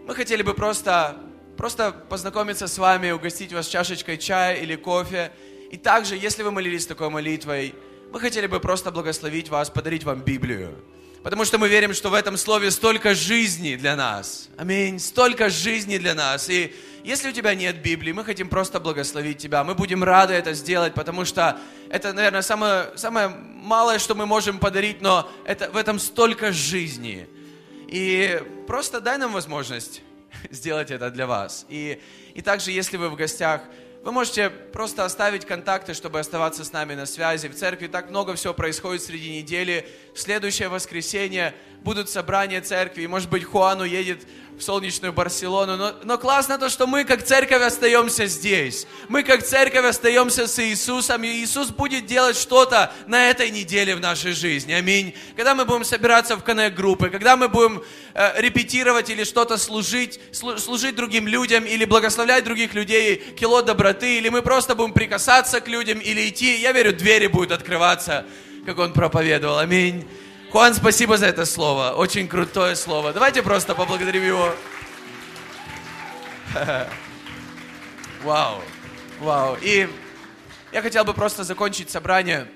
мы 0.06 0.14
хотели 0.14 0.42
бы 0.42 0.54
просто, 0.54 1.16
просто 1.56 1.90
познакомиться 1.90 2.68
с 2.68 2.78
вами, 2.78 3.10
угостить 3.10 3.52
вас 3.52 3.66
чашечкой 3.66 4.16
чая 4.16 4.58
или 4.58 4.76
кофе. 4.76 5.32
И 5.72 5.76
также, 5.76 6.14
если 6.16 6.44
вы 6.44 6.52
молились 6.52 6.86
такой 6.86 7.10
молитвой, 7.10 7.74
мы 8.12 8.20
хотели 8.20 8.46
бы 8.46 8.60
просто 8.60 8.92
благословить 8.92 9.48
вас, 9.48 9.70
подарить 9.70 10.04
вам 10.04 10.20
Библию. 10.20 10.72
Потому 11.24 11.44
что 11.44 11.58
мы 11.58 11.68
верим, 11.68 11.94
что 11.94 12.10
в 12.10 12.14
этом 12.14 12.36
слове 12.36 12.70
столько 12.70 13.12
жизни 13.12 13.74
для 13.74 13.96
нас. 13.96 14.50
Аминь. 14.56 15.00
Столько 15.00 15.48
жизни 15.48 15.98
для 15.98 16.14
нас. 16.14 16.48
И 16.48 16.72
если 17.04 17.30
у 17.30 17.32
тебя 17.32 17.54
нет 17.54 17.82
Библии, 17.82 18.12
мы 18.12 18.24
хотим 18.24 18.48
просто 18.48 18.78
благословить 18.78 19.38
тебя. 19.38 19.64
Мы 19.64 19.74
будем 19.74 20.04
рады 20.04 20.34
это 20.34 20.54
сделать, 20.54 20.94
потому 20.94 21.24
что 21.24 21.58
это, 21.90 22.12
наверное, 22.12 22.42
самое, 22.42 22.92
самое 22.96 23.28
малое, 23.28 23.98
что 23.98 24.14
мы 24.14 24.26
можем 24.26 24.58
подарить, 24.58 25.00
но 25.00 25.28
это, 25.44 25.70
в 25.70 25.76
этом 25.76 25.98
столько 25.98 26.52
жизни. 26.52 27.28
И 27.88 28.42
просто 28.66 29.00
дай 29.00 29.18
нам 29.18 29.32
возможность 29.32 30.02
сделать 30.50 30.90
это 30.90 31.10
для 31.10 31.26
вас. 31.26 31.66
И, 31.68 32.00
и 32.34 32.40
также, 32.40 32.70
если 32.70 32.96
вы 32.96 33.08
в 33.08 33.16
гостях, 33.16 33.62
вы 34.02 34.10
можете 34.10 34.50
просто 34.50 35.04
оставить 35.04 35.44
контакты, 35.44 35.94
чтобы 35.94 36.18
оставаться 36.18 36.64
с 36.64 36.72
нами 36.72 36.94
на 36.94 37.06
связи. 37.06 37.48
В 37.48 37.54
церкви 37.54 37.86
так 37.86 38.10
много 38.10 38.34
всего 38.34 38.52
происходит 38.52 39.02
среди 39.02 39.30
недели. 39.30 39.88
В 40.14 40.18
следующее 40.18 40.68
воскресенье 40.68 41.54
будут 41.84 42.08
собрания 42.08 42.60
церкви. 42.60 43.06
Может 43.06 43.28
быть, 43.28 43.44
Хуан 43.44 43.80
уедет 43.80 44.22
в 44.58 44.62
солнечную 44.62 45.12
Барселону. 45.12 45.76
Но, 45.76 45.94
но 46.04 46.18
классно 46.18 46.58
то, 46.58 46.68
что 46.68 46.86
мы 46.86 47.04
как 47.04 47.24
церковь 47.24 47.62
остаемся 47.62 48.26
здесь. 48.26 48.86
Мы 49.08 49.22
как 49.22 49.42
церковь 49.42 49.84
остаемся 49.84 50.46
с 50.46 50.58
Иисусом. 50.62 51.24
И 51.24 51.28
Иисус 51.28 51.70
будет 51.70 52.06
делать 52.06 52.36
что-то 52.36 52.92
на 53.06 53.30
этой 53.30 53.50
неделе 53.50 53.96
в 53.96 54.00
нашей 54.00 54.32
жизни. 54.32 54.72
Аминь. 54.72 55.14
Когда 55.36 55.54
мы 55.54 55.64
будем 55.64 55.84
собираться 55.84 56.36
в 56.36 56.44
коннект-группы, 56.44 57.10
когда 57.10 57.36
мы 57.36 57.48
будем 57.48 57.82
э, 58.14 58.40
репетировать 58.40 59.10
или 59.10 59.24
что-то 59.24 59.56
служить, 59.56 60.20
слу- 60.32 60.58
служить 60.58 60.94
другим 60.94 61.26
людям, 61.26 61.64
или 61.64 61.84
благословлять 61.84 62.44
других 62.44 62.74
людей, 62.74 63.16
кило 63.16 63.62
доброты, 63.62 64.18
или 64.18 64.28
мы 64.28 64.42
просто 64.42 64.74
будем 64.74 64.92
прикасаться 64.92 65.60
к 65.60 65.68
людям, 65.68 65.98
или 65.98 66.28
идти, 66.28 66.60
я 66.60 66.72
верю, 66.72 66.92
двери 66.92 67.26
будут 67.26 67.52
открываться, 67.52 68.26
как 68.64 68.78
он 68.78 68.92
проповедовал. 68.92 69.58
Аминь. 69.58 70.06
Хуан, 70.52 70.74
спасибо 70.74 71.16
за 71.16 71.28
это 71.28 71.46
слово. 71.46 71.94
Очень 71.96 72.28
крутое 72.28 72.76
слово. 72.76 73.14
Давайте 73.14 73.42
просто 73.42 73.74
поблагодарим 73.74 74.22
его. 74.22 74.54
Вау. 78.22 78.60
Вау. 79.18 79.56
И 79.62 79.88
я 80.70 80.82
хотел 80.82 81.04
бы 81.04 81.14
просто 81.14 81.44
закончить 81.44 81.88
собрание 81.88 82.48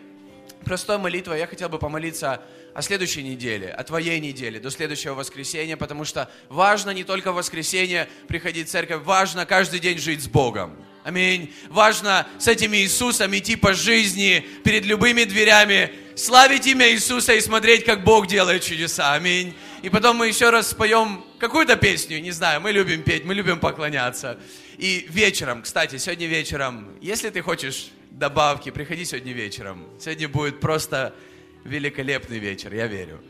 простой 0.63 0.99
молитвой. 0.99 1.39
Я 1.39 1.47
хотел 1.47 1.71
бы 1.71 1.79
помолиться 1.79 2.43
о 2.75 2.83
следующей 2.83 3.23
неделе, 3.23 3.71
о 3.71 3.83
твоей 3.83 4.21
неделе, 4.21 4.61
до 4.61 4.71
следующего 4.71 5.15
воскресенья, 5.15 5.79
потому 5.79 6.05
что 6.05 6.31
важно 6.51 6.91
не 6.91 7.03
только 7.03 7.33
в 7.33 7.37
воскресенье 7.37 8.11
приходить 8.29 8.69
в 8.69 8.71
церковь, 8.73 9.05
важно 9.05 9.47
каждый 9.47 9.81
день 9.81 9.97
жить 9.97 10.23
с 10.23 10.29
Богом. 10.29 10.77
Аминь. 11.03 11.55
Важно 11.71 12.27
с 12.39 12.47
этим 12.47 12.75
Иисусом 12.75 13.35
идти 13.35 13.57
по 13.57 13.73
жизни 13.73 14.47
перед 14.65 14.85
любыми 14.85 15.25
дверями, 15.25 15.93
славить 16.17 16.67
имя 16.67 16.91
Иисуса 16.91 17.35
и 17.35 17.41
смотреть, 17.41 17.85
как 17.85 18.03
Бог 18.03 18.27
делает 18.27 18.63
чудеса. 18.63 19.13
Аминь. 19.13 19.55
И 19.83 19.91
потом 19.91 20.17
мы 20.17 20.29
еще 20.29 20.51
раз 20.51 20.71
споем 20.71 21.25
какую-то 21.39 21.77
песню, 21.77 22.21
не 22.21 22.33
знаю, 22.33 22.61
мы 22.61 22.73
любим 22.73 23.03
петь, 23.03 23.25
мы 23.25 23.35
любим 23.35 23.61
поклоняться. 23.61 24.39
И 24.79 25.07
вечером, 25.11 25.63
кстати, 25.63 25.99
сегодня 25.99 26.27
вечером, 26.27 26.97
если 27.01 27.31
ты 27.31 27.43
хочешь 27.43 27.91
добавки, 28.11 28.71
приходи 28.71 29.05
сегодня 29.05 29.33
вечером. 29.33 29.87
Сегодня 30.01 30.29
будет 30.29 30.59
просто 30.59 31.15
великолепный 31.65 32.39
вечер, 32.39 32.75
я 32.75 32.87
верю. 32.87 33.23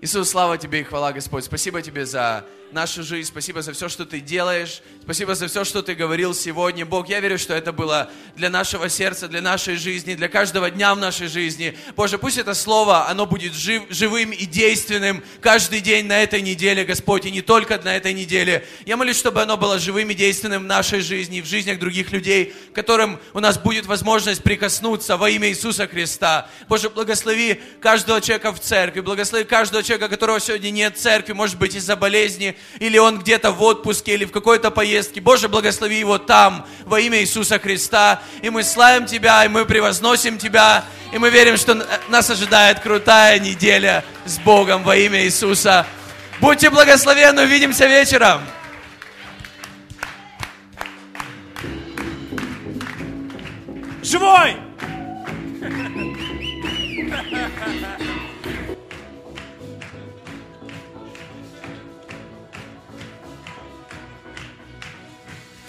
Иисус, 0.00 0.30
слава 0.30 0.56
Тебе 0.58 0.80
и 0.80 0.84
хвала, 0.84 1.12
Господь. 1.12 1.44
Спасибо 1.44 1.82
Тебе 1.82 2.06
за 2.06 2.46
нашу 2.72 3.02
жизнь, 3.02 3.28
спасибо 3.28 3.62
за 3.62 3.72
все, 3.72 3.88
что 3.88 4.04
Ты 4.04 4.20
делаешь, 4.20 4.82
спасибо 5.02 5.34
за 5.34 5.48
все, 5.48 5.64
что 5.64 5.82
Ты 5.82 5.94
говорил 5.94 6.34
сегодня. 6.34 6.86
Бог, 6.86 7.08
я 7.08 7.20
верю, 7.20 7.38
что 7.38 7.54
это 7.54 7.72
было 7.72 8.10
для 8.36 8.50
нашего 8.50 8.88
сердца, 8.88 9.28
для 9.28 9.40
нашей 9.40 9.76
жизни, 9.76 10.14
для 10.14 10.28
каждого 10.28 10.70
дня 10.70 10.94
в 10.94 10.98
нашей 10.98 11.28
жизни. 11.28 11.76
Боже, 11.96 12.18
пусть 12.18 12.38
это 12.38 12.54
слово, 12.54 13.08
оно 13.08 13.26
будет 13.26 13.52
жив, 13.54 13.82
живым 13.90 14.30
и 14.30 14.46
действенным 14.46 15.22
каждый 15.40 15.80
день 15.80 16.06
на 16.06 16.22
этой 16.22 16.40
неделе, 16.40 16.84
Господь, 16.84 17.26
и 17.26 17.30
не 17.30 17.42
только 17.42 17.78
на 17.78 17.96
этой 17.96 18.12
неделе. 18.12 18.66
Я 18.86 18.96
молюсь, 18.96 19.18
чтобы 19.18 19.42
оно 19.42 19.56
было 19.56 19.78
живым 19.78 20.10
и 20.10 20.14
действенным 20.14 20.62
в 20.62 20.66
нашей 20.66 21.00
жизни, 21.00 21.40
в 21.40 21.46
жизнях 21.46 21.78
других 21.78 22.12
людей, 22.12 22.54
которым 22.74 23.20
у 23.34 23.40
нас 23.40 23.58
будет 23.58 23.86
возможность 23.86 24.42
прикоснуться 24.42 25.16
во 25.16 25.28
имя 25.30 25.48
Иисуса 25.48 25.86
Христа. 25.86 26.48
Боже, 26.68 26.90
благослови 26.90 27.60
каждого 27.80 28.20
человека 28.20 28.52
в 28.52 28.60
церкви, 28.60 29.00
благослови 29.00 29.44
каждого 29.44 29.82
человека, 29.82 30.08
которого 30.08 30.40
сегодня 30.40 30.70
нет 30.70 30.96
в 30.96 31.00
церкви, 31.00 31.32
может 31.32 31.58
быть, 31.58 31.74
из-за 31.74 31.96
болезни, 31.96 32.56
или 32.78 32.98
он 32.98 33.18
где-то 33.18 33.52
в 33.52 33.62
отпуске, 33.62 34.14
или 34.14 34.24
в 34.24 34.32
какой-то 34.32 34.70
поездке. 34.70 35.20
Боже, 35.20 35.48
благослови 35.48 35.98
его 35.98 36.18
там, 36.18 36.66
во 36.84 37.00
имя 37.00 37.20
Иисуса 37.20 37.58
Христа. 37.58 38.22
И 38.42 38.50
мы 38.50 38.62
славим 38.62 39.06
Тебя, 39.06 39.44
и 39.44 39.48
мы 39.48 39.64
превозносим 39.64 40.38
Тебя, 40.38 40.84
и 41.12 41.18
мы 41.18 41.30
верим, 41.30 41.56
что 41.56 41.86
нас 42.08 42.30
ожидает 42.30 42.80
крутая 42.80 43.38
неделя 43.38 44.04
с 44.24 44.38
Богом 44.38 44.82
во 44.82 44.96
имя 44.96 45.24
Иисуса. 45.24 45.86
Будьте 46.40 46.70
благословенны, 46.70 47.42
увидимся 47.42 47.86
вечером. 47.86 48.40
Живой! 54.02 54.56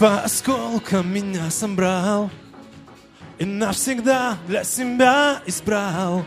По 0.04 0.20
осколкам 0.20 1.14
меня 1.14 1.49
собрал 1.49 2.30
И 3.39 3.45
навсегда 3.45 4.38
для 4.47 4.66
себя 4.66 5.41
избрал. 5.45 6.26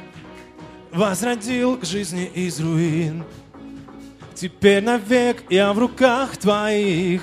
Возродил 0.92 1.76
к 1.76 1.84
жизни 1.84 2.24
из 2.24 2.58
руин. 2.58 3.22
Теперь 4.34 4.82
навек 4.82 5.44
я 5.50 5.74
в 5.74 5.78
руках 5.78 6.38
твоих. 6.38 7.22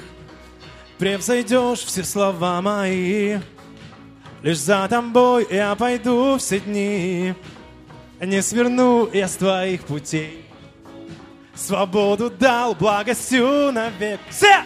Превзойдешь 0.99 1.79
все 1.79 2.03
слова 2.03 2.61
мои. 2.61 3.39
Лишь 4.43 4.59
за 4.59 4.87
тобой 4.87 5.47
я 5.49 5.73
пойду 5.73 6.37
все 6.37 6.59
дни. 6.59 7.33
Не 8.21 8.43
сверну 8.43 9.09
я 9.11 9.27
с 9.27 9.37
твоих 9.37 9.85
путей. 9.85 10.45
Свободу 11.55 12.29
дал 12.29 12.75
благостью 12.75 13.71
навек. 13.71 14.19
Все! 14.29 14.63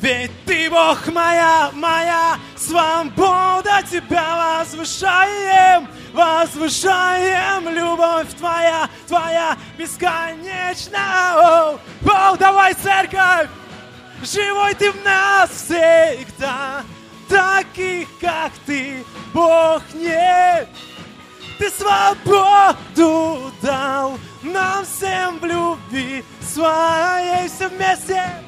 Ведь 0.00 0.30
ты 0.44 0.68
Бог 0.68 1.06
моя, 1.08 1.70
моя 1.72 2.38
свобода, 2.54 3.82
тебя 3.90 4.58
возвышаем, 4.60 5.88
возвышаем, 6.12 7.68
любовь 7.70 8.34
твоя, 8.38 8.88
твоя 9.06 9.56
бесконечна. 9.78 10.98
О, 11.34 11.78
Бог, 12.02 12.38
давай, 12.38 12.74
церковь, 12.74 13.48
живой 14.22 14.74
ты 14.74 14.92
в 14.92 15.02
нас 15.02 15.50
всегда, 15.50 16.82
таких, 17.28 18.06
как 18.20 18.52
ты, 18.66 19.02
Бог 19.32 19.82
нет. 19.94 20.68
Ты 21.58 21.70
свободу 21.70 23.50
дал 23.62 24.18
нам 24.42 24.84
всем 24.84 25.38
в 25.38 25.44
любви 25.46 26.22
своей 26.42 27.48
все 27.48 27.68
вместе. 27.68 28.45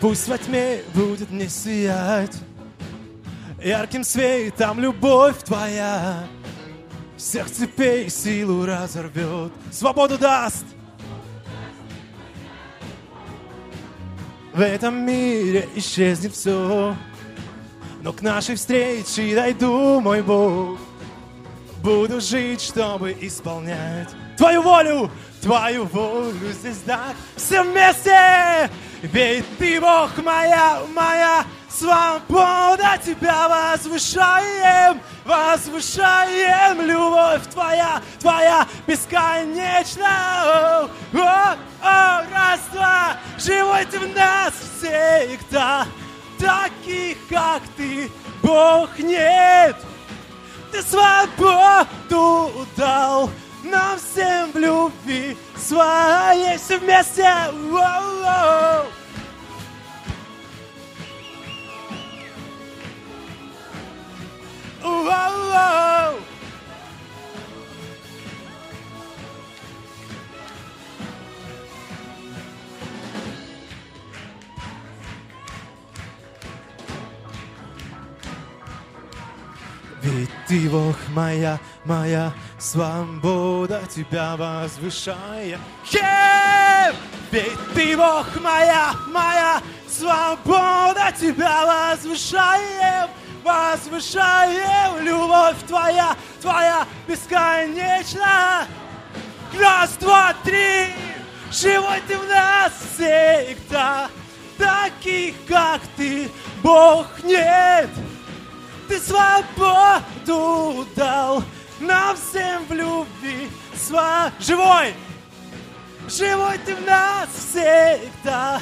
Пусть 0.00 0.28
во 0.28 0.38
тьме 0.38 0.82
будет 0.94 1.30
не 1.30 1.48
сиять 1.48 2.36
Ярким 3.62 4.04
светом 4.04 4.78
любовь 4.78 5.42
твоя. 5.44 6.24
Всех 7.16 7.50
цепей 7.50 8.08
силу 8.10 8.64
разорвет 8.64 9.52
Свободу 9.72 10.18
даст 10.18 10.64
В 14.56 14.60
этом 14.62 15.04
мире 15.04 15.68
исчезнет 15.74 16.32
все 16.32 16.96
Но 18.00 18.12
к 18.14 18.22
нашей 18.22 18.54
встрече 18.54 19.34
дойду, 19.34 20.00
мой 20.00 20.22
Бог. 20.22 20.78
Буду 21.82 22.22
жить, 22.22 22.62
чтобы 22.62 23.14
исполнять 23.20 24.08
Твою 24.38 24.62
волю, 24.62 25.10
Твою 25.42 25.84
волю 25.84 26.52
здесь 26.58 26.78
так 26.86 27.14
Все 27.36 27.62
вместе! 27.64 28.70
Ведь 29.02 29.44
Ты 29.58 29.78
Бог 29.78 30.16
моя, 30.24 30.80
моя 30.94 31.44
свобода 31.68 32.98
тебя 33.04 33.48
возвышаем, 33.48 35.02
возвышаем, 35.26 36.80
любовь 36.82 37.46
твоя, 37.52 38.00
твоя 38.20 38.66
бесконечна. 38.86 40.06
О, 40.44 40.90
о, 41.14 41.56
о, 41.82 42.22
раз, 42.32 42.60
два, 42.72 43.16
живой 43.38 43.84
ты 43.86 43.98
в 43.98 44.14
нас 44.14 44.54
всегда, 44.78 45.86
таких, 46.38 47.18
как 47.28 47.62
ты, 47.76 48.10
Бог 48.42 48.98
нет. 48.98 49.76
Ты 50.72 50.82
свободу 50.82 52.66
дал 52.76 53.30
нам 53.64 53.98
всем 53.98 54.52
в 54.52 54.56
любви 54.56 55.36
своей 55.56 56.58
все 56.58 56.78
вместе. 56.78 57.32
Ведь 80.06 80.30
ты, 80.46 80.70
Бог 80.70 80.96
моя, 81.08 81.58
моя 81.84 82.32
свобода 82.58 83.82
тебя 83.92 84.36
возвышая. 84.36 85.58
Хе! 85.84 86.94
Ведь 87.32 87.74
ты, 87.74 87.96
Бог 87.96 88.26
моя, 88.40 88.92
моя 89.08 89.60
свобода 89.88 91.12
тебя 91.18 91.66
возвышаем, 91.66 93.10
возвышаем, 93.46 95.02
любовь 95.02 95.56
твоя, 95.68 96.16
твоя 96.42 96.84
бесконечна. 97.06 98.66
Раз, 99.58 99.92
два, 100.00 100.34
три, 100.44 100.92
живой 101.52 102.02
ты 102.08 102.18
в 102.18 102.28
нас 102.28 102.72
всегда, 102.92 104.08
таких, 104.58 105.34
как 105.48 105.80
ты, 105.96 106.28
Бог 106.62 107.06
нет. 107.22 107.88
Ты 108.88 109.00
свободу 109.00 110.86
дал 110.94 111.42
нам 111.80 112.16
всем 112.16 112.64
в 112.66 112.72
любви 112.72 113.48
сва... 113.74 114.32
Живой! 114.40 114.94
Живой 116.08 116.58
ты 116.64 116.74
в 116.74 116.86
нас 116.86 117.28
всегда, 117.30 118.60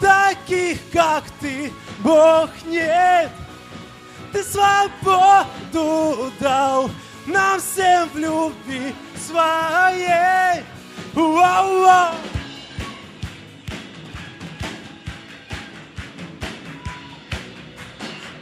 таких, 0.00 0.78
как 0.92 1.24
ты, 1.40 1.70
Бог 1.98 2.48
нет. 2.66 3.30
Ты 4.36 4.42
свободу 4.42 6.30
дал 6.38 6.90
нам 7.24 7.58
всем 7.58 8.06
в 8.10 8.18
любви 8.18 8.94
своей. 9.16 10.62
Уау-уау. 11.14 12.14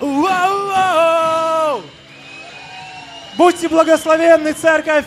Уау-уау. 0.00 1.82
Будьте 3.38 3.68
благословенны, 3.68 4.52
церковь! 4.52 5.04